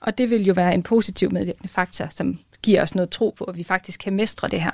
og 0.04 0.18
det 0.18 0.30
vil 0.30 0.46
jo 0.46 0.54
være 0.54 0.74
en 0.74 0.84
positiv 0.84 1.32
medvirkende 1.32 1.70
faktor, 1.70 2.08
som 2.12 2.40
giver 2.64 2.82
os 2.82 2.96
noget 2.96 3.10
tro 3.10 3.36
på, 3.38 3.44
at 3.44 3.58
vi 3.58 3.64
faktisk 3.64 4.00
kan 4.00 4.14
mestre 4.14 4.48
det 4.48 4.62
her. 4.62 4.72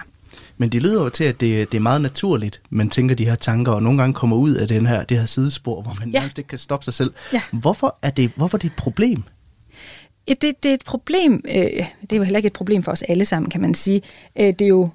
Men 0.57 0.69
det 0.69 0.81
lyder 0.81 1.03
jo 1.03 1.09
til, 1.09 1.23
at 1.23 1.39
det, 1.41 1.71
det 1.71 1.77
er 1.77 1.81
meget 1.81 2.01
naturligt, 2.01 2.61
man 2.69 2.89
tænker 2.89 3.15
de 3.15 3.25
her 3.25 3.35
tanker, 3.35 3.71
og 3.71 3.83
nogle 3.83 3.97
gange 3.99 4.13
kommer 4.13 4.35
ud 4.37 4.53
af 4.53 4.67
den 4.67 4.85
her, 4.85 5.03
det 5.03 5.19
her 5.19 5.25
sidespor, 5.25 5.81
hvor 5.81 5.95
man 5.99 6.09
Ja. 6.09 6.19
nærmest 6.19 6.37
ikke 6.37 6.47
kan 6.47 6.57
stoppe 6.57 6.83
sig 6.83 6.93
selv. 6.93 7.13
Ja. 7.33 7.41
Hvorfor, 7.53 7.97
er 8.01 8.09
det, 8.09 8.31
hvorfor 8.35 8.57
er 8.57 8.59
det 8.59 8.67
et 8.67 8.75
problem? 8.77 9.23
Det, 10.27 10.41
det 10.41 10.65
er 10.65 10.73
et 10.73 10.83
problem, 10.85 11.43
øh, 11.47 11.55
det 12.01 12.13
er 12.13 12.17
jo 12.17 12.23
heller 12.23 12.37
ikke 12.37 12.47
et 12.47 12.53
problem 12.53 12.83
for 12.83 12.91
os 12.91 13.01
alle 13.01 13.25
sammen, 13.25 13.49
kan 13.49 13.61
man 13.61 13.73
sige. 13.73 14.01
Øh, 14.39 14.47
det 14.47 14.61
er 14.61 14.67
jo, 14.67 14.89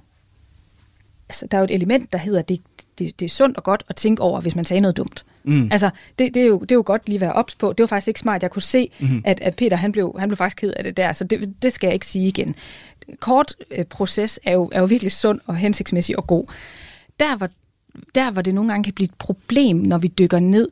altså, 1.29 1.47
der 1.51 1.57
er 1.59 1.61
jo 1.61 1.65
et 1.65 1.75
element, 1.75 2.13
der 2.13 2.19
hedder, 2.19 2.43
det, 2.43 2.61
det, 2.99 3.21
det 3.21 3.25
er 3.25 3.31
sundt 3.31 3.57
og 3.57 3.65
godt 3.65 3.83
at 3.89 3.97
tænke 3.97 4.23
over, 4.23 4.41
hvis 4.41 4.57
man 4.57 4.65
sagde 4.65 4.81
noget 4.81 4.97
dumt. 4.97 5.25
Mm. 5.45 5.69
Altså, 5.73 5.91
det, 6.19 6.35
det, 6.35 6.43
er 6.43 6.47
jo, 6.47 6.59
det 6.59 6.71
er 6.71 6.75
jo 6.75 6.83
godt 6.87 7.09
lige 7.09 7.17
at 7.17 7.21
være 7.21 7.33
ops 7.33 7.55
på. 7.55 7.73
Det 7.73 7.83
var 7.83 7.87
faktisk 7.87 8.09
ikke 8.09 8.21
smart. 8.21 8.43
Jeg 8.43 8.51
kunne 8.51 8.63
se, 8.63 8.91
mm. 9.01 9.23
at, 9.25 9.41
at 9.41 9.57
Peter 9.57 9.77
han 9.77 9.93
blev, 9.93 10.17
han 10.19 10.29
blev 10.29 10.37
faktisk 10.37 10.57
ked 10.57 10.73
af 10.77 10.85
det 10.85 10.97
der, 10.97 11.13
så 11.13 11.25
det, 11.25 11.55
det 11.63 11.73
skal 11.73 11.87
jeg 11.87 11.95
ikke 11.95 12.07
sige 12.07 12.29
igen. 12.29 12.55
Kort 13.21 13.55
øh, 13.71 13.85
proces 13.85 14.41
er 14.45 14.53
jo, 14.53 14.71
er 14.73 14.81
jo 14.81 14.87
virkelig 14.87 15.13
sund 15.13 15.41
og 15.47 15.57
hensigtsmæssig 15.57 16.19
og 16.19 16.27
god. 16.27 16.47
Der 17.21 17.37
hvor, 17.37 17.49
der, 18.15 18.31
hvor 18.31 18.43
det 18.43 18.55
nogle 18.55 18.71
gange 18.71 18.85
kan 18.85 18.93
blive 18.93 19.05
et 19.05 19.15
problem, 19.19 19.77
når 19.77 19.99
vi 19.99 20.09
dykker 20.09 20.39
ned, 20.39 20.69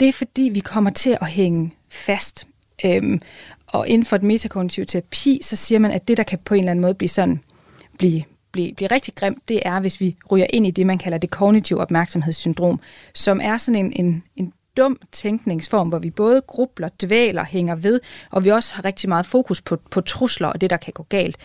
det 0.00 0.08
er 0.08 0.12
fordi, 0.12 0.42
vi 0.42 0.60
kommer 0.60 0.90
til 0.90 1.18
at 1.20 1.28
hænge 1.28 1.74
fast. 1.88 2.46
Øhm, 2.84 3.20
og 3.66 3.88
inden 3.88 4.06
for 4.06 4.16
et 4.16 4.22
metakognitiv 4.22 4.86
terapi, 4.86 5.40
så 5.42 5.56
siger 5.56 5.78
man, 5.78 5.90
at 5.90 6.08
det, 6.08 6.16
der 6.16 6.22
kan 6.22 6.38
på 6.44 6.54
en 6.54 6.60
eller 6.60 6.70
anden 6.70 6.82
måde 6.82 6.94
blive 6.94 7.08
sådan, 7.08 7.40
blive, 7.98 8.22
blive, 8.52 8.74
blive 8.74 8.90
rigtig 8.90 9.14
grimt, 9.14 9.48
det 9.48 9.60
er, 9.64 9.80
hvis 9.80 10.00
vi 10.00 10.16
ryger 10.30 10.46
ind 10.50 10.66
i 10.66 10.70
det, 10.70 10.86
man 10.86 10.98
kalder 10.98 11.18
det 11.18 11.30
kognitive 11.30 11.80
opmærksomhedssyndrom, 11.80 12.80
som 13.14 13.40
er 13.42 13.56
sådan 13.56 13.86
en, 13.86 13.92
en, 14.06 14.22
en 14.36 14.52
dum 14.76 14.98
tænkningsform, 15.12 15.88
hvor 15.88 15.98
vi 15.98 16.10
både 16.10 16.40
grubler, 16.40 16.88
dvæler, 17.02 17.44
hænger 17.44 17.74
ved, 17.74 18.00
og 18.30 18.44
vi 18.44 18.50
også 18.50 18.74
har 18.74 18.84
rigtig 18.84 19.08
meget 19.08 19.26
fokus 19.26 19.60
på, 19.60 19.76
på 19.90 20.00
trusler 20.00 20.48
og 20.48 20.60
det, 20.60 20.70
der 20.70 20.76
kan 20.76 20.92
gå 20.92 21.02
galt. 21.02 21.36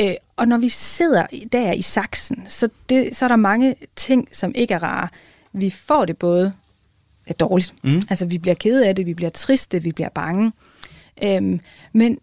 Øh, 0.00 0.14
og 0.36 0.48
når 0.48 0.58
vi 0.58 0.68
sidder 0.68 1.26
der 1.52 1.72
i 1.72 1.82
saksen, 1.82 2.44
så, 2.46 2.68
det, 2.88 3.16
så 3.16 3.24
er 3.24 3.28
der 3.28 3.36
mange 3.36 3.74
ting, 3.96 4.28
som 4.32 4.52
ikke 4.54 4.74
er 4.74 4.82
rare. 4.82 5.08
Vi 5.52 5.70
får 5.70 6.04
det 6.04 6.16
både 6.16 6.52
er 7.26 7.34
dårligt. 7.34 7.74
Mm. 7.82 8.02
Altså, 8.10 8.26
vi 8.26 8.38
bliver 8.38 8.54
kede 8.54 8.88
af 8.88 8.96
det, 8.96 9.06
vi 9.06 9.14
bliver 9.14 9.30
triste, 9.30 9.82
vi 9.82 9.92
bliver 9.92 10.08
bange. 10.08 10.52
Øhm, 11.22 11.60
men 11.92 12.18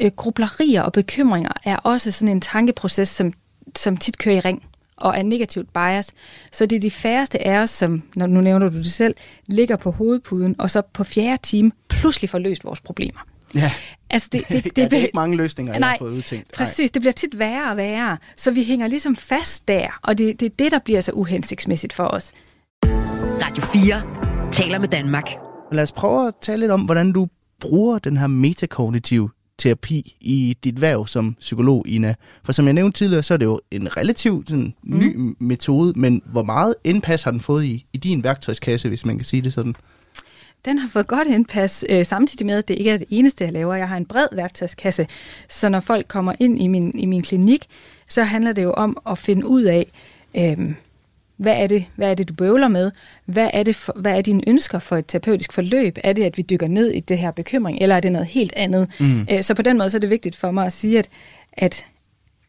øh, 0.00 0.10
grublerier 0.16 0.82
og 0.82 0.92
bekymringer 0.92 1.52
er 1.64 1.76
også 1.76 2.12
sådan 2.12 2.34
en 2.34 2.40
tankeproces, 2.40 3.08
som, 3.08 3.32
som 3.76 3.96
tit 3.96 4.18
kører 4.18 4.36
i 4.36 4.40
ring 4.40 4.62
og 4.96 5.18
er 5.18 5.22
negativt 5.22 5.72
bias. 5.72 6.10
Så 6.52 6.66
det 6.66 6.76
er 6.76 6.80
de 6.80 6.90
færreste 6.90 7.46
af 7.46 7.58
os, 7.58 7.70
som, 7.70 8.02
når 8.14 8.26
nu 8.26 8.40
nævner 8.40 8.68
du 8.68 8.76
det 8.76 8.92
selv, 8.92 9.14
ligger 9.46 9.76
på 9.76 9.90
hovedpuden, 9.90 10.56
og 10.58 10.70
så 10.70 10.82
på 10.92 11.04
fjerde 11.04 11.42
time 11.42 11.72
pludselig 11.88 12.30
får 12.30 12.38
løst 12.38 12.64
vores 12.64 12.80
problemer. 12.80 13.20
Ja. 13.54 13.72
Altså 14.10 14.28
det, 14.32 14.48
det, 14.48 14.64
Det, 14.64 14.78
ja, 14.78 14.84
det 14.84 14.92
er 14.92 14.96
ikke 14.98 15.10
mange 15.14 15.36
løsninger, 15.36 15.74
jeg 15.74 15.88
har 15.88 15.96
fået 15.98 16.12
udtænkt. 16.12 16.58
Nej. 16.58 16.66
Præcis, 16.66 16.90
det 16.90 17.02
bliver 17.02 17.12
tit 17.12 17.38
værre 17.38 17.70
og 17.70 17.76
værre. 17.76 18.18
Så 18.36 18.50
vi 18.50 18.64
hænger 18.64 18.86
ligesom 18.86 19.16
fast 19.16 19.68
der, 19.68 19.98
og 20.02 20.18
det, 20.18 20.40
det 20.40 20.46
er 20.46 20.54
det, 20.58 20.72
der 20.72 20.78
bliver 20.78 21.00
så 21.00 21.12
uhensigtsmæssigt 21.12 21.92
for 21.92 22.04
os. 22.04 22.32
Radio 23.42 23.62
4 23.62 24.50
taler 24.50 24.78
med 24.78 24.88
Danmark. 24.88 25.28
Lad 25.72 25.82
os 25.82 25.92
prøve 25.92 26.28
at 26.28 26.34
tale 26.40 26.60
lidt 26.60 26.72
om, 26.72 26.80
hvordan 26.80 27.12
du 27.12 27.28
bruger 27.60 27.98
den 27.98 28.16
her 28.16 28.26
metakognitive 28.26 29.30
terapi 29.62 30.16
i 30.20 30.56
dit 30.64 30.80
værv 30.80 31.06
som 31.06 31.36
psykolog, 31.40 31.84
Ina. 31.88 32.14
For 32.44 32.52
som 32.52 32.64
jeg 32.64 32.74
nævnte 32.74 32.98
tidligere, 32.98 33.22
så 33.22 33.34
er 33.34 33.38
det 33.38 33.44
jo 33.44 33.60
en 33.70 33.96
relativt 33.96 34.48
sådan, 34.48 34.74
ny 34.82 35.16
mm. 35.16 35.36
metode, 35.38 35.92
men 35.96 36.22
hvor 36.24 36.42
meget 36.42 36.74
indpas 36.84 37.22
har 37.22 37.30
den 37.30 37.40
fået 37.40 37.64
i, 37.64 37.86
i 37.92 37.98
din 37.98 38.24
værktøjskasse, 38.24 38.88
hvis 38.88 39.04
man 39.04 39.16
kan 39.16 39.24
sige 39.24 39.42
det 39.42 39.52
sådan? 39.52 39.74
Den 40.64 40.78
har 40.78 40.88
fået 40.88 41.06
godt 41.06 41.28
indpas, 41.28 41.84
øh, 41.88 42.06
samtidig 42.06 42.46
med, 42.46 42.58
at 42.58 42.68
det 42.68 42.78
ikke 42.78 42.90
er 42.90 42.96
det 42.96 43.06
eneste, 43.10 43.44
jeg 43.44 43.52
laver. 43.52 43.74
Jeg 43.74 43.88
har 43.88 43.96
en 43.96 44.06
bred 44.06 44.26
værktøjskasse, 44.32 45.06
så 45.48 45.68
når 45.68 45.80
folk 45.80 46.08
kommer 46.08 46.32
ind 46.40 46.62
i 46.62 46.66
min, 46.66 46.98
i 46.98 47.06
min 47.06 47.22
klinik, 47.22 47.66
så 48.08 48.22
handler 48.22 48.52
det 48.52 48.62
jo 48.62 48.72
om 48.72 48.96
at 49.10 49.18
finde 49.18 49.46
ud 49.46 49.62
af, 49.62 49.86
øh, 50.36 50.72
hvad 51.36 51.54
er, 51.56 51.66
det, 51.66 51.84
hvad 51.96 52.10
er 52.10 52.14
det, 52.14 52.28
du 52.28 52.34
bøvler 52.34 52.68
med? 52.68 52.90
Hvad 53.24 53.50
er, 53.52 53.62
det 53.62 53.76
for, 53.76 53.92
hvad 53.96 54.12
er 54.12 54.20
dine 54.20 54.42
ønsker 54.48 54.78
for 54.78 54.96
et 54.96 55.06
terapeutisk 55.06 55.52
forløb? 55.52 55.98
Er 56.04 56.12
det, 56.12 56.22
at 56.24 56.36
vi 56.38 56.42
dykker 56.42 56.68
ned 56.68 56.90
i 56.90 57.00
det 57.00 57.18
her 57.18 57.30
bekymring, 57.30 57.78
eller 57.80 57.96
er 57.96 58.00
det 58.00 58.12
noget 58.12 58.28
helt 58.28 58.52
andet? 58.56 58.90
Mm. 59.00 59.26
Øh, 59.30 59.42
så 59.42 59.54
på 59.54 59.62
den 59.62 59.78
måde 59.78 59.90
så 59.90 59.98
er 59.98 60.00
det 60.00 60.10
vigtigt 60.10 60.36
for 60.36 60.50
mig 60.50 60.66
at 60.66 60.72
sige, 60.72 60.98
at, 60.98 61.08
at, 61.52 61.86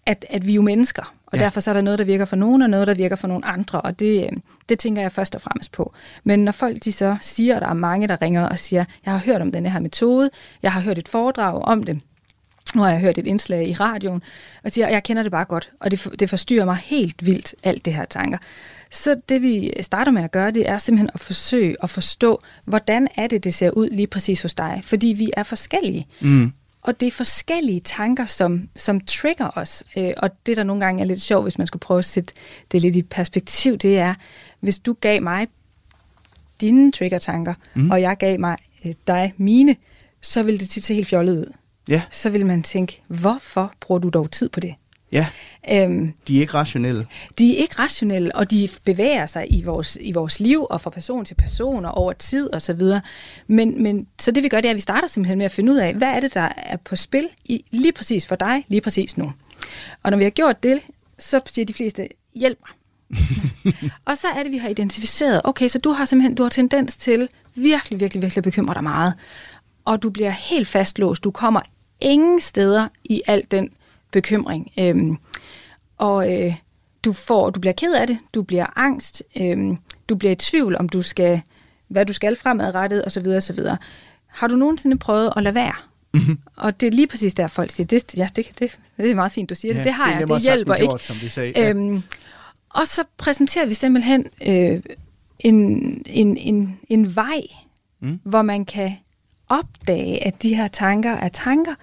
at, 0.06 0.26
at 0.30 0.48
vi 0.48 0.52
er 0.52 0.56
jo 0.56 0.62
mennesker, 0.62 1.14
og 1.26 1.38
Ja. 1.38 1.44
derfor 1.44 1.60
så 1.60 1.70
er 1.72 1.74
der 1.74 1.82
noget, 1.82 2.00
der 2.00 2.06
virker 2.06 2.26
for 2.26 2.36
nogen, 2.36 2.62
og 2.62 2.70
noget, 2.70 2.88
der 2.88 2.94
virker 2.94 3.16
for 3.16 3.28
nogle 3.28 3.46
andre, 3.46 3.82
og 3.82 4.00
det, 4.00 4.24
øh, 4.24 4.30
det 4.70 4.80
tænker 4.80 5.02
jeg 5.02 5.12
først 5.12 5.36
og 5.36 5.42
fremmest 5.42 5.72
på. 5.72 5.94
Men 6.24 6.40
når 6.40 6.52
folk 6.52 6.84
de 6.84 6.92
så 6.92 7.16
siger, 7.22 7.56
og 7.56 7.62
der 7.62 7.68
er 7.68 7.74
mange, 7.74 8.08
der 8.08 8.22
ringer 8.22 8.44
og 8.48 8.60
siger, 8.60 8.86
jeg 9.06 9.14
har 9.14 9.20
hørt 9.26 9.42
om 9.42 9.52
den 9.52 9.66
her 9.66 9.80
metode, 9.80 10.30
jeg 10.64 10.72
har 10.72 10.82
hørt 10.82 10.98
et 10.98 11.08
foredrag 11.08 11.62
om 11.62 11.84
det, 11.84 12.00
nu 12.76 12.82
har 12.82 12.90
jeg 12.90 13.00
hørt 13.00 13.18
et 13.18 13.28
indslag 13.28 13.70
i 13.70 13.74
radioen, 13.74 14.22
og 14.64 14.72
siger, 14.72 14.90
jeg 14.90 15.04
kender 15.04 15.24
det 15.24 15.32
bare 15.32 15.46
godt, 15.46 15.72
og 15.80 15.92
det, 15.92 16.08
det 16.20 16.30
forstyrrer 16.30 16.66
mig 16.66 16.76
helt 16.76 17.26
vildt, 17.26 17.56
alt 17.64 17.86
det 17.86 17.94
her 17.94 18.06
tanker. 18.06 18.38
Så 18.92 19.16
det 19.30 19.42
vi 19.42 19.74
starter 19.82 20.12
med 20.12 20.24
at 20.24 20.32
gøre, 20.32 20.52
det 20.52 20.70
er 20.70 20.78
simpelthen 20.78 21.10
at 21.14 21.20
forsøge 21.20 21.76
at 21.84 21.90
forstå, 21.90 22.40
hvordan 22.66 23.08
er 23.16 23.28
det, 23.28 23.44
det 23.44 23.54
ser 23.54 23.72
ud 23.72 23.90
lige 23.90 24.08
præcis 24.08 24.42
hos 24.42 24.56
dig. 24.56 24.82
Fordi 24.84 25.08
vi 25.08 25.32
er 25.38 25.44
forskellige. 25.44 26.08
Mm. 26.22 26.52
Og 26.82 27.00
det 27.00 27.08
er 27.08 27.12
forskellige 27.12 27.80
tanker, 27.80 28.26
som, 28.26 28.70
som 28.76 29.02
trigger 29.02 29.50
os. 29.56 29.84
Øh, 29.98 30.12
og 30.18 30.46
det, 30.46 30.58
der 30.58 30.64
nogle 30.64 30.86
gange 30.86 31.02
er 31.02 31.06
lidt 31.06 31.22
sjovt, 31.22 31.46
hvis 31.46 31.58
man 31.58 31.68
skulle 31.68 31.80
prøve 31.80 31.98
at 31.98 32.06
sætte 32.06 32.34
det 32.72 32.82
lidt 32.82 32.96
i 32.96 33.02
perspektiv, 33.02 33.78
det 33.78 33.98
er, 33.98 34.14
hvis 34.60 34.80
du 34.80 34.96
gav 35.02 35.22
mig 35.22 35.48
dine 36.62 36.92
trigger-tanker, 36.92 37.54
mm. 37.74 37.92
og 37.92 38.02
jeg 38.02 38.18
gav 38.18 38.40
mig 38.40 38.58
øh, 38.86 38.94
dig 39.08 39.34
mine, 39.38 39.76
så 40.22 40.44
ville 40.44 40.60
det 40.60 40.70
tit 40.70 40.84
se 40.84 40.94
helt 40.94 41.08
fjollet 41.08 41.38
ud. 41.38 41.54
Ja. 41.88 42.02
Så 42.10 42.30
vil 42.30 42.46
man 42.46 42.64
tænke, 42.64 43.02
hvorfor 43.08 43.74
bruger 43.80 44.00
du 44.00 44.10
dog 44.10 44.32
tid 44.32 44.50
på 44.50 44.60
det? 44.60 44.76
Ja, 45.12 45.28
Øhm, 45.72 46.14
de 46.28 46.38
er 46.38 46.42
ikke 46.42 46.54
rationelle. 46.54 47.08
de 47.40 47.58
er 47.58 47.62
ikke 47.62 47.76
rationelle, 47.80 48.36
og 48.36 48.52
de 48.52 48.70
bevæger 48.84 49.26
sig 49.26 49.54
i 49.54 49.64
vores, 49.64 49.98
i 50.02 50.12
vores 50.12 50.40
liv, 50.40 50.68
og 50.70 50.82
fra 50.82 50.90
person 50.90 51.26
til 51.26 51.36
person, 51.36 51.86
og 51.86 51.92
over 51.92 52.14
tid 52.14 52.54
og 52.54 52.62
så 52.62 52.74
videre. 52.74 53.02
Men, 53.48 53.84
men 53.84 54.08
så 54.20 54.32
det 54.32 54.44
vi 54.44 54.50
gør, 54.50 54.58
det 54.62 54.66
er, 54.66 54.70
at 54.72 54.76
vi 54.76 54.82
starter 54.82 55.08
simpelthen 55.08 55.38
med 55.38 55.46
at 55.46 55.52
finde 55.52 55.72
ud 55.74 55.78
af, 55.78 55.94
hvad 55.94 56.08
er 56.08 56.20
det, 56.20 56.34
der 56.34 56.50
er 56.58 56.78
på 56.78 56.96
spil 56.96 57.30
i, 57.46 57.66
lige 57.72 57.92
præcis 57.92 58.28
for 58.28 58.36
dig, 58.36 58.66
lige 58.68 58.82
præcis 58.82 59.18
nu. 59.18 59.34
Og 60.04 60.12
når 60.12 60.18
vi 60.18 60.24
har 60.24 60.32
gjort 60.32 60.64
det, 60.64 60.80
så 61.20 61.40
siger 61.46 61.66
de 61.66 61.74
fleste, 61.74 62.08
hjælp 62.36 62.60
mig. 62.62 62.78
og 64.06 64.18
så 64.18 64.28
er 64.28 64.44
det, 64.44 64.52
vi 64.52 64.58
har 64.58 64.70
identificeret, 64.70 65.42
okay, 65.44 65.68
så 65.68 65.80
du 65.80 65.92
har 65.92 66.06
simpelthen 66.06 66.36
du 66.36 66.44
har 66.44 66.50
tendens 66.50 66.96
til 66.96 67.30
virkelig, 67.56 68.00
virkelig, 68.00 68.22
virkelig 68.22 68.38
at 68.38 68.44
bekymre 68.44 68.74
dig 68.74 68.84
meget. 68.84 69.14
Og 69.86 70.04
du 70.04 70.10
bliver 70.10 70.30
helt 70.30 70.68
fastlåst. 70.68 71.24
Du 71.24 71.32
kommer 71.32 71.62
ingen 72.02 72.40
steder 72.40 72.88
i 73.04 73.22
al 73.28 73.44
den 73.52 73.70
bekymring. 74.12 74.72
Øhm, 74.80 75.18
og 75.98 76.34
øh, 76.34 76.56
du 77.06 77.14
får, 77.14 77.50
du 77.50 77.60
bliver 77.60 77.74
ked 77.74 77.94
af 77.94 78.08
det, 78.08 78.18
du 78.34 78.44
bliver 78.44 78.66
angst, 78.76 79.24
øhm, 79.38 79.78
du 80.10 80.16
bliver 80.16 80.32
i 80.32 80.36
tvivl, 80.36 80.78
om 80.78 80.90
du 80.90 81.02
skal, 81.02 81.42
hvad 81.88 82.06
du 82.06 82.14
skal 82.14 82.36
fremadrettet, 82.36 83.06
osv. 83.06 83.28
osv. 83.28 83.60
Har 84.28 84.48
du 84.48 84.56
nogensinde 84.56 84.98
prøvet 84.98 85.34
at 85.36 85.44
lade 85.44 85.56
være? 85.56 85.74
Mm-hmm. 86.14 86.40
Og 86.56 86.80
det 86.80 86.88
er 86.88 86.92
lige 86.92 87.08
præcis 87.08 87.34
der, 87.34 87.48
folk 87.48 87.72
siger, 87.72 87.88
det, 87.88 88.18
ja, 88.18 88.28
det, 88.36 88.60
det, 88.60 88.80
det 88.98 89.12
er 89.12 89.16
meget 89.16 89.32
fint, 89.32 89.50
du 89.50 89.56
siger 89.56 89.74
ja, 89.74 89.78
det. 89.78 89.86
Det 89.86 89.94
har 89.94 90.12
er 90.12 90.20
jeg, 90.20 90.28
det 90.28 90.42
hjælper 90.42 90.76
ikke. 90.76 90.92
gjort, 90.92 91.04
som 91.04 91.16
de 91.16 91.30
sagde. 91.30 91.54
Ja. 91.56 91.70
Øhm, 91.70 92.02
og 92.70 92.88
så 92.88 93.04
præsenterer 93.18 93.66
vi 93.66 93.74
simpelthen 93.74 94.26
øh, 94.48 94.82
en, 95.40 95.58
en, 96.06 96.38
en, 96.38 96.80
en 96.90 97.16
vej, 97.16 97.42
mm. 98.00 98.20
hvor 98.24 98.42
man 98.42 98.66
kan 98.66 98.98
opdage, 99.50 100.28
at 100.28 100.44
de 100.44 100.56
her 100.56 100.68
tanker 100.68 101.12
er 101.12 101.28
tanker, 101.28 101.76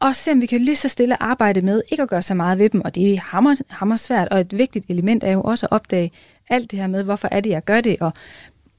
og 0.00 0.16
se 0.16 0.32
om 0.32 0.40
vi 0.40 0.46
kan 0.46 0.60
lige 0.60 0.76
så 0.76 0.88
stille 0.88 1.22
arbejde 1.22 1.60
med, 1.60 1.82
ikke 1.88 2.02
at 2.02 2.08
gøre 2.08 2.22
så 2.22 2.34
meget 2.34 2.58
ved 2.58 2.70
dem, 2.70 2.80
og 2.80 2.94
det 2.94 3.14
er 3.14 3.20
hammer, 3.20 3.56
hammer 3.68 3.96
svært, 3.96 4.28
og 4.28 4.40
et 4.40 4.58
vigtigt 4.58 4.86
element 4.88 5.24
er 5.24 5.32
jo 5.32 5.42
også 5.42 5.66
at 5.66 5.72
opdage 5.72 6.10
alt 6.48 6.70
det 6.70 6.78
her 6.78 6.86
med, 6.86 7.02
hvorfor 7.02 7.28
er 7.32 7.40
det, 7.40 7.50
jeg 7.50 7.64
gør 7.64 7.80
det, 7.80 7.96
og 8.00 8.12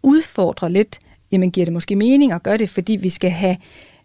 udfordre 0.04 0.72
lidt, 0.72 1.00
jamen 1.32 1.52
giver 1.52 1.66
det 1.66 1.74
måske 1.74 1.96
mening 1.96 2.32
at 2.32 2.44
gøre 2.44 2.58
det, 2.58 2.70
fordi 2.70 2.96
vi 2.96 3.10
skal 3.10 3.32
have, 3.32 3.58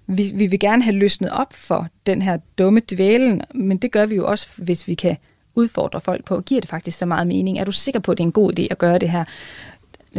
vi, 0.07 0.25
vi 0.35 0.47
vil 0.47 0.61
gerne 0.61 0.83
have 0.83 0.97
løsnet 0.97 1.31
op 1.31 1.53
for 1.53 1.89
den 2.07 2.23
her 2.23 2.39
dumme 2.59 2.81
dvælen, 2.93 3.43
men 3.55 3.77
det 3.77 3.93
gør 3.93 4.07
vi 4.07 4.15
jo 4.15 4.27
også, 4.27 4.49
hvis 4.57 4.89
vi 4.89 4.95
kan 4.95 5.17
udfordre 5.55 6.01
folk 6.01 6.25
på, 6.25 6.41
giver 6.41 6.61
det 6.61 6.71
faktisk 6.71 6.99
så 6.99 7.07
meget 7.07 7.27
mening? 7.27 7.59
Er 7.59 7.65
du 7.65 7.73
sikker 7.73 8.01
på, 8.01 8.13
at 8.13 8.19
det 8.19 8.25
er 8.25 8.29
en 8.29 8.33
god 8.33 8.59
idé 8.59 8.67
at 8.71 8.79
gøre 8.79 8.99
det 8.99 9.11
her? 9.11 9.25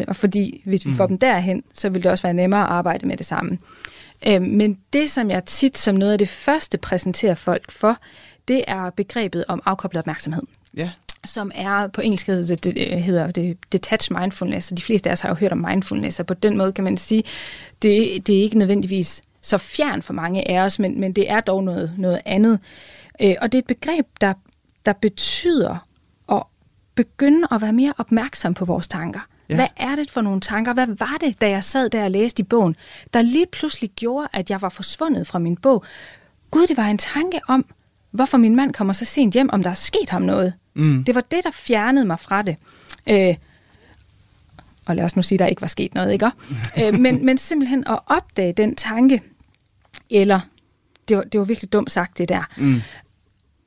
Og 0.08 0.16
fordi 0.16 0.62
hvis 0.66 0.86
vi 0.86 0.94
får 0.94 1.08
dem 1.08 1.18
derhen, 1.18 1.64
så 1.74 1.90
vil 1.90 2.04
det 2.04 2.12
også 2.12 2.24
være 2.24 2.34
nemmere 2.34 2.62
at 2.62 2.70
arbejde 2.70 3.08
med 3.08 3.18
det 3.18 3.26
samme. 3.26 3.58
Øh, 4.28 4.42
Men 4.42 4.78
det, 4.94 5.10
som 5.10 5.30
jeg 5.30 5.46
tit 5.46 5.78
som 5.78 5.96
noget 5.96 6.12
af 6.12 6.18
det 6.18 6.30
første 6.30 6.78
præsenterer 6.78 7.36
folk 7.36 7.72
for, 7.72 7.98
det 8.48 8.64
er 8.68 8.90
begrebet 8.90 9.46
om 9.48 9.62
afkoblet 9.66 10.00
opmærksomhed 10.00 10.44
ja. 10.78 10.90
som 11.26 11.52
er 11.56 11.88
på 11.88 12.02
engelsk 12.02 12.28
hedder 12.28 12.56
det, 12.56 12.64
det, 12.64 13.04
hedder 13.04 13.32
det 13.32 13.58
detached 13.72 14.18
mindfulness, 14.20 14.72
og 14.72 14.78
de 14.78 14.84
fleste 14.84 15.10
af 15.10 15.14
os 15.14 15.22
har 15.22 15.30
jo 15.30 15.36
hørt 15.36 15.52
om 15.52 15.66
mindfulness, 15.70 16.20
og 16.20 16.26
på 16.26 16.34
den 16.34 16.58
måde 16.58 16.72
kan 16.72 16.84
man 16.84 16.98
sige, 16.98 17.24
det, 17.82 18.28
det 18.28 18.38
er 18.38 18.42
ikke 18.42 18.58
nødvendigvis 18.58 19.22
så 19.42 19.58
fjern 19.58 20.02
for 20.02 20.14
mange 20.14 20.52
af 20.52 20.60
os, 20.60 20.80
men, 20.80 21.00
men 21.00 21.14
det 21.14 21.32
er 21.32 21.40
dog 21.40 21.64
noget, 21.64 21.94
noget 21.98 22.22
andet. 22.26 22.60
Øh, 23.22 23.36
og 23.42 23.52
det 23.52 23.58
er 23.58 23.62
et 23.62 23.68
begreb, 23.68 24.06
der, 24.22 24.34
der 24.86 24.94
betyder 24.94 25.88
at 26.32 26.44
begynde 26.96 27.48
at 27.52 27.62
være 27.62 27.74
mere 27.74 27.94
opmærksom 27.98 28.54
på 28.54 28.66
vores 28.66 28.88
tanker. 28.88 29.28
Ja. 29.50 29.56
Hvad 29.56 29.68
er 29.78 29.96
det 29.96 30.12
for 30.12 30.22
nogle 30.22 30.42
tanker? 30.42 30.74
Hvad 30.74 30.88
var 30.88 31.18
det, 31.22 31.42
da 31.42 31.50
jeg 31.50 31.64
sad 31.64 31.90
der 31.90 32.04
og 32.04 32.12
læste 32.12 32.42
i 32.42 32.44
bogen, 32.44 32.76
der 33.14 33.22
lige 33.22 33.46
pludselig 33.52 33.90
gjorde, 33.90 34.28
at 34.34 34.50
jeg 34.50 34.62
var 34.62 34.70
forsvundet 34.70 35.28
fra 35.28 35.40
min 35.40 35.58
bog? 35.58 35.84
Gud, 36.52 36.68
det 36.68 36.78
var 36.78 36.86
en 36.86 36.98
tanke 36.98 37.40
om, 37.48 37.66
hvorfor 38.12 38.38
min 38.38 38.56
mand 38.56 38.74
kommer 38.74 38.94
så 38.94 39.06
sent 39.06 39.34
hjem, 39.34 39.50
om 39.54 39.64
der 39.64 39.70
er 39.70 39.74
sket 39.74 40.10
ham 40.10 40.22
noget. 40.22 40.54
Mm. 40.74 41.04
Det 41.04 41.16
var 41.16 41.22
det, 41.22 41.44
der 41.44 41.52
fjernede 41.52 42.06
mig 42.06 42.20
fra 42.20 42.42
det. 42.42 42.58
Øh, 43.10 43.36
og 44.86 44.96
lad 44.96 45.04
os 45.04 45.16
nu 45.16 45.22
sige, 45.22 45.40
der 45.40 45.46
ikke 45.46 45.62
var 45.62 45.68
sket 45.68 45.94
noget, 45.94 46.14
ikke? 46.14 46.32
øh, 46.84 47.00
men, 47.00 47.26
men 47.26 47.38
simpelthen 47.38 47.84
at 47.88 48.00
opdage 48.06 48.54
den 48.54 48.76
tanke, 48.76 49.22
eller, 50.10 50.40
det 51.08 51.18
var, 51.18 51.24
det 51.24 51.40
var 51.40 51.46
virkelig 51.46 51.74
dumt 51.74 51.92
sagt 51.92 52.18
det 52.18 52.30
der, 52.30 52.44
mm. 52.58 52.82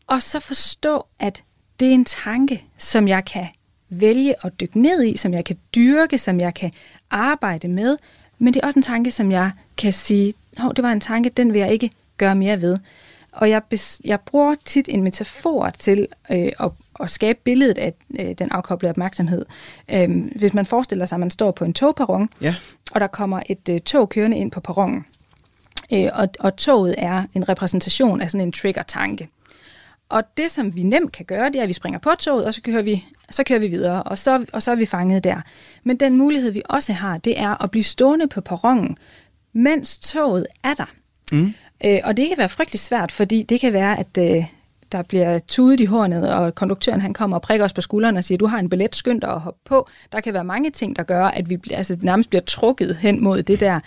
og 0.06 0.22
så 0.22 0.40
forstå, 0.40 1.06
at 1.18 1.44
det 1.80 1.88
er 1.88 1.92
en 1.92 2.04
tanke, 2.04 2.64
som 2.78 3.08
jeg 3.08 3.24
kan 3.24 3.46
vælge 3.90 4.34
at 4.46 4.60
dykke 4.60 4.80
ned 4.80 5.04
i, 5.04 5.16
som 5.16 5.34
jeg 5.34 5.44
kan 5.44 5.56
dyrke, 5.74 6.18
som 6.18 6.40
jeg 6.40 6.54
kan 6.54 6.72
arbejde 7.10 7.68
med, 7.68 7.96
men 8.38 8.54
det 8.54 8.60
er 8.62 8.66
også 8.66 8.78
en 8.78 8.82
tanke, 8.82 9.10
som 9.10 9.30
jeg 9.32 9.50
kan 9.76 9.92
sige, 9.92 10.34
hov, 10.58 10.74
det 10.74 10.82
var 10.84 10.92
en 10.92 11.00
tanke, 11.00 11.28
den 11.30 11.54
vil 11.54 11.60
jeg 11.60 11.72
ikke 11.72 11.90
gøre 12.18 12.34
mere 12.34 12.62
ved. 12.62 12.78
Og 13.32 13.50
jeg, 13.50 13.62
bes, 13.64 14.00
jeg 14.04 14.20
bruger 14.20 14.54
tit 14.64 14.88
en 14.88 15.02
metafor 15.02 15.70
til 15.70 16.06
øh, 16.30 16.48
at, 16.60 16.70
at 17.00 17.10
skabe 17.10 17.38
billedet 17.44 17.78
af 17.78 17.94
øh, 18.20 18.34
den 18.38 18.50
afkoblede 18.50 18.90
opmærksomhed. 18.90 19.46
Øh, 19.92 20.26
hvis 20.36 20.54
man 20.54 20.66
forestiller 20.66 21.06
sig, 21.06 21.16
at 21.16 21.20
man 21.20 21.30
står 21.30 21.50
på 21.50 21.64
en 21.64 21.72
togperron, 21.74 22.28
Ja. 22.40 22.54
og 22.92 23.00
der 23.00 23.06
kommer 23.06 23.40
et 23.48 23.68
øh, 23.68 23.80
tog 23.80 24.08
kørende 24.08 24.36
ind 24.36 24.50
på 24.50 24.60
perronen. 24.60 25.04
Øh, 25.92 26.08
og, 26.14 26.28
og 26.40 26.56
toget 26.56 26.94
er 26.98 27.22
en 27.34 27.48
repræsentation 27.48 28.20
af 28.20 28.30
sådan 28.30 28.46
en 28.46 28.52
trigger-tanke. 28.52 29.28
Og 30.08 30.22
det, 30.36 30.50
som 30.50 30.76
vi 30.76 30.82
nemt 30.82 31.12
kan 31.12 31.24
gøre, 31.24 31.46
det 31.48 31.56
er, 31.56 31.62
at 31.62 31.68
vi 31.68 31.72
springer 31.72 31.98
på 31.98 32.10
toget, 32.18 32.44
og 32.44 32.54
så 32.54 32.62
kører 32.62 32.82
vi, 32.82 33.06
så 33.30 33.44
kører 33.44 33.58
vi 33.58 33.66
videre, 33.66 34.02
og 34.02 34.18
så, 34.18 34.44
og 34.52 34.62
så 34.62 34.70
er 34.70 34.74
vi 34.74 34.86
fanget 34.86 35.24
der. 35.24 35.40
Men 35.84 35.96
den 35.96 36.16
mulighed, 36.16 36.50
vi 36.50 36.62
også 36.64 36.92
har, 36.92 37.18
det 37.18 37.40
er 37.40 37.62
at 37.62 37.70
blive 37.70 37.84
stående 37.84 38.28
på 38.28 38.40
perronen, 38.40 38.96
mens 39.52 39.98
toget 39.98 40.46
er 40.64 40.74
der. 40.74 40.90
Mm. 41.32 41.54
Øh, 41.84 41.98
og 42.04 42.16
det 42.16 42.28
kan 42.28 42.38
være 42.38 42.48
frygtelig 42.48 42.80
svært, 42.80 43.12
fordi 43.12 43.42
det 43.42 43.60
kan 43.60 43.72
være, 43.72 43.98
at 43.98 44.18
øh, 44.18 44.44
der 44.92 45.02
bliver 45.02 45.38
tudet 45.38 45.80
i 45.80 45.84
hornet, 45.84 46.34
og 46.34 46.54
konduktøren 46.54 47.00
han 47.00 47.14
kommer 47.14 47.36
og 47.36 47.42
prikker 47.42 47.64
os 47.64 47.72
på 47.72 47.80
skulderen 47.80 48.16
og 48.16 48.24
siger, 48.24 48.38
du 48.38 48.46
har 48.46 48.58
en 48.58 48.68
billet, 48.68 48.96
skynd 48.96 49.20
dig 49.20 49.30
at 49.30 49.40
hoppe 49.40 49.60
på. 49.64 49.88
Der 50.12 50.20
kan 50.20 50.34
være 50.34 50.44
mange 50.44 50.70
ting, 50.70 50.96
der 50.96 51.02
gør, 51.02 51.24
at 51.24 51.50
vi 51.50 51.58
altså, 51.70 51.96
nærmest 52.02 52.30
bliver 52.30 52.42
trukket 52.42 52.96
hen 52.96 53.24
mod 53.24 53.42
det 53.42 53.60
der. 53.60 53.80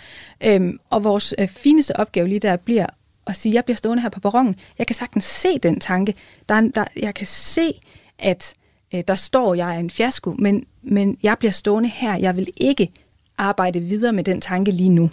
Øhm, 0.44 0.78
og 0.90 1.04
vores 1.04 1.34
øh, 1.38 1.48
fineste 1.48 1.96
opgave 1.96 2.28
lige 2.28 2.38
der 2.38 2.56
bliver 2.56 2.86
at 3.26 3.36
sige, 3.36 3.54
jeg 3.54 3.64
bliver 3.64 3.76
stående 3.76 4.02
her 4.02 4.08
på 4.08 4.20
perronen. 4.20 4.54
Jeg 4.78 4.86
kan 4.86 4.96
sagtens 4.96 5.24
se 5.24 5.58
den 5.58 5.80
tanke. 5.80 6.14
Der, 6.48 6.54
er 6.54 6.60
der, 6.74 6.84
jeg 6.96 7.14
kan 7.14 7.26
se, 7.26 7.80
at 8.18 8.54
øh, 8.94 9.02
der 9.08 9.14
står, 9.14 9.54
jeg 9.54 9.74
er 9.74 9.78
en 9.78 9.90
fiasko, 9.90 10.34
men, 10.38 10.64
men 10.82 11.18
jeg 11.22 11.38
bliver 11.38 11.52
stående 11.52 11.88
her. 11.88 12.16
Jeg 12.16 12.36
vil 12.36 12.48
ikke 12.56 12.90
arbejde 13.38 13.80
videre 13.80 14.12
med 14.12 14.24
den 14.24 14.40
tanke 14.40 14.70
lige 14.70 14.88
nu. 14.88 15.10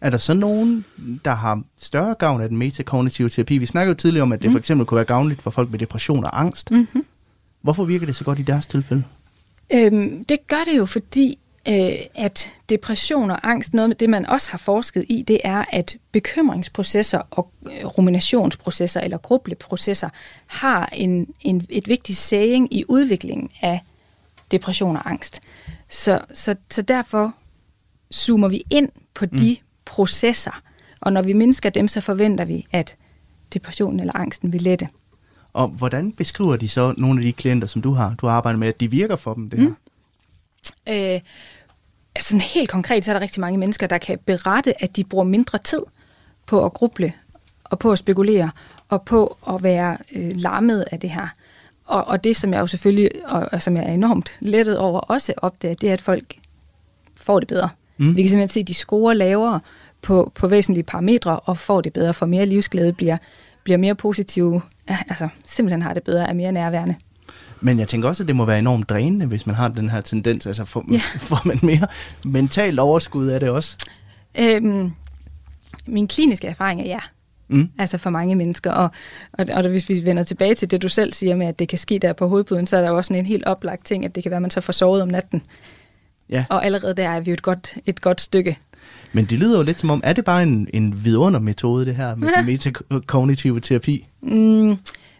Er 0.00 0.10
der 0.10 0.18
så 0.18 0.34
nogen, 0.34 0.84
der 1.24 1.34
har 1.34 1.62
større 1.76 2.14
gavn 2.14 2.40
af 2.40 2.48
den 2.48 2.58
metakognitive 2.58 3.28
terapi? 3.28 3.58
Vi 3.58 3.66
snakkede 3.66 3.90
jo 3.90 3.96
tidligere 3.96 4.22
om, 4.22 4.32
at 4.32 4.42
det 4.42 4.50
for 4.50 4.58
eksempel 4.58 4.86
kunne 4.86 4.96
være 4.96 5.04
gavnligt 5.04 5.42
for 5.42 5.50
folk 5.50 5.70
med 5.70 5.78
depression 5.78 6.24
og 6.24 6.40
angst. 6.40 6.70
Mm-hmm. 6.70 7.04
Hvorfor 7.62 7.84
virker 7.84 8.06
det 8.06 8.16
så 8.16 8.24
godt 8.24 8.38
i 8.38 8.42
deres 8.42 8.66
tilfælde? 8.66 9.04
Øhm, 9.74 10.24
det 10.24 10.46
gør 10.48 10.64
det 10.70 10.78
jo, 10.78 10.86
fordi 10.86 11.38
øh, 11.68 11.92
at 12.14 12.50
depression 12.68 13.30
og 13.30 13.50
angst, 13.50 13.74
noget 13.74 13.90
med 13.90 13.96
det, 13.96 14.10
man 14.10 14.26
også 14.26 14.50
har 14.50 14.58
forsket 14.58 15.04
i, 15.08 15.22
det 15.22 15.40
er, 15.44 15.64
at 15.72 15.96
bekymringsprocesser 16.12 17.22
og 17.30 17.50
øh, 17.66 17.86
ruminationsprocesser 17.86 19.00
eller 19.00 19.18
grubleprocesser 19.18 20.08
har 20.46 20.86
en, 20.92 21.26
en, 21.40 21.66
et 21.70 21.88
vigtigt 21.88 22.18
saying 22.18 22.74
i 22.74 22.84
udviklingen 22.88 23.50
af 23.62 23.80
depression 24.50 24.96
og 24.96 25.10
angst. 25.10 25.40
Så, 25.88 26.20
så, 26.34 26.54
så 26.70 26.82
derfor 26.82 27.34
zoomer 28.14 28.48
vi 28.48 28.62
ind 28.70 28.88
på 29.14 29.26
de 29.26 29.56
mm. 29.60 29.66
processer, 29.84 30.62
og 31.00 31.12
når 31.12 31.22
vi 31.22 31.32
mindsker 31.32 31.70
dem, 31.70 31.88
så 31.88 32.00
forventer 32.00 32.44
vi, 32.44 32.66
at 32.72 32.96
depressionen 33.54 34.00
eller 34.00 34.16
angsten 34.16 34.52
vil 34.52 34.62
lette. 34.62 34.88
Og 35.52 35.68
hvordan 35.68 36.12
beskriver 36.12 36.56
de 36.56 36.68
så 36.68 36.94
nogle 36.96 37.20
af 37.20 37.22
de 37.22 37.32
klienter, 37.32 37.68
som 37.68 37.82
du 37.82 37.92
har, 37.92 38.14
du 38.14 38.26
har 38.26 38.34
arbejdet 38.34 38.58
med, 38.58 38.68
at 38.68 38.80
de 38.80 38.90
virker 38.90 39.16
for 39.16 39.34
dem, 39.34 39.50
det 39.50 39.58
her? 39.58 39.72
Øh, 40.88 41.20
altså 42.14 42.28
sådan 42.28 42.40
helt 42.40 42.70
konkret, 42.70 43.04
så 43.04 43.10
er 43.10 43.12
der 43.12 43.20
rigtig 43.20 43.40
mange 43.40 43.58
mennesker, 43.58 43.86
der 43.86 43.98
kan 43.98 44.18
berette, 44.26 44.82
at 44.82 44.96
de 44.96 45.04
bruger 45.04 45.24
mindre 45.24 45.58
tid 45.58 45.82
på 46.46 46.64
at 46.64 46.72
gruble, 46.72 47.12
og 47.64 47.78
på 47.78 47.92
at 47.92 47.98
spekulere, 47.98 48.50
og 48.88 49.02
på 49.02 49.38
at 49.48 49.62
være 49.62 49.96
øh, 50.12 50.30
larmet 50.34 50.84
af 50.92 51.00
det 51.00 51.10
her. 51.10 51.28
Og, 51.84 52.08
og 52.08 52.24
det, 52.24 52.36
som 52.36 52.52
jeg 52.52 52.60
jo 52.60 52.66
selvfølgelig, 52.66 53.10
og, 53.24 53.48
og 53.52 53.62
som 53.62 53.76
jeg 53.76 53.84
er 53.84 53.92
enormt 53.92 54.30
lettet 54.40 54.78
over 54.78 55.00
også 55.00 55.34
opdager, 55.36 55.74
det 55.74 55.88
er, 55.88 55.92
at 55.92 56.00
folk 56.00 56.34
får 57.16 57.40
det 57.40 57.48
bedre. 57.48 57.68
Mm. 57.96 58.16
Vi 58.16 58.22
kan 58.22 58.28
simpelthen 58.28 58.48
se, 58.48 58.60
at 58.60 58.68
de 58.68 58.74
scorer 58.74 59.14
lavere 59.14 59.60
på, 60.02 60.32
på 60.34 60.48
væsentlige 60.48 60.84
parametre, 60.84 61.40
og 61.40 61.58
får 61.58 61.80
det 61.80 61.92
bedre, 61.92 62.14
for 62.14 62.26
mere 62.26 62.46
livsglæde 62.46 62.92
bliver, 62.92 63.16
bliver 63.64 63.76
mere 63.76 63.94
positive, 63.94 64.62
ja, 64.88 64.98
altså 65.08 65.28
simpelthen 65.44 65.82
har 65.82 65.94
det 65.94 66.02
bedre, 66.02 66.28
er 66.28 66.32
mere 66.32 66.52
nærværende. 66.52 66.94
Men 67.60 67.78
jeg 67.78 67.88
tænker 67.88 68.08
også, 68.08 68.22
at 68.22 68.26
det 68.28 68.36
må 68.36 68.44
være 68.44 68.58
enormt 68.58 68.88
drænende, 68.88 69.26
hvis 69.26 69.46
man 69.46 69.54
har 69.56 69.68
den 69.68 69.90
her 69.90 70.00
tendens. 70.00 70.46
Altså 70.46 70.64
får, 70.64 70.84
Ja. 70.90 71.00
får 71.28 71.42
man 71.44 71.58
mere 71.62 71.86
mentalt 72.24 72.78
overskud 72.78 73.26
af 73.26 73.40
det 73.40 73.48
også? 73.48 73.76
Øhm, 74.38 74.92
min 75.86 76.08
kliniske 76.08 76.46
erfaring 76.46 76.80
er 76.80 76.84
ja. 76.86 76.98
Mm. 77.48 77.68
Altså 77.78 77.98
for 77.98 78.10
mange 78.10 78.34
mennesker. 78.34 78.70
Og, 78.70 78.90
og, 79.32 79.46
og 79.54 79.68
hvis 79.68 79.88
vi 79.88 80.04
vender 80.04 80.22
tilbage 80.22 80.54
til 80.54 80.70
det, 80.70 80.82
du 80.82 80.88
selv 80.88 81.12
siger 81.12 81.36
med, 81.36 81.46
at 81.46 81.58
det 81.58 81.68
kan 81.68 81.78
ske 81.78 81.98
der 81.98 82.12
på 82.12 82.28
hovedpuden, 82.28 82.66
så 82.66 82.76
er 82.76 82.80
der 82.80 82.88
jo 82.88 82.96
også 82.96 83.08
sådan 83.08 83.18
en 83.20 83.26
helt 83.26 83.44
oplagt 83.44 83.84
ting, 83.86 84.04
at 84.04 84.14
det 84.14 84.22
kan 84.22 84.30
være, 84.30 84.36
at 84.36 84.42
man 84.42 84.50
så 84.50 84.60
får 84.60 84.72
sovet 84.72 85.02
om 85.02 85.08
natten. 85.08 85.42
Ja. 86.30 86.44
Og 86.50 86.64
allerede 86.64 86.94
der 86.94 87.08
er 87.08 87.20
vi 87.20 87.30
jo 87.30 87.34
et 87.34 87.42
godt, 87.42 87.78
et 87.86 88.00
godt 88.00 88.20
stykke. 88.20 88.58
Men 89.12 89.24
det 89.24 89.38
lyder 89.38 89.56
jo 89.56 89.62
lidt 89.62 89.78
som 89.78 89.90
om, 89.90 90.00
er 90.04 90.12
det 90.12 90.24
bare 90.24 90.42
en, 90.42 90.68
en 90.72 91.04
vidundermetode, 91.04 91.86
det 91.86 91.96
her 91.96 92.14
med 92.14 92.28
ja. 92.36 92.42
metakognitive 92.42 93.60
terapi? 93.60 94.06
Mm, 94.22 94.76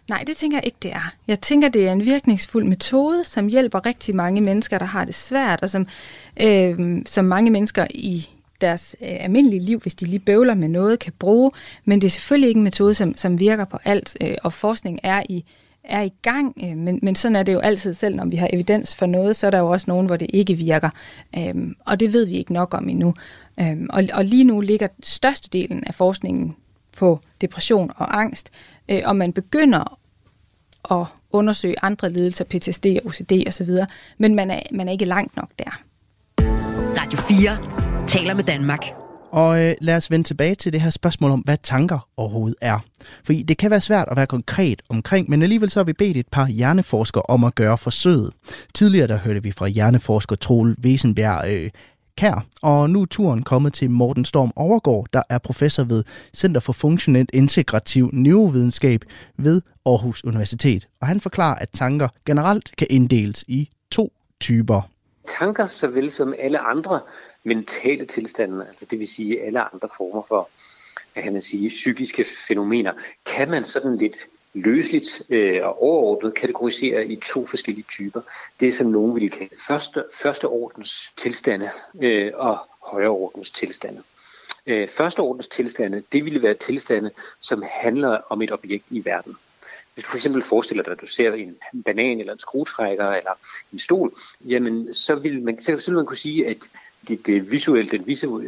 nej, 0.09 0.25
det 0.27 0.37
tænker 0.37 0.57
jeg 0.57 0.67
ikke, 0.67 0.79
det 0.83 0.93
er. 0.93 1.15
Jeg 1.29 1.41
tænker, 1.41 1.69
det 1.69 1.89
er 1.89 1.93
en 1.93 2.05
virkningsfuld 2.05 2.65
metode, 2.65 3.25
som 3.25 3.47
hjælper 3.47 3.87
rigtig 3.87 4.17
mange 4.17 4.41
mennesker, 4.41 4.79
der 4.79 4.87
har 4.87 5.05
det 5.05 5.15
svært, 5.15 5.63
og 5.63 5.71
som, 5.71 5.87
øh, 6.43 7.03
som 7.07 7.25
mange 7.25 7.51
mennesker 7.51 7.87
i 7.91 8.29
deres 8.61 8.97
øh, 9.01 9.17
almindelige 9.21 9.63
liv, 9.63 9.81
hvis 9.81 9.95
de 9.95 10.07
lige 10.07 10.19
bøvler 10.19 10.55
med 10.55 10.69
noget, 10.69 10.99
kan 10.99 11.13
bruge. 11.19 11.51
Men 11.85 12.01
det 12.01 12.07
er 12.07 12.11
selvfølgelig 12.11 12.49
ikke 12.49 12.59
en 12.59 12.65
metode, 12.65 12.95
som, 12.95 13.17
som 13.17 13.41
virker 13.41 13.65
på 13.65 13.79
alt, 13.85 14.17
øh, 14.21 14.35
og 14.43 14.53
forskning 14.53 15.01
er 15.03 15.23
i 15.29 15.45
er 15.85 16.03
i 16.03 16.13
gang, 16.23 16.55
øh, 16.65 16.77
men, 16.77 16.99
men 17.03 17.15
sådan 17.15 17.37
er 17.37 17.43
det 17.43 17.53
jo 17.53 17.59
altid 17.59 17.95
selv, 17.95 18.17
når 18.17 18.25
vi 18.25 18.37
har 18.37 18.49
evidens 18.53 18.97
for 18.97 19.07
noget, 19.07 19.37
så 19.37 19.47
er 19.47 19.51
der 19.51 19.59
jo 19.59 19.69
også 19.69 19.85
nogen, 19.89 20.07
hvor 20.07 20.17
det 20.17 20.31
ikke 20.33 20.55
virker, 20.55 20.91
øhm, 21.39 21.77
og 21.87 22.01
det 22.01 22.13
ved 22.13 22.27
vi 22.27 22.33
ikke 22.33 22.53
nok 22.53 22.75
om 22.75 22.89
endnu. 22.89 23.15
Øhm, 23.61 23.87
og, 23.91 24.05
og 24.13 24.25
lige 24.25 24.45
nu 24.45 24.61
ligger 24.61 24.89
størstedelen 25.03 25.85
af 25.87 25.95
forskningen 25.95 26.57
på 26.97 27.21
depression 27.41 27.91
og 27.97 28.21
angst, 28.21 28.51
øh, 28.93 29.03
og 29.05 29.17
man 29.17 29.33
begynder 29.33 29.99
at 30.91 31.07
undersøge 31.31 31.75
andre 31.83 32.11
lidelser, 32.11 32.45
PTSD 32.45 32.87
og 32.87 33.07
OCD 33.07 33.33
osv., 33.49 33.71
men 34.19 34.35
man 34.35 34.51
er, 34.51 34.61
man 34.73 34.89
er 34.89 34.93
ikke 34.93 35.05
langt 35.05 35.37
nok 35.37 35.51
der. 35.59 35.83
Radio 37.01 37.19
4 37.19 38.07
taler 38.07 38.35
med 38.35 38.45
Danmark. 38.45 38.85
Og 39.33 39.65
øh, 39.65 39.75
lad 39.81 39.97
os 39.97 40.11
vende 40.11 40.29
tilbage 40.29 40.55
til 40.55 40.73
det 40.73 40.81
her 40.81 40.91
spørgsmål 40.91 41.31
om, 41.31 41.41
hvad 41.41 41.57
tanker 41.63 42.09
overhovedet 42.17 42.57
er. 42.61 42.79
Fordi 43.25 43.43
det 43.43 43.59
kan 43.59 43.71
være 43.71 43.81
svært 43.81 44.09
at 44.11 44.17
være 44.17 44.27
konkret 44.27 44.83
omkring, 44.89 45.31
men 45.31 45.43
alligevel 45.43 45.71
så 45.71 45.79
har 45.81 45.85
vi 45.85 45.93
bedt 45.93 46.17
et 46.17 46.29
par 46.29 46.47
hjerneforskere 46.47 47.23
om 47.23 47.45
at 47.45 47.55
gøre 47.55 47.79
forsøget. 47.79 48.33
Tidligere 48.75 49.07
der 49.07 49.19
hørte 49.19 49.43
vi 49.43 49.53
fra 49.53 49.67
hjerneforsker 49.67 50.37
Troel 50.37 50.77
Wesenbjerg 50.85 51.51
øh, 51.51 51.71
Kær, 52.17 52.47
og 52.63 52.91
nu 52.91 53.03
er 53.03 53.07
turen 53.07 53.43
kommet 53.43 53.73
til 53.73 53.91
Morten 53.91 54.25
Storm 54.25 54.53
Overgaard, 54.57 55.07
der 55.13 55.23
er 55.29 55.39
professor 55.39 55.85
ved 55.85 56.05
Center 56.37 56.61
for 56.61 56.73
Funktionelt 56.73 57.31
Integrativ 57.33 58.11
Neurovidenskab 58.13 59.01
ved 59.37 59.63
Aarhus 59.87 60.25
Universitet. 60.25 60.89
Og 61.01 61.07
han 61.07 61.21
forklarer, 61.21 61.55
at 61.55 61.69
tanker 61.73 62.09
generelt 62.27 62.77
kan 62.79 62.87
inddeles 62.91 63.45
i 63.49 63.71
to 63.91 64.13
typer. 64.41 64.83
Tanker, 65.39 65.67
såvel 65.67 66.11
som 66.11 66.35
alle 66.39 66.59
andre 66.59 67.01
mentale 67.45 68.07
tilstande, 68.07 68.67
altså 68.67 68.87
det 68.91 68.99
vil 68.99 69.09
sige 69.09 69.43
alle 69.43 69.75
andre 69.75 69.89
former 69.97 70.23
for, 70.29 70.49
hvad 71.13 71.23
kan 71.23 71.33
man 71.33 71.43
sige, 71.43 71.69
psykiske 71.69 72.25
fænomener, 72.49 72.93
kan 73.27 73.51
man 73.51 73.65
sådan 73.65 73.97
lidt 73.97 74.17
løsligt 74.55 75.23
øh, 75.29 75.65
og 75.65 75.83
overordnet 75.83 76.35
kategorisere 76.35 77.07
i 77.07 77.17
to 77.17 77.47
forskellige 77.47 77.85
typer. 77.91 78.21
Det 78.61 78.75
som 78.75 78.87
nogen 78.87 79.15
vil 79.15 79.31
kalde 79.31 79.55
første, 79.67 80.05
første 80.15 80.49
ordens 80.49 81.13
tilstande 81.17 81.71
øh, 82.03 82.33
og 82.35 82.59
højere 82.83 83.11
ordens 83.11 83.51
tilstande. 83.51 84.03
Øh, 84.67 84.89
første 84.89 85.21
ordens 85.21 85.49
tilstande, 85.49 86.03
det 86.13 86.25
ville 86.25 86.43
være 86.43 86.55
tilstande, 86.55 87.11
som 87.41 87.63
handler 87.71 88.19
om 88.29 88.43
et 88.43 88.53
objekt 88.53 88.85
i 88.91 89.05
verden. 89.05 89.37
Hvis 89.95 90.05
du 90.05 90.11
for 90.11 90.17
eksempel 90.17 90.43
forestiller 90.43 90.85
dig, 90.85 90.93
at 90.93 91.01
du 91.01 91.07
ser 91.07 91.33
en 91.33 91.83
banan 91.85 92.21
eller 92.21 92.33
en 92.33 92.39
skruetrækker 92.39 93.11
eller 93.11 93.33
en 93.73 93.79
stol, 93.79 94.13
jamen 94.45 94.95
så 94.95 95.15
vil 95.15 95.43
man, 95.43 95.61
så 95.61 95.83
vil 95.87 95.97
man 95.97 96.07
kunne 96.07 96.17
sige, 96.17 96.47
at 96.47 96.57
det, 97.09 97.27
det 97.27 97.51
visuelle, 97.51 97.91
den 97.91 98.07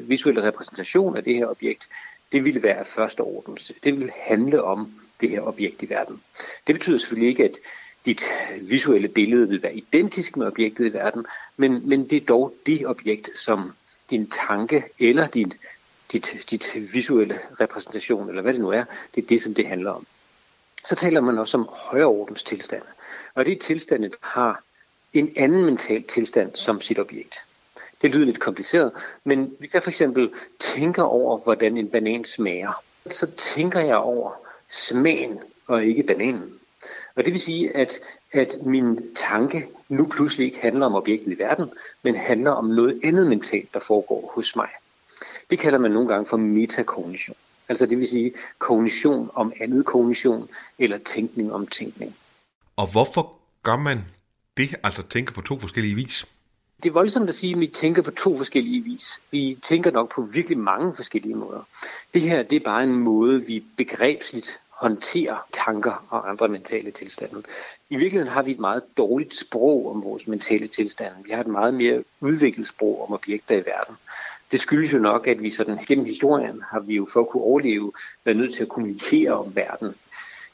visuelle 0.09 0.43
repræsentation 0.43 1.17
af 1.17 1.25
det 1.25 1.37
her 1.37 1.47
objekt, 1.47 1.89
det 2.33 2.45
ville 2.45 2.63
være 2.63 2.85
første 2.85 3.21
ordens. 3.21 3.73
Det 3.85 4.01
vil 4.01 4.11
handle 4.21 4.63
om 4.63 4.93
det 5.21 5.31
her 5.31 5.41
objekt 5.41 5.83
i 5.83 5.91
verden. 5.91 6.21
Det 6.67 6.75
betyder 6.75 6.99
selvfølgelig 6.99 7.29
ikke, 7.29 7.45
at 7.45 7.57
dit 8.07 8.23
visuelle 8.61 9.09
billede 9.09 9.49
vil 9.49 9.63
være 9.63 9.77
identisk 9.77 10.37
med 10.37 10.47
objektet 10.47 10.87
i 10.87 10.93
verden, 10.93 11.27
men, 11.57 11.89
men 11.89 12.11
det 12.11 12.17
er 12.17 12.27
dog 12.27 12.55
det 12.67 12.87
objekt, 12.87 13.39
som 13.39 13.73
din 14.11 14.31
tanke 14.31 14.85
eller 14.99 15.27
din, 15.27 15.53
dit, 16.13 16.37
dit 16.51 16.93
visuelle 16.93 17.39
repræsentation, 17.61 18.29
eller 18.29 18.43
hvad 18.43 18.53
det 18.53 18.61
nu 18.61 18.71
er, 18.71 18.85
det 19.15 19.23
er 19.23 19.27
det, 19.27 19.43
som 19.43 19.55
det 19.55 19.67
handler 19.67 19.91
om. 19.91 20.07
Så 20.87 20.95
taler 20.95 21.21
man 21.21 21.39
også 21.39 21.57
om 21.57 21.69
højere 21.73 22.07
ordens 22.07 22.43
tilstande. 22.43 22.87
Og 23.35 23.45
det 23.45 23.53
er 23.53 23.59
tilstande, 23.59 24.09
der 24.09 24.17
har 24.21 24.63
en 25.13 25.33
anden 25.37 25.65
mental 25.65 26.03
tilstand 26.03 26.57
som 26.57 26.81
sit 26.81 26.99
objekt. 26.99 27.35
Det 28.03 28.11
lyder 28.11 28.25
lidt 28.25 28.41
kompliceret, 28.41 28.93
men 29.25 29.57
hvis 29.59 29.75
jeg 29.75 29.83
for 29.83 29.91
eksempel 29.91 30.31
tænker 30.59 31.03
over, 31.03 31.39
hvordan 31.39 31.77
en 31.77 31.89
banan 31.89 32.25
smager, 32.25 32.83
så 33.11 33.31
tænker 33.31 33.81
jeg 33.81 33.97
over 33.97 34.44
smagen 34.75 35.39
og 35.67 35.85
ikke 35.85 36.03
bananen. 36.03 36.53
Og 37.17 37.25
det 37.25 37.33
vil 37.33 37.41
sige, 37.41 37.77
at, 37.77 37.99
at 38.33 38.57
min 38.67 39.15
tanke 39.15 39.67
nu 39.89 40.07
pludselig 40.07 40.47
ikke 40.47 40.61
handler 40.61 40.87
om 40.87 40.95
objektet 40.95 41.33
i 41.33 41.39
verden, 41.39 41.71
men 42.03 42.17
handler 42.17 42.51
om 42.51 42.65
noget 42.65 43.01
andet 43.05 43.27
mentalt, 43.27 43.75
der 43.75 43.81
foregår 43.81 44.33
hos 44.35 44.57
mig. 44.57 44.69
Det 45.51 45.59
kalder 45.59 45.79
man 45.79 45.91
nogle 45.91 46.09
gange 46.09 46.27
for 46.27 46.37
metakognition. 46.37 47.37
Altså 47.69 47.87
det 47.87 47.99
vil 47.99 48.09
sige 48.09 48.33
kognition 48.59 49.31
om 49.35 49.53
andet 49.61 49.85
kognition, 49.85 50.49
eller 50.79 50.99
tænkning 50.99 51.53
om 51.53 51.67
tænkning. 51.67 52.17
Og 52.77 52.93
hvorfor 52.93 53.33
gør 53.63 53.77
man 53.77 53.99
det, 54.57 54.77
altså 54.83 55.03
tænker 55.03 55.33
på 55.33 55.41
to 55.41 55.59
forskellige 55.59 55.95
vis? 55.95 56.27
Det 56.83 56.89
er 56.89 56.93
voldsomt 56.93 57.29
at 57.29 57.35
sige, 57.35 57.53
at 57.53 57.61
vi 57.61 57.67
tænker 57.67 58.03
på 58.03 58.11
to 58.11 58.37
forskellige 58.37 58.85
vis. 58.85 59.21
Vi 59.31 59.59
tænker 59.63 59.91
nok 59.91 60.15
på 60.15 60.23
virkelig 60.23 60.59
mange 60.59 60.97
forskellige 60.97 61.35
måder. 61.35 61.69
Det 62.15 62.23
her 62.23 62.43
det 62.43 62.57
er 62.57 62.65
bare 62.65 62.83
en 62.83 62.95
måde, 62.95 63.47
vi 63.47 63.65
begrebsligt 63.77 64.59
håndtere 64.81 65.39
tanker 65.53 66.07
og 66.11 66.31
andre 66.31 66.49
mentale 66.49 66.91
tilstande. 66.91 67.43
I 67.91 67.97
virkeligheden 67.97 68.33
har 68.33 68.43
vi 68.43 68.51
et 68.51 68.59
meget 68.59 68.83
dårligt 68.97 69.35
sprog 69.35 69.91
om 69.91 70.05
vores 70.05 70.27
mentale 70.27 70.67
tilstande. 70.67 71.17
Vi 71.25 71.31
har 71.31 71.41
et 71.41 71.47
meget 71.47 71.75
mere 71.75 72.05
udviklet 72.21 72.67
sprog 72.67 73.03
om 73.03 73.15
objekter 73.15 73.55
i 73.55 73.65
verden. 73.67 73.97
Det 74.51 74.61
skyldes 74.61 74.93
jo 74.93 74.99
nok, 74.99 75.27
at 75.27 75.43
vi 75.43 75.51
sådan 75.51 75.79
gennem 75.87 76.05
historien 76.05 76.63
har 76.71 76.81
vi 76.81 76.95
jo 76.95 77.09
for 77.13 77.21
at 77.21 77.29
kunne 77.29 77.43
overleve 77.43 77.93
været 78.25 78.37
nødt 78.37 78.55
til 78.55 78.63
at 78.63 78.69
kommunikere 78.69 79.33
om 79.33 79.57
verden. 79.57 79.95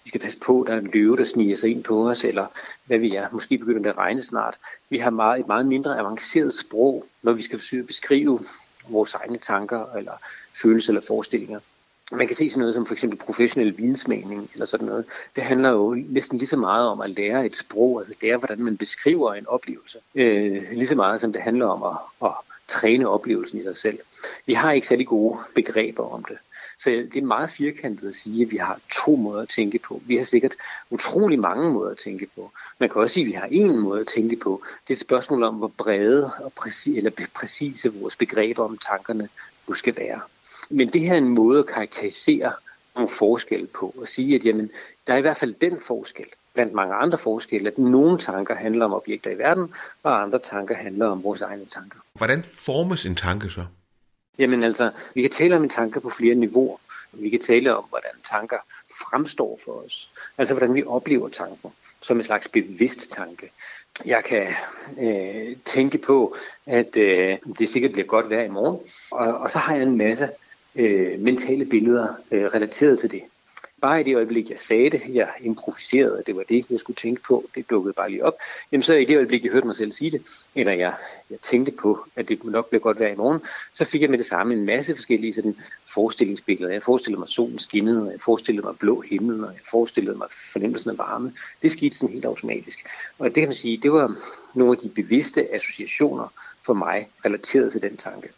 Vi 0.05 0.09
skal 0.09 0.21
passe 0.21 0.39
på, 0.39 0.63
at 0.63 0.67
der 0.67 0.75
er 0.75 0.79
en 0.81 0.91
løve, 0.93 1.17
der 1.17 1.25
sniger 1.25 1.57
sig 1.57 1.71
ind 1.71 1.85
på 1.85 2.09
os, 2.09 2.25
eller 2.25 2.47
hvad 2.85 2.99
vi 2.99 3.15
er. 3.15 3.29
Måske 3.33 3.59
begynder 3.59 3.83
det 3.83 3.91
at 3.91 3.99
regne 3.99 4.23
snart. 4.23 4.59
Vi 4.91 4.99
har 4.99 5.11
meget, 5.11 5.41
et 5.41 5.47
meget 5.47 5.67
mindre 5.67 5.99
avanceret 5.99 6.55
sprog, 6.55 7.07
når 7.23 7.33
vi 7.33 7.43
skal 7.43 7.59
forsøge 7.59 7.81
at 7.81 7.87
beskrive 7.87 8.41
vores 8.89 9.15
egne 9.15 9.39
tanker, 9.39 9.97
eller 9.97 10.13
følelser 10.63 10.91
eller 10.91 11.07
forestillinger. 11.07 11.61
Man 12.13 12.27
kan 12.27 12.37
se 12.37 12.51
sådan 12.51 12.61
noget 12.61 12.75
som 12.75 12.87
for 12.87 12.95
eksempel 12.95 13.19
professionel 13.19 13.79
vinsmagning 13.79 14.51
eller 14.53 14.67
sådan 14.67 14.87
noget. 14.87 15.05
Det 15.37 15.45
handler 15.45 15.71
jo 15.71 15.95
næsten 16.09 16.39
lige 16.39 16.49
så 16.49 16.57
meget 16.57 16.89
om 16.89 17.01
at 17.01 17.11
lære 17.11 17.47
et 17.47 17.57
sprog, 17.57 18.01
altså 18.01 18.15
lære, 18.23 18.37
hvordan 18.37 18.59
man 18.59 18.77
beskriver 18.77 19.35
en 19.35 19.47
oplevelse. 19.47 19.99
Øh, 20.15 20.63
lige 20.73 20.87
så 20.87 20.95
meget 20.95 21.21
som 21.21 21.33
det 21.33 21.43
handler 21.43 21.67
om 21.67 21.83
at, 21.83 22.29
at 22.29 22.35
træne 22.69 23.09
oplevelsen 23.09 23.61
i 23.61 23.63
sig 23.63 23.77
selv. 23.77 23.99
Vi 24.47 24.55
har 24.55 24.73
ikke 24.73 24.87
særlig 24.87 25.07
gode 25.07 25.39
begreber 25.55 26.13
om 26.13 26.25
det. 26.25 26.37
Så 26.79 26.91
det 26.91 27.17
er 27.17 27.23
meget 27.27 27.51
firkantet 27.51 28.09
at 28.09 28.15
sige, 28.15 28.43
at 28.45 28.51
vi 28.51 28.57
har 28.57 28.81
to 29.05 29.17
måder 29.17 29.43
at 29.43 29.49
tænke 29.49 29.79
på. 29.79 30.03
Vi 30.07 30.17
har 30.17 30.25
sikkert 30.25 30.53
utrolig 30.91 31.39
mange 31.39 31.73
måder 31.73 31.91
at 31.91 31.99
tænke 31.99 32.27
på. 32.37 32.51
Man 32.79 32.89
kan 32.89 33.03
også 33.03 33.15
sige, 33.15 33.25
at 33.25 33.29
vi 33.29 33.33
har 33.33 33.47
én 33.47 33.77
måde 33.77 34.01
at 34.01 34.07
tænke 34.07 34.37
på. 34.37 34.63
Det 34.89 34.93
er 34.93 34.97
et 34.97 35.01
spørgsmål 35.01 35.43
om, 35.43 35.55
hvor 35.55 35.73
brede 35.79 36.31
og 36.41 36.53
præcise, 36.53 36.97
eller 36.97 37.11
præcise 37.35 37.93
vores 37.93 38.17
begreber 38.17 38.65
om 38.65 38.79
tankerne 38.79 39.29
nu 39.69 39.75
skal 39.75 39.97
være. 39.97 40.21
Men 40.71 40.93
det 40.93 41.01
her 41.01 41.13
er 41.13 41.19
en 41.19 41.29
måde 41.29 41.59
at 41.59 41.67
karakterisere 41.67 42.53
nogle 42.95 43.11
forskelle 43.11 43.67
på, 43.67 43.95
og 44.01 44.09
sige, 44.09 44.35
at 44.35 44.45
jamen, 44.45 44.71
der 45.07 45.13
er 45.13 45.19
i 45.19 45.21
hvert 45.21 45.37
fald 45.37 45.55
den 45.61 45.81
forskel 45.81 46.27
blandt 46.55 46.73
mange 46.73 46.95
andre 46.95 47.19
forskelle, 47.19 47.71
at 47.71 47.79
nogle 47.79 48.19
tanker 48.19 48.55
handler 48.55 48.85
om 48.85 48.93
objekter 48.93 49.31
i 49.31 49.39
verden, 49.39 49.75
og 50.03 50.23
andre 50.23 50.39
tanker 50.39 50.75
handler 50.75 51.07
om 51.07 51.25
vores 51.25 51.41
egne 51.41 51.65
tanker. 51.65 51.99
Hvordan 52.13 52.45
formes 52.55 53.07
en 53.07 53.15
tanke 53.15 53.51
så? 53.51 53.65
Jamen 54.39 54.65
altså, 54.65 54.91
vi 55.15 55.23
kan 55.23 55.31
tale 55.31 55.57
om 55.57 55.63
en 55.63 55.69
tanke 55.69 56.01
på 56.01 56.11
flere 56.11 56.35
niveauer. 56.35 56.79
Vi 57.13 57.31
kan 57.31 57.41
tale 57.41 57.77
om, 57.77 57.85
hvordan 57.89 58.11
tanker 58.31 58.57
fremstår 59.11 59.61
for 59.65 59.73
os. 59.73 60.11
Altså, 60.39 60.55
hvordan 60.55 60.75
vi 60.75 60.85
oplever 60.85 61.29
tanker 61.29 61.71
som 62.03 62.17
en 62.17 62.25
slags 62.25 62.49
bevidst 62.49 63.13
tanke. 63.13 63.51
Jeg 64.05 64.25
kan 64.25 64.47
øh, 65.01 65.57
tænke 65.65 65.99
på, 65.99 66.37
at 66.67 66.97
øh, 66.97 67.39
det 67.59 67.69
sikkert 67.69 67.93
bliver 67.93 68.07
godt 68.07 68.31
vejr 68.31 68.43
i 68.43 68.49
morgen, 68.49 68.79
og, 69.11 69.39
og 69.39 69.51
så 69.51 69.59
har 69.59 69.75
jeg 69.75 69.83
en 69.83 69.97
masse 69.97 70.29
øh, 70.77 71.21
mentale 71.21 71.65
billeder 71.65 72.09
øh, 72.31 72.45
relateret 72.45 72.99
til 72.99 73.11
det. 73.11 73.23
Bare 73.81 74.01
i 74.01 74.05
det 74.05 74.17
øjeblik, 74.17 74.51
jeg 74.51 74.59
sagde 74.59 74.91
det, 74.91 75.03
jeg 75.13 75.29
improviserede, 75.41 76.19
at 76.19 76.27
det 76.27 76.37
var 76.37 76.43
det, 76.49 76.67
jeg 76.71 76.81
skulle 76.81 76.97
tænke 76.97 77.23
på, 77.23 77.45
det 77.55 77.71
dukkede 77.71 77.93
bare 77.93 78.11
lige 78.11 78.25
op, 78.25 78.35
jamen 78.73 78.83
så 78.83 78.95
i 78.95 79.05
det 79.05 79.17
øjeblik, 79.17 79.45
jeg 79.45 79.53
hørte 79.53 79.67
mig 79.67 79.77
selv 79.77 79.93
sige 79.93 80.11
det, 80.11 80.23
eller 80.55 80.73
jeg, 80.73 80.95
jeg 81.31 81.39
tænkte 81.41 81.73
på, 81.73 82.07
at 82.17 82.29
det 82.29 82.45
nok 82.45 82.69
blev 82.71 82.81
godt 82.81 83.01
være 83.01 83.13
i 83.13 83.17
morgen, 83.17 83.41
så 83.75 83.85
fik 83.85 84.03
jeg 84.03 84.11
med 84.11 84.19
det 84.19 84.27
samme 84.27 84.55
en 84.55 84.65
masse 84.65 84.95
forskellige 84.95 85.35
sådan, 85.35 85.57
forestillingsbilleder. 85.95 86.73
Jeg 86.73 86.83
forestillede 86.83 87.19
mig 87.19 87.29
solen 87.29 87.59
skinnede, 87.59 88.07
og 88.07 88.13
jeg 88.13 88.21
forestillede 88.21 88.67
mig 88.67 88.79
blå 88.79 89.01
himmel, 89.01 89.45
og 89.45 89.53
jeg 89.53 89.61
forestillede 89.71 90.19
mig 90.19 90.29
fornemmelsen 90.53 90.91
af 90.91 90.99
varme. 90.99 91.33
Det 91.63 91.73
skete 91.73 91.97
sådan 91.97 92.13
helt 92.13 92.25
automatisk. 92.25 92.79
Og 93.19 93.25
det 93.25 93.35
kan 93.35 93.49
man 93.49 93.55
sige, 93.55 93.77
det 93.77 93.93
var 93.93 94.17
nogle 94.55 94.73
af 94.73 94.79
de 94.79 94.89
bevidste 94.89 95.55
associationer 95.55 96.33
for 96.63 96.75
mig, 96.75 97.09
relateret 97.25 97.73
til 97.73 97.83
den 97.83 97.97
tanke. 97.97 98.29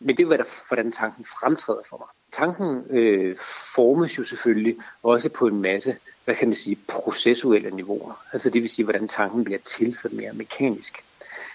Men 0.00 0.16
det 0.16 0.22
er, 0.22 0.44
hvordan 0.68 0.92
tanken 0.92 1.24
fremtræder 1.24 1.80
for 1.88 1.98
mig. 1.98 2.08
tanken 2.32 2.96
øh, 2.96 3.36
formes 3.74 4.18
jo 4.18 4.24
selvfølgelig 4.24 4.76
også 5.02 5.28
på 5.28 5.46
en 5.46 5.62
masse, 5.62 5.96
hvad 6.24 6.34
kan 6.34 6.48
man 6.48 6.54
sige, 6.54 6.78
processuelle 6.88 7.70
niveauer. 7.70 8.24
Altså 8.32 8.50
det 8.50 8.62
vil 8.62 8.70
sige, 8.70 8.84
hvordan 8.84 9.08
tanken 9.08 9.44
bliver 9.44 9.58
til 9.58 9.96
sådan 9.96 10.16
mere 10.16 10.32
mekanisk. 10.32 11.04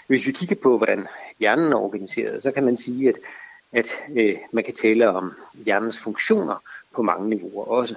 Hvis 0.08 0.28
vi 0.28 0.32
kigger 0.32 0.56
på, 0.56 0.78
hvordan 0.78 1.08
hjernen 1.39 1.74
er 1.74 1.78
organiseret, 1.78 2.43
så 2.43 2.52
kan 2.52 2.64
man 2.64 2.78
sige, 2.78 3.10
at, 3.10 3.16
at 3.72 3.91
øh, 4.16 4.38
man 4.52 4.64
kan 4.64 4.74
tale 4.74 5.10
om 5.10 5.34
hjernens 5.66 6.00
funktioner 6.00 6.64
på 6.96 7.02
mange 7.02 7.30
niveauer 7.30 7.66
også. 7.66 7.96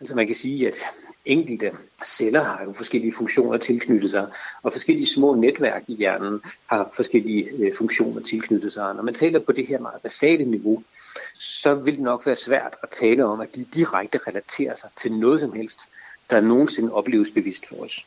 Altså 0.00 0.14
man 0.14 0.26
kan 0.26 0.36
sige, 0.36 0.68
at 0.68 0.76
enkelte 1.26 1.70
celler 2.06 2.42
har 2.42 2.64
jo 2.64 2.72
forskellige 2.72 3.12
funktioner 3.12 3.58
tilknyttet 3.58 4.10
sig, 4.10 4.26
og 4.62 4.72
forskellige 4.72 5.06
små 5.06 5.34
netværk 5.34 5.82
i 5.88 5.94
hjernen 5.94 6.40
har 6.66 6.90
forskellige 6.94 7.50
øh, 7.58 7.74
funktioner 7.76 8.22
tilknyttet 8.22 8.72
sig. 8.72 8.94
Når 8.94 9.02
man 9.02 9.14
taler 9.14 9.40
på 9.40 9.52
det 9.52 9.66
her 9.66 9.78
meget 9.78 10.02
basale 10.02 10.44
niveau, 10.44 10.82
så 11.38 11.74
vil 11.74 11.94
det 11.94 12.02
nok 12.02 12.26
være 12.26 12.36
svært 12.36 12.74
at 12.82 12.88
tale 12.88 13.24
om, 13.24 13.40
at 13.40 13.54
de 13.54 13.66
direkte 13.74 14.18
relaterer 14.26 14.74
sig 14.74 14.90
til 15.02 15.12
noget 15.12 15.40
som 15.40 15.52
helst, 15.52 15.80
der 16.30 16.40
nogensinde 16.40 16.92
opleves 16.92 17.30
bevidst 17.30 17.68
for 17.68 17.76
os. 17.76 18.06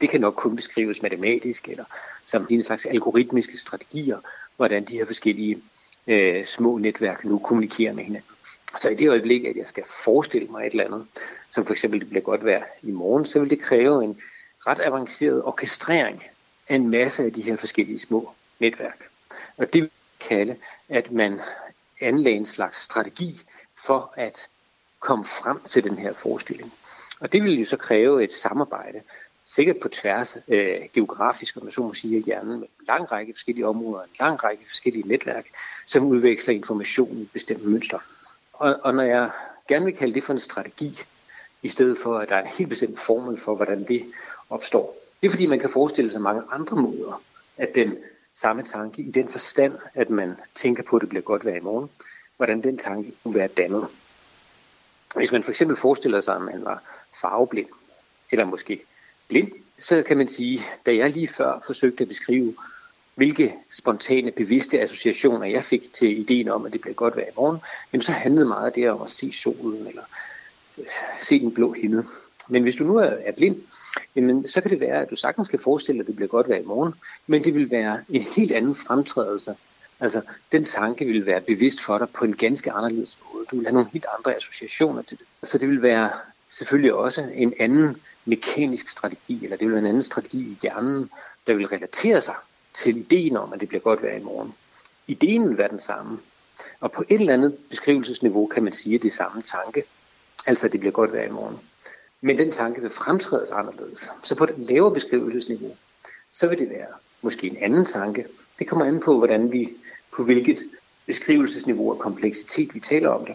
Det 0.00 0.10
kan 0.10 0.20
nok 0.20 0.34
kun 0.34 0.56
beskrives 0.56 1.02
matematisk 1.02 1.68
eller 1.68 1.84
som 2.24 2.46
en 2.50 2.62
slags 2.62 2.86
algoritmiske 2.86 3.58
strategier, 3.58 4.18
hvordan 4.56 4.84
de 4.84 4.96
her 4.96 5.06
forskellige 5.06 5.58
øh, 6.06 6.46
små 6.46 6.78
netværk 6.78 7.24
nu 7.24 7.38
kommunikerer 7.38 7.92
med 7.92 8.04
hinanden. 8.04 8.30
Så 8.78 8.88
i 8.88 8.94
det 8.94 9.08
øjeblik, 9.08 9.44
at 9.44 9.56
jeg 9.56 9.66
skal 9.66 9.84
forestille 10.04 10.48
mig 10.48 10.66
et 10.66 10.70
eller 10.70 10.84
andet, 10.84 11.06
som 11.50 11.66
for 11.66 11.72
eksempel 11.72 12.00
det 12.00 12.08
bliver 12.08 12.22
godt 12.22 12.44
vejr 12.44 12.64
i 12.82 12.90
morgen, 12.90 13.26
så 13.26 13.40
vil 13.40 13.50
det 13.50 13.60
kræve 13.60 14.04
en 14.04 14.20
ret 14.66 14.80
avanceret 14.80 15.42
orkestrering 15.44 16.24
af 16.68 16.74
en 16.74 16.90
masse 16.90 17.24
af 17.24 17.32
de 17.32 17.42
her 17.42 17.56
forskellige 17.56 17.98
små 17.98 18.30
netværk. 18.58 19.08
Og 19.56 19.72
det 19.72 19.82
vil 19.82 19.90
kalde, 20.20 20.56
at 20.88 21.12
man 21.12 21.40
anlagde 22.00 22.36
en 22.36 22.46
slags 22.46 22.80
strategi 22.80 23.40
for 23.84 24.14
at 24.16 24.48
komme 25.00 25.24
frem 25.24 25.60
til 25.68 25.84
den 25.84 25.98
her 25.98 26.12
forestilling. 26.12 26.72
Og 27.20 27.32
det 27.32 27.42
vil 27.42 27.60
jo 27.60 27.66
så 27.66 27.76
kræve 27.76 28.24
et 28.24 28.32
samarbejde, 28.32 29.00
sikkert 29.46 29.76
på 29.82 29.88
tværs 29.88 30.36
øh, 30.48 30.80
geografisk, 30.94 31.56
om 31.56 31.62
man 31.62 31.72
så 31.72 31.80
må 31.80 31.94
sige, 31.94 32.16
af 32.16 32.22
hjernen, 32.22 32.60
med 32.60 32.68
en 32.80 32.86
lang 32.86 33.12
række 33.12 33.32
forskellige 33.32 33.66
områder, 33.66 34.02
en 34.02 34.16
lang 34.20 34.44
række 34.44 34.64
forskellige 34.68 35.08
netværk, 35.08 35.46
som 35.86 36.06
udveksler 36.06 36.54
information 36.54 37.22
i 37.22 37.28
bestemte 37.32 37.68
mønstre. 37.68 37.98
Og, 38.60 38.80
og 38.82 38.94
når 38.94 39.02
jeg 39.02 39.30
gerne 39.68 39.84
vil 39.84 39.96
kalde 39.96 40.14
det 40.14 40.24
for 40.24 40.32
en 40.32 40.40
strategi, 40.40 40.98
i 41.62 41.68
stedet 41.68 41.98
for 41.98 42.18
at 42.18 42.28
der 42.28 42.36
er 42.36 42.42
en 42.42 42.46
helt 42.46 42.68
bestemt 42.68 43.00
formel 43.00 43.40
for, 43.40 43.54
hvordan 43.54 43.84
det 43.84 44.12
opstår, 44.50 44.96
det 45.20 45.26
er 45.26 45.30
fordi, 45.30 45.46
man 45.46 45.58
kan 45.58 45.70
forestille 45.70 46.10
sig 46.10 46.20
mange 46.20 46.42
andre 46.50 46.76
måder, 46.76 47.22
at 47.56 47.74
den 47.74 47.96
samme 48.36 48.62
tanke 48.62 49.02
i 49.02 49.10
den 49.10 49.28
forstand, 49.28 49.74
at 49.94 50.10
man 50.10 50.36
tænker 50.54 50.82
på, 50.82 50.96
at 50.96 51.00
det 51.00 51.08
bliver 51.08 51.22
godt 51.22 51.44
vejr 51.44 51.56
i 51.56 51.60
morgen, 51.60 51.90
hvordan 52.36 52.62
den 52.62 52.78
tanke 52.78 53.12
kunne 53.22 53.34
være 53.34 53.48
dannet. 53.48 53.86
Hvis 55.16 55.32
man 55.32 55.44
for 55.44 55.50
eksempel 55.50 55.76
forestiller 55.76 56.20
sig, 56.20 56.36
at 56.36 56.42
man 56.42 56.64
var 56.64 56.82
farveblind, 57.20 57.68
eller 58.30 58.44
måske 58.44 58.80
blind, 59.28 59.52
så 59.78 60.02
kan 60.02 60.16
man 60.16 60.28
sige, 60.28 60.62
da 60.86 60.94
jeg 60.94 61.10
lige 61.10 61.28
før 61.28 61.62
forsøgte 61.66 62.02
at 62.02 62.08
beskrive, 62.08 62.54
hvilke 63.20 63.54
spontane, 63.70 64.30
bevidste 64.30 64.80
associationer 64.80 65.46
jeg 65.46 65.64
fik 65.64 65.92
til 65.92 66.20
ideen 66.20 66.48
om, 66.48 66.66
at 66.66 66.72
det 66.72 66.80
bliver 66.80 66.94
godt 66.94 67.16
vejr 67.16 67.26
i 67.26 67.36
morgen, 67.36 67.58
jamen 67.92 68.02
så 68.02 68.12
handlede 68.12 68.46
meget 68.46 68.74
det 68.74 68.90
om 68.90 69.02
at 69.02 69.10
se 69.10 69.32
solen, 69.32 69.86
eller 69.86 70.02
øh, 70.78 70.84
se 71.20 71.40
den 71.40 71.54
blå 71.54 71.72
himmel. 71.72 72.04
Men 72.48 72.62
hvis 72.62 72.76
du 72.76 72.84
nu 72.84 72.96
er 72.96 73.32
blind, 73.36 73.56
jamen, 74.16 74.48
så 74.48 74.60
kan 74.60 74.70
det 74.70 74.80
være, 74.80 75.02
at 75.02 75.10
du 75.10 75.16
sagtens 75.16 75.48
kan 75.48 75.58
forestille 75.58 75.98
dig, 75.98 76.02
at 76.02 76.06
det 76.06 76.16
bliver 76.16 76.28
godt 76.28 76.48
vejr 76.48 76.58
i 76.58 76.64
morgen, 76.64 76.94
men 77.26 77.44
det 77.44 77.54
vil 77.54 77.70
være 77.70 78.04
en 78.08 78.22
helt 78.22 78.52
anden 78.52 78.74
fremtrædelse. 78.74 79.54
Altså, 80.00 80.20
den 80.52 80.64
tanke 80.64 81.04
vil 81.04 81.26
være 81.26 81.40
bevidst 81.40 81.80
for 81.80 81.98
dig 81.98 82.08
på 82.14 82.24
en 82.24 82.36
ganske 82.36 82.72
anderledes 82.72 83.18
måde. 83.24 83.44
Du 83.50 83.56
vil 83.56 83.66
have 83.66 83.74
nogle 83.74 83.88
helt 83.92 84.06
andre 84.18 84.36
associationer 84.36 85.02
til 85.02 85.18
det. 85.18 85.48
Så 85.48 85.58
det 85.58 85.68
vil 85.68 85.82
være 85.82 86.10
selvfølgelig 86.50 86.94
også 86.94 87.22
en 87.34 87.54
anden 87.60 87.96
mekanisk 88.24 88.88
strategi, 88.88 89.44
eller 89.44 89.56
det 89.56 89.66
vil 89.66 89.74
være 89.74 89.82
en 89.82 89.88
anden 89.88 90.02
strategi 90.02 90.38
i 90.38 90.56
hjernen, 90.62 91.10
der 91.46 91.54
vil 91.54 91.66
relatere 91.66 92.22
sig 92.22 92.34
til 92.74 92.96
ideen 92.96 93.36
om, 93.36 93.52
at 93.52 93.60
det 93.60 93.68
bliver 93.68 93.82
godt 93.82 94.02
vejr 94.02 94.16
i 94.16 94.22
morgen. 94.22 94.54
Ideen 95.06 95.48
vil 95.48 95.58
være 95.58 95.68
den 95.68 95.80
samme. 95.80 96.18
Og 96.80 96.92
på 96.92 97.04
et 97.08 97.20
eller 97.20 97.34
andet 97.34 97.56
beskrivelsesniveau 97.70 98.46
kan 98.46 98.62
man 98.62 98.72
sige, 98.72 98.94
at 98.94 99.02
det 99.02 99.08
er 99.08 99.16
samme 99.16 99.42
tanke. 99.42 99.82
Altså, 100.46 100.66
at 100.66 100.72
det 100.72 100.80
bliver 100.80 100.92
godt 100.92 101.12
vejr 101.12 101.26
i 101.26 101.30
morgen. 101.30 101.58
Men 102.20 102.38
den 102.38 102.52
tanke 102.52 102.80
vil 102.80 102.90
fremtrædes 102.90 103.50
anderledes. 103.50 104.10
Så 104.22 104.34
på 104.34 104.44
et 104.44 104.54
lavere 104.56 104.94
beskrivelsesniveau, 104.94 105.76
så 106.32 106.46
vil 106.46 106.58
det 106.58 106.70
være 106.70 106.86
måske 107.22 107.46
en 107.46 107.56
anden 107.56 107.84
tanke. 107.84 108.26
Det 108.58 108.68
kommer 108.68 108.84
an 108.84 109.00
på, 109.00 109.18
hvordan 109.18 109.52
vi, 109.52 109.68
på 110.12 110.24
hvilket 110.24 110.58
beskrivelsesniveau 111.06 111.90
og 111.90 111.98
kompleksitet 111.98 112.74
vi 112.74 112.80
taler 112.80 113.08
om 113.08 113.26
det. 113.26 113.34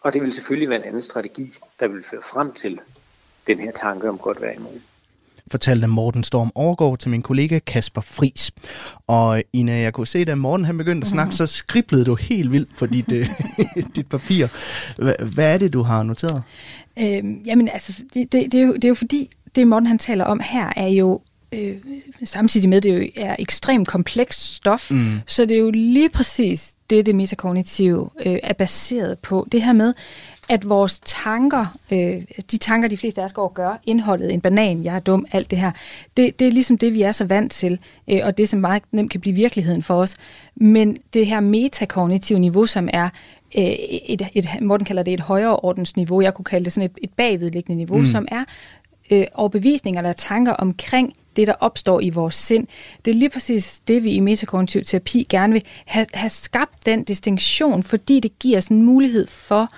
Og 0.00 0.12
det 0.12 0.22
vil 0.22 0.32
selvfølgelig 0.32 0.68
være 0.68 0.78
en 0.78 0.88
anden 0.88 1.02
strategi, 1.02 1.54
der 1.80 1.88
vil 1.88 2.04
føre 2.04 2.22
frem 2.22 2.52
til 2.52 2.80
den 3.46 3.58
her 3.58 3.72
tanke 3.72 4.08
om 4.08 4.18
godt 4.18 4.40
vejr 4.40 4.52
i 4.52 4.58
morgen 4.58 4.84
fortalte 5.50 5.86
Morten 5.86 6.24
Storm 6.24 6.52
overgår 6.54 6.96
til 6.96 7.10
min 7.10 7.22
kollega 7.22 7.58
Kasper 7.58 8.00
Fris. 8.00 8.50
Og 9.06 9.42
Ina, 9.52 9.80
jeg 9.80 9.92
kunne 9.92 10.06
se, 10.06 10.24
da 10.24 10.34
Morten 10.34 10.66
han 10.66 10.78
begyndte 10.78 11.04
at 11.04 11.10
snakke, 11.10 11.34
så 11.34 11.46
skriblede 11.46 12.04
du 12.04 12.14
helt 12.14 12.52
vildt 12.52 12.76
på 12.78 12.86
dit, 12.86 13.12
øh, 13.12 13.28
dit 13.96 14.06
papir. 14.06 14.46
Hvad 15.34 15.54
er 15.54 15.58
det, 15.58 15.72
du 15.72 15.82
har 15.82 16.02
noteret? 16.02 16.42
Øhm, 17.00 17.42
jamen 17.46 17.68
altså, 17.68 17.92
det, 18.14 18.32
det, 18.32 18.52
det, 18.52 18.60
er 18.60 18.64
jo, 18.64 18.74
det 18.74 18.84
er 18.84 18.88
jo 18.88 18.94
fordi, 18.94 19.30
det 19.54 19.68
Morten 19.68 19.86
han 19.86 19.98
taler 19.98 20.24
om 20.24 20.40
her, 20.44 20.72
er 20.76 20.88
jo 20.88 21.20
øh, 21.52 21.76
samtidig 22.24 22.68
med, 22.68 22.76
at 22.76 22.82
det 22.82 22.98
jo 22.98 23.08
er 23.16 23.36
ekstremt 23.38 23.88
komplekst 23.88 24.54
stof, 24.54 24.90
mm. 24.90 25.20
så 25.26 25.44
det 25.44 25.54
er 25.54 25.60
jo 25.60 25.70
lige 25.70 26.10
præcis 26.10 26.74
det, 26.90 27.06
det 27.06 27.14
metakognitive 27.14 28.10
øh, 28.26 28.36
er 28.42 28.52
baseret 28.52 29.18
på. 29.18 29.48
Det 29.52 29.62
her 29.62 29.72
med, 29.72 29.94
at 30.48 30.68
vores 30.68 31.00
tanker, 31.04 31.78
øh, 31.92 32.22
de 32.50 32.58
tanker, 32.58 32.88
de 32.88 32.96
fleste 32.96 33.20
af 33.20 33.24
os 33.24 33.32
går 33.32 33.42
og 33.42 33.54
gør, 33.54 33.80
indholdet, 33.86 34.32
en 34.32 34.40
banan, 34.40 34.84
jeg 34.84 34.94
er 34.94 35.00
dum, 35.00 35.26
alt 35.32 35.50
det 35.50 35.58
her, 35.58 35.70
det, 36.16 36.38
det 36.38 36.46
er 36.46 36.52
ligesom 36.52 36.78
det, 36.78 36.94
vi 36.94 37.02
er 37.02 37.12
så 37.12 37.24
vant 37.24 37.52
til, 37.52 37.78
øh, 38.10 38.20
og 38.24 38.38
det, 38.38 38.48
som 38.48 38.60
meget 38.60 38.82
nemt 38.92 39.10
kan 39.10 39.20
blive 39.20 39.34
virkeligheden 39.36 39.82
for 39.82 39.94
os. 39.94 40.16
Men 40.54 40.96
det 41.14 41.26
her 41.26 41.40
metakognitive 41.40 42.38
niveau, 42.38 42.66
som 42.66 42.88
er 42.92 43.08
øh, 43.58 43.64
et, 43.64 44.28
et, 44.34 44.48
Morten 44.60 44.84
kalder 44.84 45.02
det 45.02 45.14
et 45.14 45.20
højere 45.20 45.56
ordensniveau, 45.56 46.20
jeg 46.20 46.34
kunne 46.34 46.44
kalde 46.44 46.64
det 46.64 46.72
sådan 46.72 46.90
et, 46.90 46.98
et 47.02 47.10
bagvedliggende 47.16 47.76
niveau, 47.76 47.98
mm. 47.98 48.06
som 48.06 48.28
er 48.30 48.44
øh, 49.10 49.26
overbevisninger 49.34 50.00
eller 50.00 50.12
tanker 50.12 50.52
omkring 50.52 51.12
det, 51.36 51.46
der 51.46 51.54
opstår 51.60 52.00
i 52.00 52.10
vores 52.10 52.34
sind. 52.34 52.66
Det 53.04 53.10
er 53.10 53.14
lige 53.14 53.30
præcis 53.30 53.80
det, 53.88 54.04
vi 54.04 54.10
i 54.10 54.20
metakognitiv 54.20 54.82
terapi 54.82 55.26
gerne 55.30 55.52
vil 55.52 55.62
have, 55.86 56.06
have 56.14 56.30
skabt 56.30 56.86
den 56.86 57.04
distinktion, 57.04 57.82
fordi 57.82 58.20
det 58.20 58.38
giver 58.38 58.58
os 58.58 58.66
en 58.66 58.82
mulighed 58.82 59.26
for 59.26 59.68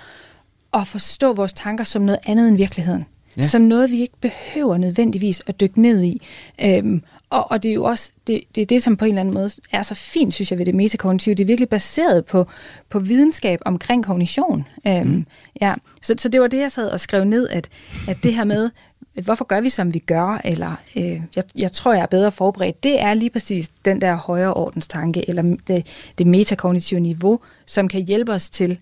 at 0.73 0.87
forstå 0.87 1.33
vores 1.33 1.53
tanker 1.53 1.83
som 1.83 2.01
noget 2.01 2.19
andet 2.25 2.47
end 2.47 2.57
virkeligheden. 2.57 3.05
Ja. 3.37 3.41
Som 3.41 3.61
noget, 3.61 3.91
vi 3.91 4.01
ikke 4.01 4.17
behøver 4.21 4.77
nødvendigvis 4.77 5.41
at 5.47 5.59
dykke 5.59 5.81
ned 5.81 6.03
i. 6.03 6.21
Øhm, 6.61 7.03
og, 7.29 7.51
og 7.51 7.63
det 7.63 7.69
er 7.69 7.73
jo 7.73 7.83
også 7.83 8.11
det, 8.27 8.41
det, 8.55 8.61
er 8.61 8.65
det, 8.65 8.83
som 8.83 8.97
på 8.97 9.05
en 9.05 9.09
eller 9.11 9.19
anden 9.19 9.33
måde 9.33 9.49
er 9.71 9.81
så 9.81 9.95
fint, 9.95 10.33
synes 10.33 10.51
jeg, 10.51 10.59
ved 10.59 10.65
det 10.65 10.75
metakognitive. 10.75 11.35
Det 11.35 11.43
er 11.43 11.47
virkelig 11.47 11.69
baseret 11.69 12.25
på, 12.25 12.47
på 12.89 12.99
videnskab 12.99 13.59
omkring 13.65 14.05
kognition. 14.05 14.67
Øhm, 14.87 15.07
mm. 15.07 15.25
ja. 15.61 15.73
så, 16.01 16.15
så 16.17 16.29
det 16.29 16.41
var 16.41 16.47
det, 16.47 16.59
jeg 16.59 16.71
sad 16.71 16.89
og 16.89 16.99
skrev 16.99 17.23
ned, 17.23 17.49
at, 17.49 17.69
at 18.07 18.17
det 18.23 18.33
her 18.33 18.43
med, 18.43 18.69
hvorfor 19.23 19.45
gør 19.45 19.61
vi, 19.61 19.69
som 19.69 19.93
vi 19.93 19.99
gør, 19.99 20.41
eller 20.45 20.75
øh, 20.95 21.21
jeg, 21.35 21.43
jeg 21.55 21.71
tror, 21.71 21.93
jeg 21.93 22.01
er 22.01 22.05
bedre 22.05 22.31
forberedt, 22.31 22.83
det 22.83 23.01
er 23.01 23.13
lige 23.13 23.29
præcis 23.29 23.69
den 23.85 24.01
der 24.01 24.15
højere 24.15 24.53
ordenstanke, 24.53 25.29
eller 25.29 25.57
det, 25.67 26.11
det 26.17 26.27
metakognitive 26.27 26.99
niveau, 26.99 27.39
som 27.65 27.87
kan 27.87 28.01
hjælpe 28.01 28.31
os 28.31 28.49
til 28.49 28.79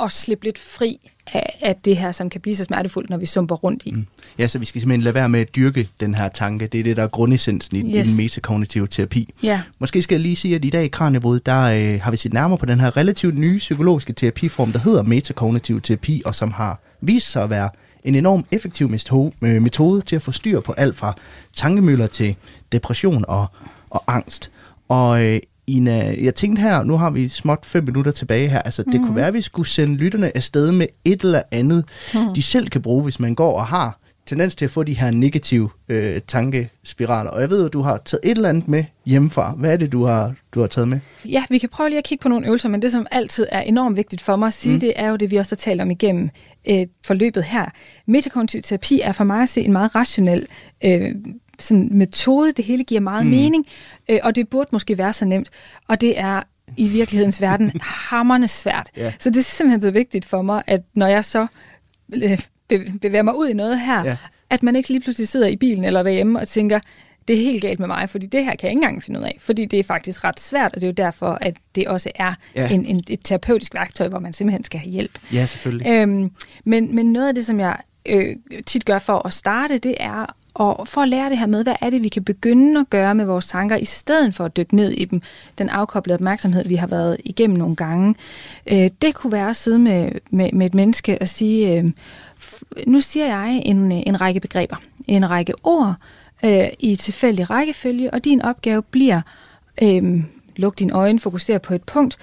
at 0.00 0.12
slippe 0.12 0.44
lidt 0.44 0.58
fri 0.58 1.10
af, 1.32 1.58
af 1.62 1.76
det 1.84 1.96
her, 1.96 2.12
som 2.12 2.30
kan 2.30 2.40
blive 2.40 2.56
så 2.56 2.64
smertefuldt, 2.64 3.10
når 3.10 3.16
vi 3.16 3.26
sumper 3.26 3.56
rundt 3.56 3.82
i. 3.86 3.90
Mm. 3.90 4.06
Ja, 4.38 4.48
så 4.48 4.58
vi 4.58 4.66
skal 4.66 4.80
simpelthen 4.80 5.02
lade 5.02 5.14
være 5.14 5.28
med 5.28 5.40
at 5.40 5.56
dyrke 5.56 5.88
den 6.00 6.14
her 6.14 6.28
tanke. 6.28 6.66
Det 6.66 6.80
er 6.80 6.84
det, 6.84 6.96
der 6.96 7.02
er 7.02 7.08
grundessensen 7.08 7.76
i, 7.76 7.98
yes. 7.98 8.08
i 8.08 8.10
den 8.10 8.16
metakognitive 8.22 8.86
terapi. 8.86 9.34
Ja. 9.42 9.62
Måske 9.78 10.02
skal 10.02 10.14
jeg 10.14 10.20
lige 10.20 10.36
sige, 10.36 10.54
at 10.54 10.64
i 10.64 10.70
dag 10.70 10.84
i 10.84 10.88
Kranjebrud, 10.88 11.40
der 11.40 11.60
øh, 11.62 12.00
har 12.02 12.10
vi 12.10 12.16
set 12.16 12.32
nærmere 12.32 12.58
på 12.58 12.66
den 12.66 12.80
her 12.80 12.96
relativt 12.96 13.38
nye 13.38 13.58
psykologiske 13.58 14.12
terapiform, 14.12 14.72
der 14.72 14.78
hedder 14.78 15.02
metakognitiv 15.02 15.80
terapi, 15.80 16.22
og 16.24 16.34
som 16.34 16.52
har 16.52 16.80
vist 17.00 17.30
sig 17.30 17.42
at 17.42 17.50
være 17.50 17.70
en 18.04 18.14
enorm 18.14 18.44
effektiv 18.52 18.90
øh, 19.42 19.62
metode 19.62 20.00
til 20.00 20.16
at 20.16 20.22
få 20.22 20.32
styr 20.32 20.60
på 20.60 20.72
alt 20.72 20.96
fra 20.96 21.16
tankemøller 21.52 22.06
til 22.06 22.36
depression 22.72 23.24
og, 23.28 23.46
og 23.90 24.04
angst. 24.06 24.50
Og 24.88 25.24
øh, 25.24 25.40
Ina, 25.66 26.14
jeg 26.20 26.34
tænkte 26.34 26.62
her, 26.62 26.82
nu 26.82 26.96
har 26.96 27.10
vi 27.10 27.28
småt 27.28 27.66
fem 27.66 27.84
minutter 27.84 28.12
tilbage 28.12 28.48
her, 28.48 28.62
altså 28.62 28.82
mm. 28.86 28.92
det 28.92 29.00
kunne 29.00 29.08
mhm. 29.08 29.16
være, 29.16 29.26
at 29.26 29.34
vi 29.34 29.40
skulle 29.40 29.68
sende 29.68 29.96
lytterne 29.96 30.36
afsted 30.36 30.72
med 30.72 30.86
et 31.04 31.20
eller 31.20 31.42
andet, 31.50 31.84
mm. 32.14 32.34
de 32.34 32.42
selv 32.42 32.68
kan 32.68 32.82
bruge, 32.82 33.02
hvis 33.02 33.20
man 33.20 33.34
går 33.34 33.58
og 33.58 33.66
har 33.66 33.98
tendens 34.26 34.54
til 34.54 34.64
at 34.64 34.70
få 34.70 34.82
de 34.82 34.94
her 34.94 35.10
negative 35.10 35.70
øh, 35.88 36.20
tankespiraler. 36.28 37.30
Og 37.30 37.40
jeg 37.40 37.50
ved, 37.50 37.66
at 37.66 37.72
du 37.72 37.80
har 37.80 38.00
taget 38.04 38.20
et 38.24 38.36
eller 38.36 38.48
andet 38.48 38.68
med 38.68 38.84
hjemmefra. 39.06 39.54
Hvad 39.56 39.72
er 39.72 39.76
det, 39.76 39.92
du 39.92 40.04
har, 40.04 40.34
du 40.52 40.60
har 40.60 40.66
taget 40.66 40.88
med? 40.88 41.00
Ja, 41.24 41.44
vi 41.50 41.58
kan 41.58 41.68
prøve 41.68 41.88
lige 41.88 41.98
at 41.98 42.04
kigge 42.04 42.22
på 42.22 42.28
nogle 42.28 42.46
øvelser, 42.46 42.68
men 42.68 42.82
det, 42.82 42.92
som 42.92 43.06
altid 43.10 43.46
er 43.52 43.60
enormt 43.60 43.96
vigtigt 43.96 44.22
for 44.22 44.36
mig 44.36 44.46
at 44.46 44.52
sige, 44.52 44.74
mm. 44.74 44.80
det 44.80 44.92
er 44.96 45.08
jo 45.08 45.16
det, 45.16 45.30
vi 45.30 45.36
også 45.36 45.50
har 45.50 45.56
talt 45.56 45.80
om 45.80 45.90
igennem 45.90 46.30
øh, 46.70 46.86
forløbet 47.04 47.44
her. 47.44 47.66
Metakognitiv 48.06 48.62
terapi 48.62 49.00
er 49.00 49.12
for 49.12 49.24
mig 49.24 49.42
at 49.42 49.48
se 49.48 49.60
en 49.60 49.72
meget 49.72 49.94
rationel 49.94 50.46
øh, 50.84 51.14
sådan 51.58 51.88
metode. 51.92 52.52
Det 52.52 52.64
hele 52.64 52.84
giver 52.84 53.00
meget 53.00 53.24
mm. 53.24 53.30
mening, 53.30 53.66
øh, 54.08 54.18
og 54.22 54.34
det 54.34 54.48
burde 54.48 54.68
måske 54.72 54.98
være 54.98 55.12
så 55.12 55.24
nemt. 55.24 55.50
Og 55.88 56.00
det 56.00 56.18
er 56.18 56.42
i 56.76 56.88
virkelighedens 56.88 57.40
verden 57.40 57.72
hammerne 58.10 58.48
svært. 58.48 58.90
Ja. 58.96 59.12
Så 59.18 59.30
det 59.30 59.36
er 59.36 59.42
simpelthen 59.42 59.80
så 59.80 59.90
vigtigt 59.90 60.24
for 60.24 60.42
mig, 60.42 60.62
at 60.66 60.82
når 60.94 61.06
jeg 61.06 61.24
så 61.24 61.46
øh, 62.14 62.40
be- 62.68 62.92
bevæger 63.02 63.22
mig 63.22 63.38
ud 63.38 63.48
i 63.48 63.54
noget 63.54 63.80
her, 63.80 64.04
ja. 64.04 64.16
at 64.50 64.62
man 64.62 64.76
ikke 64.76 64.88
lige 64.88 65.00
pludselig 65.00 65.28
sidder 65.28 65.46
i 65.46 65.56
bilen 65.56 65.84
eller 65.84 66.02
derhjemme 66.02 66.40
og 66.40 66.48
tænker, 66.48 66.80
det 67.28 67.36
er 67.36 67.40
helt 67.40 67.62
galt 67.62 67.78
med 67.78 67.86
mig, 67.86 68.08
fordi 68.08 68.26
det 68.26 68.44
her 68.44 68.50
kan 68.50 68.62
jeg 68.62 68.70
ikke 68.70 68.78
engang 68.78 69.02
finde 69.02 69.20
ud 69.20 69.24
af. 69.24 69.36
Fordi 69.40 69.64
det 69.64 69.78
er 69.78 69.84
faktisk 69.84 70.24
ret 70.24 70.40
svært, 70.40 70.74
og 70.74 70.80
det 70.80 70.84
er 70.84 70.88
jo 70.88 70.94
derfor, 71.06 71.38
at 71.40 71.56
det 71.74 71.88
også 71.88 72.10
er 72.14 72.34
ja. 72.56 72.68
en, 72.68 72.86
en, 72.86 73.00
et 73.10 73.20
terapeutisk 73.24 73.74
værktøj, 73.74 74.08
hvor 74.08 74.18
man 74.18 74.32
simpelthen 74.32 74.64
skal 74.64 74.80
have 74.80 74.90
hjælp. 74.90 75.18
Ja, 75.32 75.46
selvfølgelig. 75.46 75.86
Øhm, 75.90 76.30
men, 76.64 76.94
men 76.94 77.12
noget 77.12 77.28
af 77.28 77.34
det, 77.34 77.46
som 77.46 77.60
jeg 77.60 77.76
øh, 78.06 78.36
tit 78.66 78.84
gør 78.84 78.98
for 78.98 79.26
at 79.26 79.32
starte, 79.32 79.78
det 79.78 79.94
er 80.00 80.36
og 80.58 80.88
for 80.88 81.00
at 81.00 81.08
lære 81.08 81.30
det 81.30 81.38
her 81.38 81.46
med, 81.46 81.62
hvad 81.62 81.74
er 81.80 81.90
det, 81.90 82.02
vi 82.02 82.08
kan 82.08 82.24
begynde 82.24 82.80
at 82.80 82.90
gøre 82.90 83.14
med 83.14 83.24
vores 83.24 83.48
tanker, 83.48 83.76
i 83.76 83.84
stedet 83.84 84.34
for 84.34 84.44
at 84.44 84.56
dykke 84.56 84.76
ned 84.76 84.90
i 84.90 85.04
dem. 85.04 85.22
Den 85.58 85.68
afkoblede 85.68 86.14
opmærksomhed, 86.14 86.64
vi 86.68 86.74
har 86.74 86.86
været 86.86 87.16
igennem 87.24 87.58
nogle 87.58 87.76
gange. 87.76 88.14
Øh, 88.72 88.90
det 89.02 89.14
kunne 89.14 89.32
være 89.32 89.50
at 89.50 89.56
sidde 89.56 89.78
med, 89.78 90.10
med, 90.30 90.52
med 90.52 90.66
et 90.66 90.74
menneske 90.74 91.18
og 91.20 91.28
sige, 91.28 91.78
øh, 91.78 91.88
nu 92.86 93.00
siger 93.00 93.26
jeg 93.26 93.62
en, 93.64 93.92
en 93.92 94.20
række 94.20 94.40
begreber, 94.40 94.76
en 95.06 95.30
række 95.30 95.54
ord 95.64 95.94
øh, 96.44 96.68
i 96.78 96.96
tilfældig 96.96 97.50
rækkefølge, 97.50 98.14
og 98.14 98.24
din 98.24 98.42
opgave 98.42 98.82
bliver, 98.82 99.20
øh, 99.82 100.22
luk 100.56 100.78
dine 100.78 100.92
øjne, 100.92 101.20
fokusere 101.20 101.58
på 101.58 101.74
et 101.74 101.82
punkt, 101.82 102.18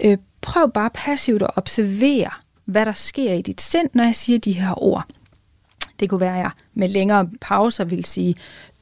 øh, 0.00 0.18
prøv 0.40 0.72
bare 0.72 0.90
passivt 0.94 1.42
at 1.42 1.50
observere, 1.56 2.30
hvad 2.64 2.86
der 2.86 2.92
sker 2.92 3.32
i 3.32 3.42
dit 3.42 3.60
sind, 3.60 3.88
når 3.92 4.04
jeg 4.04 4.14
siger 4.14 4.38
de 4.38 4.52
her 4.52 4.82
ord. 4.82 5.04
Det 6.00 6.10
kunne 6.10 6.20
være, 6.20 6.36
at 6.36 6.38
jeg 6.38 6.50
med 6.74 6.88
længere 6.88 7.28
pauser 7.40 7.84
vil 7.84 8.04
sige 8.04 8.34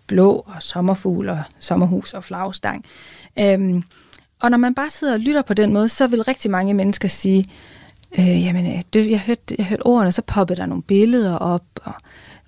blå 0.06 0.44
og 0.46 0.62
sommerfugl 0.62 1.28
og 1.28 1.42
sommerhus 1.60 2.14
og 2.14 2.24
flagstang. 2.24 2.84
Øhm, 3.38 3.82
og 4.40 4.50
når 4.50 4.58
man 4.58 4.74
bare 4.74 4.90
sidder 4.90 5.12
og 5.12 5.20
lytter 5.20 5.42
på 5.42 5.54
den 5.54 5.72
måde, 5.72 5.88
så 5.88 6.06
vil 6.06 6.22
rigtig 6.22 6.50
mange 6.50 6.74
mennesker 6.74 7.08
sige, 7.08 7.44
øh, 8.18 8.44
jamen, 8.44 8.66
øh, 8.66 8.82
det, 8.92 9.10
jeg, 9.10 9.20
hørte, 9.20 9.54
jeg 9.58 9.66
hørte 9.66 9.86
ordene, 9.86 10.12
så 10.12 10.22
poppede 10.22 10.60
der 10.60 10.66
nogle 10.66 10.82
billeder 10.82 11.38
op. 11.38 11.64
Og, 11.84 11.92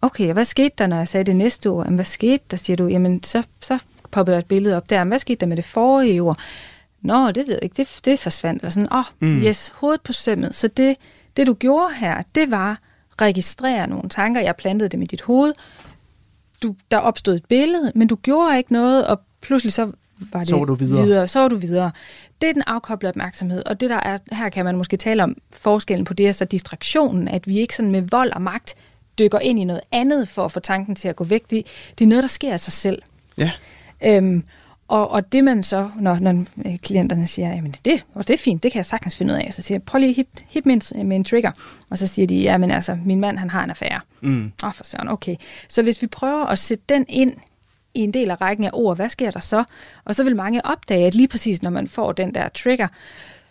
okay, 0.03 0.33
hvad 0.33 0.45
skete 0.45 0.75
der, 0.79 0.87
når 0.87 0.97
jeg 0.97 1.09
sagde 1.09 1.25
det 1.25 1.37
næste 1.37 1.67
ord? 1.67 1.85
Jamen, 1.85 1.97
hvad 1.97 2.05
skete 2.05 2.45
der, 2.51 2.57
siger 2.57 2.77
du? 2.77 2.87
Jamen, 2.87 3.23
så, 3.23 3.43
så 3.61 3.79
poppede 4.11 4.35
der 4.35 4.39
et 4.39 4.47
billede 4.47 4.77
op 4.77 4.91
der. 4.91 5.05
Men 5.05 5.09
hvad 5.09 5.19
skete 5.19 5.41
der 5.41 5.47
med 5.47 5.57
det 5.57 5.65
forrige 5.65 6.23
ord? 6.23 6.39
Nå, 7.03 7.31
det 7.31 7.47
ved 7.47 7.55
jeg 7.55 7.63
ikke, 7.63 7.77
det, 7.77 8.01
det 8.05 8.19
forsvandt. 8.19 8.65
Og 8.65 8.73
sådan, 8.73 8.93
åh, 8.93 8.99
oh, 8.99 9.05
mm. 9.21 9.39
yes, 9.39 9.73
hovedet 9.75 10.01
på 10.01 10.13
sømmet. 10.13 10.55
Så 10.55 10.69
det, 10.69 10.97
det, 11.37 11.47
du 11.47 11.55
gjorde 11.55 11.95
her, 11.95 12.23
det 12.35 12.51
var 12.51 12.79
registrere 13.21 13.87
nogle 13.87 14.09
tanker. 14.09 14.41
Jeg 14.41 14.57
plantede 14.57 14.89
dem 14.89 15.03
i 15.03 15.07
dit 15.07 15.23
hoved. 15.23 15.53
Du, 16.63 16.75
der 16.91 16.99
opstod 16.99 17.35
et 17.35 17.45
billede, 17.45 17.93
men 17.95 18.09
du 18.09 18.17
gjorde 18.17 18.59
ikke 18.59 18.73
noget, 18.73 19.07
og 19.07 19.21
pludselig 19.41 19.73
så 19.73 19.93
var 20.33 20.39
det 20.41 20.49
Så 20.49 20.57
var 20.59 20.65
du 20.65 20.75
videre. 20.75 21.05
videre. 21.05 21.29
Så 21.29 21.41
var 21.41 21.49
du 21.49 21.57
videre. 21.57 21.91
Det 22.41 22.49
er 22.49 22.53
den 22.53 22.63
afkoblede 22.67 23.11
opmærksomhed, 23.11 23.63
og 23.67 23.81
det 23.81 23.91
der 23.91 23.97
er, 23.97 24.19
her 24.33 24.49
kan 24.49 24.65
man 24.65 24.77
måske 24.77 24.97
tale 24.97 25.23
om 25.23 25.37
forskellen 25.53 26.05
på 26.05 26.15
det, 26.15 26.29
og 26.29 26.35
så 26.35 26.45
distraktionen, 26.45 27.29
at 27.29 27.49
vi 27.49 27.59
ikke 27.59 27.77
sådan 27.77 27.91
med 27.91 28.03
vold 28.11 28.33
og 28.33 28.43
magt 28.43 28.75
dykker 29.19 29.39
ind 29.39 29.59
i 29.59 29.65
noget 29.65 29.81
andet 29.93 30.29
for 30.29 30.45
at 30.45 30.53
få 30.53 30.61
tanken 30.61 30.95
til 30.95 31.09
at 31.09 31.17
gå 31.17 31.25
væk. 31.25 31.51
Det, 31.51 31.67
det 31.99 32.05
er 32.05 32.09
noget, 32.09 32.23
der 32.23 32.29
sker 32.29 32.53
af 32.53 32.61
sig 32.61 32.73
selv. 32.73 33.03
Ja. 33.39 33.51
Øhm, 34.05 34.45
og, 34.89 35.11
og 35.11 35.33
det 35.33 35.45
man 35.45 35.63
så, 35.63 35.91
når, 36.01 36.19
når 36.19 36.45
øh, 36.67 36.79
klienterne 36.79 37.27
siger, 37.27 37.49
jamen 37.49 37.75
det, 37.85 38.07
og 38.15 38.29
det 38.29 38.35
er 38.35 38.39
fint, 38.39 38.63
det 38.63 38.73
kan 38.73 38.77
jeg 38.77 38.87
sagtens 38.87 39.17
finde 39.17 39.35
ud 39.35 39.39
af, 39.39 39.55
så 39.55 39.63
siger 39.63 39.77
jeg, 39.77 39.83
prøv 39.83 39.99
lige 39.99 40.13
hit, 40.13 40.45
hit 40.49 40.67
med, 40.67 40.95
en, 40.95 41.09
med 41.09 41.17
en 41.17 41.25
trigger. 41.25 41.51
Og 41.91 41.99
så 41.99 42.07
siger 42.07 42.27
de, 42.27 42.37
ja, 42.37 42.59
men 42.59 42.71
altså, 42.71 42.99
min 43.05 43.21
mand, 43.21 43.39
han 43.39 43.51
har 43.51 43.65
en 43.65 43.71
affære. 43.71 44.01
Mm. 44.21 44.53
Åh, 44.65 44.73
for 44.73 44.85
søren, 44.85 45.09
okay. 45.09 45.37
Så 45.69 45.83
hvis 45.83 46.03
vi 46.03 46.07
prøver 46.07 46.47
at 46.47 46.59
sætte 46.59 46.85
den 46.89 47.05
ind 47.09 47.33
i 47.95 48.01
en 48.01 48.15
del 48.15 48.31
af 48.31 48.41
rækken 48.41 48.65
af 48.65 48.71
ord, 48.73 48.97
hvad 48.97 49.09
sker 49.09 49.31
der 49.31 49.41
så? 49.41 49.65
Og 50.05 50.15
så 50.15 50.25
vil 50.25 50.37
mange 50.37 50.67
opdage, 50.67 51.07
at 51.07 51.15
lige 51.15 51.29
præcis 51.29 51.63
når 51.63 51.71
man 51.71 51.89
får 51.89 52.13
den 52.13 52.35
der 52.35 52.49
trigger, 52.49 52.89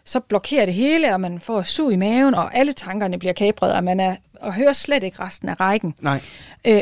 så 0.05 0.19
blokerer 0.19 0.65
det 0.65 0.73
hele, 0.73 1.13
og 1.13 1.21
man 1.21 1.39
får 1.39 1.61
sug 1.61 1.91
i 1.91 1.95
maven, 1.95 2.35
og 2.35 2.57
alle 2.57 2.73
tankerne 2.73 3.19
bliver 3.19 3.33
kapret, 3.33 3.73
og 3.73 3.83
man 3.83 3.99
er, 3.99 4.15
og 4.41 4.53
hører 4.53 4.73
slet 4.73 5.03
ikke 5.03 5.23
resten 5.23 5.49
af 5.49 5.59
rækken. 5.59 5.95
Nej. 6.01 6.21
Øh, 6.67 6.81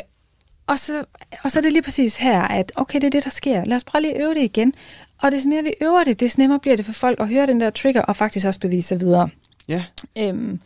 og, 0.67 0.79
så, 0.79 1.03
og 1.43 1.51
så 1.51 1.59
er 1.59 1.61
det 1.63 1.73
lige 1.73 1.81
præcis 1.83 2.17
her, 2.17 2.41
at 2.41 2.71
okay, 2.75 2.95
det 3.01 3.03
er 3.03 3.09
det, 3.11 3.23
der 3.23 3.29
sker. 3.29 3.65
Lad 3.65 3.77
os 3.77 3.83
prøve 3.83 4.01
lige 4.01 4.15
at 4.15 4.21
øve 4.21 4.33
det 4.33 4.43
igen. 4.43 4.73
Og 5.21 5.31
des 5.31 5.45
mere 5.45 5.63
vi 5.63 5.73
øver 5.81 6.03
det, 6.03 6.19
des 6.19 6.37
nemmere 6.37 6.59
bliver 6.59 6.75
det 6.77 6.85
for 6.85 6.93
folk 6.93 7.19
at 7.19 7.27
høre 7.29 7.47
den 7.47 7.61
der 7.61 7.69
trigger, 7.69 8.01
og 8.01 8.15
faktisk 8.15 8.47
også 8.47 8.59
bevise 8.59 8.87
sig 8.87 9.01
videre. 9.01 9.29
Ja. 9.67 9.83
Øhm, 10.17 10.59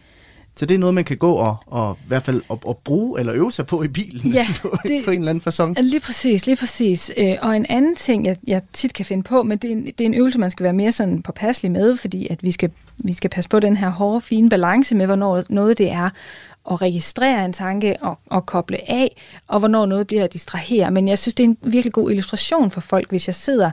Så 0.56 0.66
det 0.66 0.76
er 0.76 0.80
noget, 0.80 0.96
man 0.96 1.04
kan 1.04 1.18
gå 1.18 1.32
og, 1.34 1.58
og 1.66 1.98
i 2.04 2.08
hvert 2.08 2.24
fald 2.24 2.42
at, 2.52 2.58
at 2.70 2.78
bruge 2.78 3.20
eller 3.20 3.34
øve 3.36 3.52
sig 3.52 3.66
på 3.68 3.84
i 3.84 3.88
bilen 3.88 4.32
Ja, 4.32 4.48
på, 4.62 4.78
det- 4.84 5.06
på 5.06 5.12
en 5.12 5.18
eller 5.20 5.30
anden 5.30 5.42
fasong. 5.42 5.80
Lige 5.80 6.00
præcis, 6.00 6.46
lige 6.46 6.56
præcis. 6.56 7.12
Øh, 7.18 7.36
og 7.42 7.56
en 7.56 7.66
anden 7.70 7.96
ting, 7.96 8.26
jeg, 8.26 8.38
jeg 8.48 8.62
tit 8.74 8.94
kan 8.94 9.06
finde 9.06 9.24
på, 9.24 9.44
men 9.44 9.58
det 9.58 9.68
er, 9.68 9.72
en, 9.76 9.86
det 9.86 10.02
er 10.02 10.06
en 10.06 10.14
øvelse, 10.14 10.40
man 10.40 10.52
skal 10.52 10.64
være 10.64 10.74
mere 10.74 10.92
sådan 10.92 11.22
påpasselig 11.22 11.72
med, 11.72 11.98
fordi 11.98 12.28
at 12.30 12.44
vi 12.44 12.52
skal, 12.52 12.70
vi 12.98 13.14
skal 13.14 13.30
passe 13.30 13.50
på 13.50 13.60
den 13.60 13.78
her 13.78 13.90
hårde, 13.90 14.22
fine 14.22 14.50
balance 14.50 14.96
med, 14.96 15.06
hvornår 15.06 15.44
noget 15.50 15.78
det 15.78 15.92
er 15.92 16.10
at 16.72 16.82
registrere 16.82 17.46
en 17.46 17.54
tanke 17.54 17.96
og, 18.02 18.20
og 18.26 18.46
koble 18.46 18.92
af, 18.92 19.16
og 19.48 19.60
hvornår 19.60 19.86
noget 19.86 20.08
bliver 20.08 20.24
at 20.24 20.34
distrahere. 20.34 20.92
Men 20.92 21.08
jeg 21.08 21.20
synes, 21.20 21.34
det 21.34 21.44
er 21.44 21.48
en 21.48 21.58
virkelig 21.62 21.94
god 21.94 22.12
illustration 22.12 22.72
for 22.72 22.82
folk, 22.82 23.10
hvis 23.10 23.28
jeg 23.28 23.36
sidder 23.36 23.72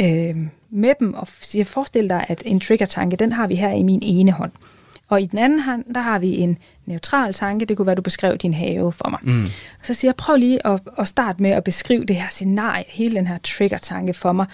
øh, 0.00 0.36
med 0.70 0.92
dem 1.00 1.14
og 1.14 1.28
siger, 1.40 1.64
forestil 1.64 2.08
dig, 2.08 2.24
at 2.28 2.42
en 2.46 2.60
trigger-tanke, 2.60 3.16
den 3.16 3.32
har 3.32 3.46
vi 3.46 3.54
her 3.54 3.70
i 3.70 3.82
min 3.82 4.00
ene 4.02 4.32
hånd. 4.32 4.52
Og 5.08 5.22
i 5.22 5.26
den 5.26 5.38
anden 5.38 5.60
hånd, 5.60 5.84
der 5.94 6.00
har 6.00 6.18
vi 6.18 6.36
en 6.36 6.58
neutral 6.86 7.32
tanke. 7.32 7.64
Det 7.64 7.76
kunne 7.76 7.86
være, 7.86 7.94
du 7.94 8.02
beskrev 8.02 8.36
din 8.36 8.54
have 8.54 8.92
for 8.92 9.10
mig. 9.10 9.20
Mm. 9.22 9.46
Så 9.82 9.94
siger 9.94 10.08
jeg, 10.08 10.16
prøv 10.16 10.36
lige 10.36 10.66
at, 10.66 10.80
at 10.98 11.08
starte 11.08 11.42
med 11.42 11.50
at 11.50 11.64
beskrive 11.64 12.04
det 12.04 12.16
her 12.16 12.28
scenarie, 12.30 12.84
hele 12.88 13.16
den 13.16 13.26
her 13.26 13.38
trigger-tanke 13.38 14.14
for 14.14 14.32
mig. 14.32 14.46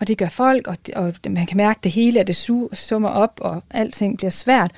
Og 0.00 0.08
det 0.08 0.18
gør 0.18 0.28
folk, 0.28 0.66
og, 0.66 0.76
og 0.96 1.14
man 1.28 1.46
kan 1.46 1.56
mærke 1.56 1.80
det 1.82 1.92
hele, 1.92 2.20
at 2.20 2.26
det 2.26 2.50
su- 2.50 2.74
summer 2.74 3.08
op, 3.08 3.40
og 3.40 3.62
alting 3.70 4.16
bliver 4.16 4.30
svært. 4.30 4.70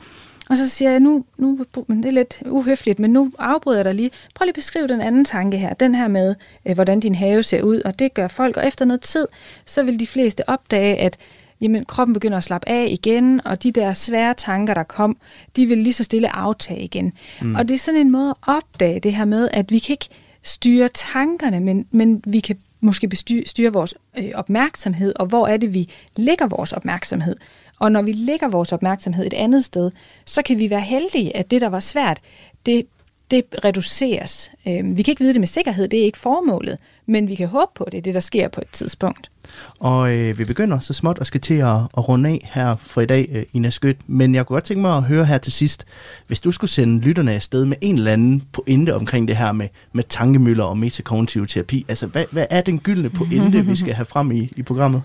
Og 0.51 0.57
så 0.57 0.69
siger 0.69 0.91
jeg, 0.91 1.01
nu, 1.01 1.25
nu 1.37 1.67
men 1.87 2.03
det 2.03 2.09
er 2.09 2.13
lidt 2.13 2.43
uhøfligt, 2.47 2.99
men 2.99 3.11
nu 3.11 3.33
afbryder 3.39 3.79
jeg 3.79 3.85
dig 3.85 3.95
lige. 3.95 4.11
Prøv 4.35 4.45
lige 4.45 4.51
at 4.51 4.55
beskrive 4.55 4.89
den 4.89 5.01
anden 5.01 5.25
tanke 5.25 5.59
her. 5.59 5.75
Den 5.75 5.95
her 5.95 6.09
med, 6.09 6.35
øh, 6.67 6.75
hvordan 6.75 7.01
din 7.01 7.15
have 7.15 7.43
ser 7.43 7.63
ud, 7.63 7.81
og 7.85 7.99
det 7.99 8.15
gør 8.15 8.29
folk. 8.29 8.57
Og 8.57 8.67
efter 8.67 8.85
noget 8.85 9.01
tid, 9.01 9.27
så 9.67 9.83
vil 9.83 10.01
de 10.01 10.07
fleste 10.07 10.49
opdage, 10.49 10.97
at 10.97 11.17
jamen, 11.61 11.85
kroppen 11.85 12.15
begynder 12.15 12.37
at 12.37 12.45
slappe 12.45 12.69
af 12.69 12.87
igen, 12.91 13.41
og 13.47 13.63
de 13.63 13.73
der 13.73 13.93
svære 13.93 14.35
tanker, 14.35 14.75
der 14.75 14.83
kom, 14.83 15.17
de 15.57 15.67
vil 15.67 15.79
lige 15.79 15.93
så 15.93 16.05
stille 16.05 16.37
aftage 16.37 16.83
igen. 16.83 17.13
Mm. 17.43 17.55
Og 17.55 17.69
det 17.69 17.75
er 17.75 17.79
sådan 17.79 18.01
en 18.01 18.11
måde 18.11 18.31
at 18.31 18.37
opdage 18.47 19.01
det 19.01 19.15
her 19.15 19.25
med, 19.25 19.49
at 19.53 19.73
vi 19.73 19.79
kan 19.79 19.93
ikke 19.93 20.09
styre 20.43 20.89
tankerne, 20.89 21.61
men, 21.61 21.87
men 21.91 22.23
vi 22.27 22.41
kan 22.41 22.57
måske 22.81 23.09
bestyre, 23.09 23.43
styre 23.47 23.73
vores 23.73 23.95
øh, 24.19 24.31
opmærksomhed, 24.35 25.13
og 25.17 25.27
hvor 25.27 25.47
er 25.47 25.57
det, 25.57 25.75
vi 25.75 25.89
lægger 26.17 26.47
vores 26.47 26.73
opmærksomhed. 26.73 27.37
Og 27.81 27.93
når 27.93 28.03
vi 28.03 28.13
lægger 28.13 28.49
vores 28.49 28.73
opmærksomhed 28.73 29.27
et 29.27 29.35
andet 29.35 29.65
sted, 29.65 29.91
så 30.25 30.43
kan 30.43 30.59
vi 30.59 30.71
være 30.71 30.81
heldige, 30.81 31.37
at 31.37 31.51
det, 31.51 31.61
der 31.61 31.69
var 31.69 31.81
svært, 31.81 32.19
det, 32.67 32.87
det 33.31 33.45
reduceres. 33.65 34.51
Øh, 34.69 34.97
vi 34.97 35.03
kan 35.03 35.13
ikke 35.13 35.21
vide 35.21 35.33
det 35.33 35.41
med 35.41 35.49
sikkerhed, 35.49 35.89
det 35.89 36.01
er 36.01 36.05
ikke 36.05 36.19
formålet, 36.19 36.79
men 37.07 37.29
vi 37.29 37.35
kan 37.35 37.49
håbe 37.49 37.71
på, 37.75 37.89
det 37.93 37.99
er 37.99 38.03
det, 38.03 38.15
der 38.15 38.21
sker 38.21 38.49
på 38.49 38.61
et 38.61 38.69
tidspunkt. 38.73 39.31
Og 39.79 40.17
øh, 40.17 40.39
vi 40.39 40.45
begynder 40.45 40.79
så 40.79 40.93
småt 40.93 41.19
at 41.21 41.27
skal 41.27 41.41
til 41.41 41.55
at, 41.55 41.77
at 41.97 42.09
runde 42.09 42.29
af 42.29 42.51
her 42.53 42.77
for 42.77 43.01
i 43.01 43.07
dag, 43.07 43.29
øh, 43.33 43.43
Ina 43.53 43.71
Skødt. 43.71 43.97
Men 44.07 44.35
jeg 44.35 44.47
kunne 44.47 44.55
godt 44.55 44.65
tænke 44.65 44.81
mig 44.81 44.97
at 44.97 45.03
høre 45.03 45.25
her 45.25 45.39
til 45.39 45.53
sidst, 45.53 45.85
hvis 46.27 46.41
du 46.41 46.53
skulle 46.53 46.71
sende 46.71 47.01
lytterne 47.01 47.33
afsted 47.33 47.65
med 47.65 47.77
en 47.81 47.95
eller 47.95 48.13
anden 48.13 48.43
pointe 48.53 48.95
omkring 48.95 49.29
det 49.29 49.37
her 49.37 49.53
med, 49.53 49.69
med 49.93 50.05
tankemøller 50.05 50.65
og 50.65 50.79
metakognitiv 50.79 51.47
terapi. 51.47 51.85
Altså, 51.89 52.07
hvad, 52.07 52.25
hvad 52.31 52.47
er 52.51 52.61
den 52.61 52.79
gyldne 52.79 53.11
pointe, 53.11 53.67
vi 53.67 53.77
skal 53.83 53.95
have 53.95 54.07
frem 54.07 54.33
i, 54.33 54.53
i 54.57 54.63
programmet? 54.63 55.03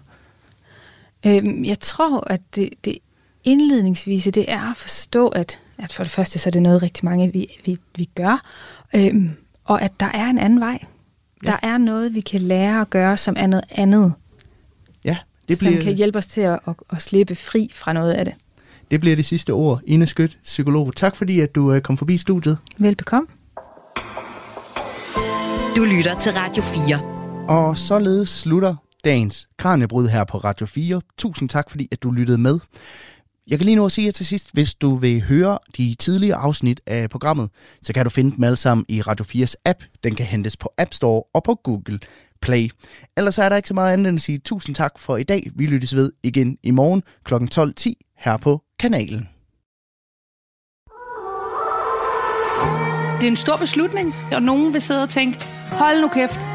Øhm, 1.25 1.65
jeg 1.65 1.79
tror, 1.79 2.23
at 2.27 2.41
det, 2.55 2.69
det 2.85 2.97
indledningsvise, 3.43 4.31
det 4.31 4.51
er 4.51 4.71
at 4.71 4.77
forstå, 4.77 5.27
at, 5.27 5.59
at 5.77 5.93
for 5.93 6.03
det 6.03 6.11
første, 6.11 6.39
så 6.39 6.49
er 6.49 6.51
det 6.51 6.61
noget 6.61 6.81
rigtig 6.81 7.05
mange, 7.05 7.33
vi, 7.33 7.47
vi, 7.65 7.77
vi 7.95 8.09
gør, 8.15 8.45
øhm, 8.95 9.31
og 9.65 9.81
at 9.81 9.99
der 9.99 10.05
er 10.13 10.25
en 10.25 10.39
anden 10.39 10.59
vej. 10.59 10.79
Ja. 11.43 11.51
Der 11.51 11.57
er 11.63 11.77
noget, 11.77 12.15
vi 12.15 12.21
kan 12.21 12.41
lære 12.41 12.81
at 12.81 12.89
gøre, 12.89 13.17
som 13.17 13.35
er 13.37 13.47
noget 13.47 13.65
andet, 13.71 14.13
Ja, 15.05 15.17
det 15.47 15.57
som 15.57 15.67
bliver, 15.67 15.81
kan 15.81 15.93
hjælpe 15.93 16.17
os 16.17 16.27
til 16.27 16.41
at, 16.41 16.59
at, 16.67 16.73
at 16.89 17.01
slippe 17.01 17.35
fri 17.35 17.69
fra 17.73 17.93
noget 17.93 18.11
af 18.11 18.25
det. 18.25 18.33
det 18.91 18.99
bliver 18.99 19.15
det 19.15 19.25
sidste 19.25 19.51
ord. 19.53 19.81
Ina 19.87 20.05
Skødt, 20.05 20.39
psykolog. 20.43 20.95
Tak 20.95 21.15
fordi, 21.15 21.39
at 21.39 21.55
du 21.55 21.73
øh, 21.73 21.81
kom 21.81 21.97
forbi 21.97 22.17
studiet. 22.17 22.57
Velbekomme. 22.77 23.27
Du 25.75 25.83
lytter 25.83 26.19
til 26.19 26.31
Radio 26.31 26.63
4. 26.63 26.99
Og 27.47 27.77
således 27.77 28.29
slutter 28.29 28.75
dagens 29.05 29.47
Kranjebrud 29.57 30.07
her 30.07 30.23
på 30.23 30.37
Radio 30.37 30.65
4. 30.65 31.01
Tusind 31.17 31.49
tak, 31.49 31.69
fordi 31.69 31.87
at 31.91 32.03
du 32.03 32.11
lyttede 32.11 32.37
med. 32.37 32.59
Jeg 33.47 33.59
kan 33.59 33.65
lige 33.65 33.75
nu 33.75 33.85
at 33.85 33.91
sige 33.91 34.05
jer 34.05 34.11
til 34.11 34.25
sidst, 34.25 34.53
hvis 34.53 34.75
du 34.75 34.95
vil 34.95 35.21
høre 35.21 35.59
de 35.77 35.95
tidligere 35.99 36.37
afsnit 36.37 36.81
af 36.85 37.09
programmet, 37.09 37.49
så 37.81 37.93
kan 37.93 38.05
du 38.05 38.09
finde 38.09 38.35
dem 38.35 38.43
alle 38.43 38.55
sammen 38.55 38.85
i 38.89 39.01
Radio 39.01 39.25
4's 39.25 39.53
app. 39.65 39.83
Den 40.03 40.15
kan 40.15 40.25
hentes 40.25 40.57
på 40.57 40.73
App 40.77 40.93
Store 40.93 41.23
og 41.33 41.43
på 41.43 41.55
Google 41.55 41.99
Play. 42.41 42.69
Ellers 43.17 43.37
er 43.37 43.49
der 43.49 43.55
ikke 43.55 43.67
så 43.67 43.73
meget 43.73 43.93
andet 43.93 44.07
end 44.07 44.15
at 44.15 44.21
sige 44.21 44.37
tusind 44.37 44.75
tak 44.75 44.99
for 44.99 45.17
i 45.17 45.23
dag. 45.23 45.51
Vi 45.55 45.65
lyttes 45.65 45.95
ved 45.95 46.11
igen 46.23 46.57
i 46.63 46.71
morgen 46.71 47.03
kl. 47.23 47.33
12.10 47.33 48.13
her 48.17 48.37
på 48.37 48.61
kanalen. 48.79 49.29
Det 53.15 53.23
er 53.23 53.31
en 53.31 53.37
stor 53.37 53.57
beslutning, 53.57 54.13
og 54.31 54.43
nogen 54.43 54.73
vil 54.73 54.81
sidde 54.81 55.03
og 55.03 55.09
tænke, 55.09 55.39
hold 55.71 56.01
nu 56.01 56.07
kæft, 56.07 56.54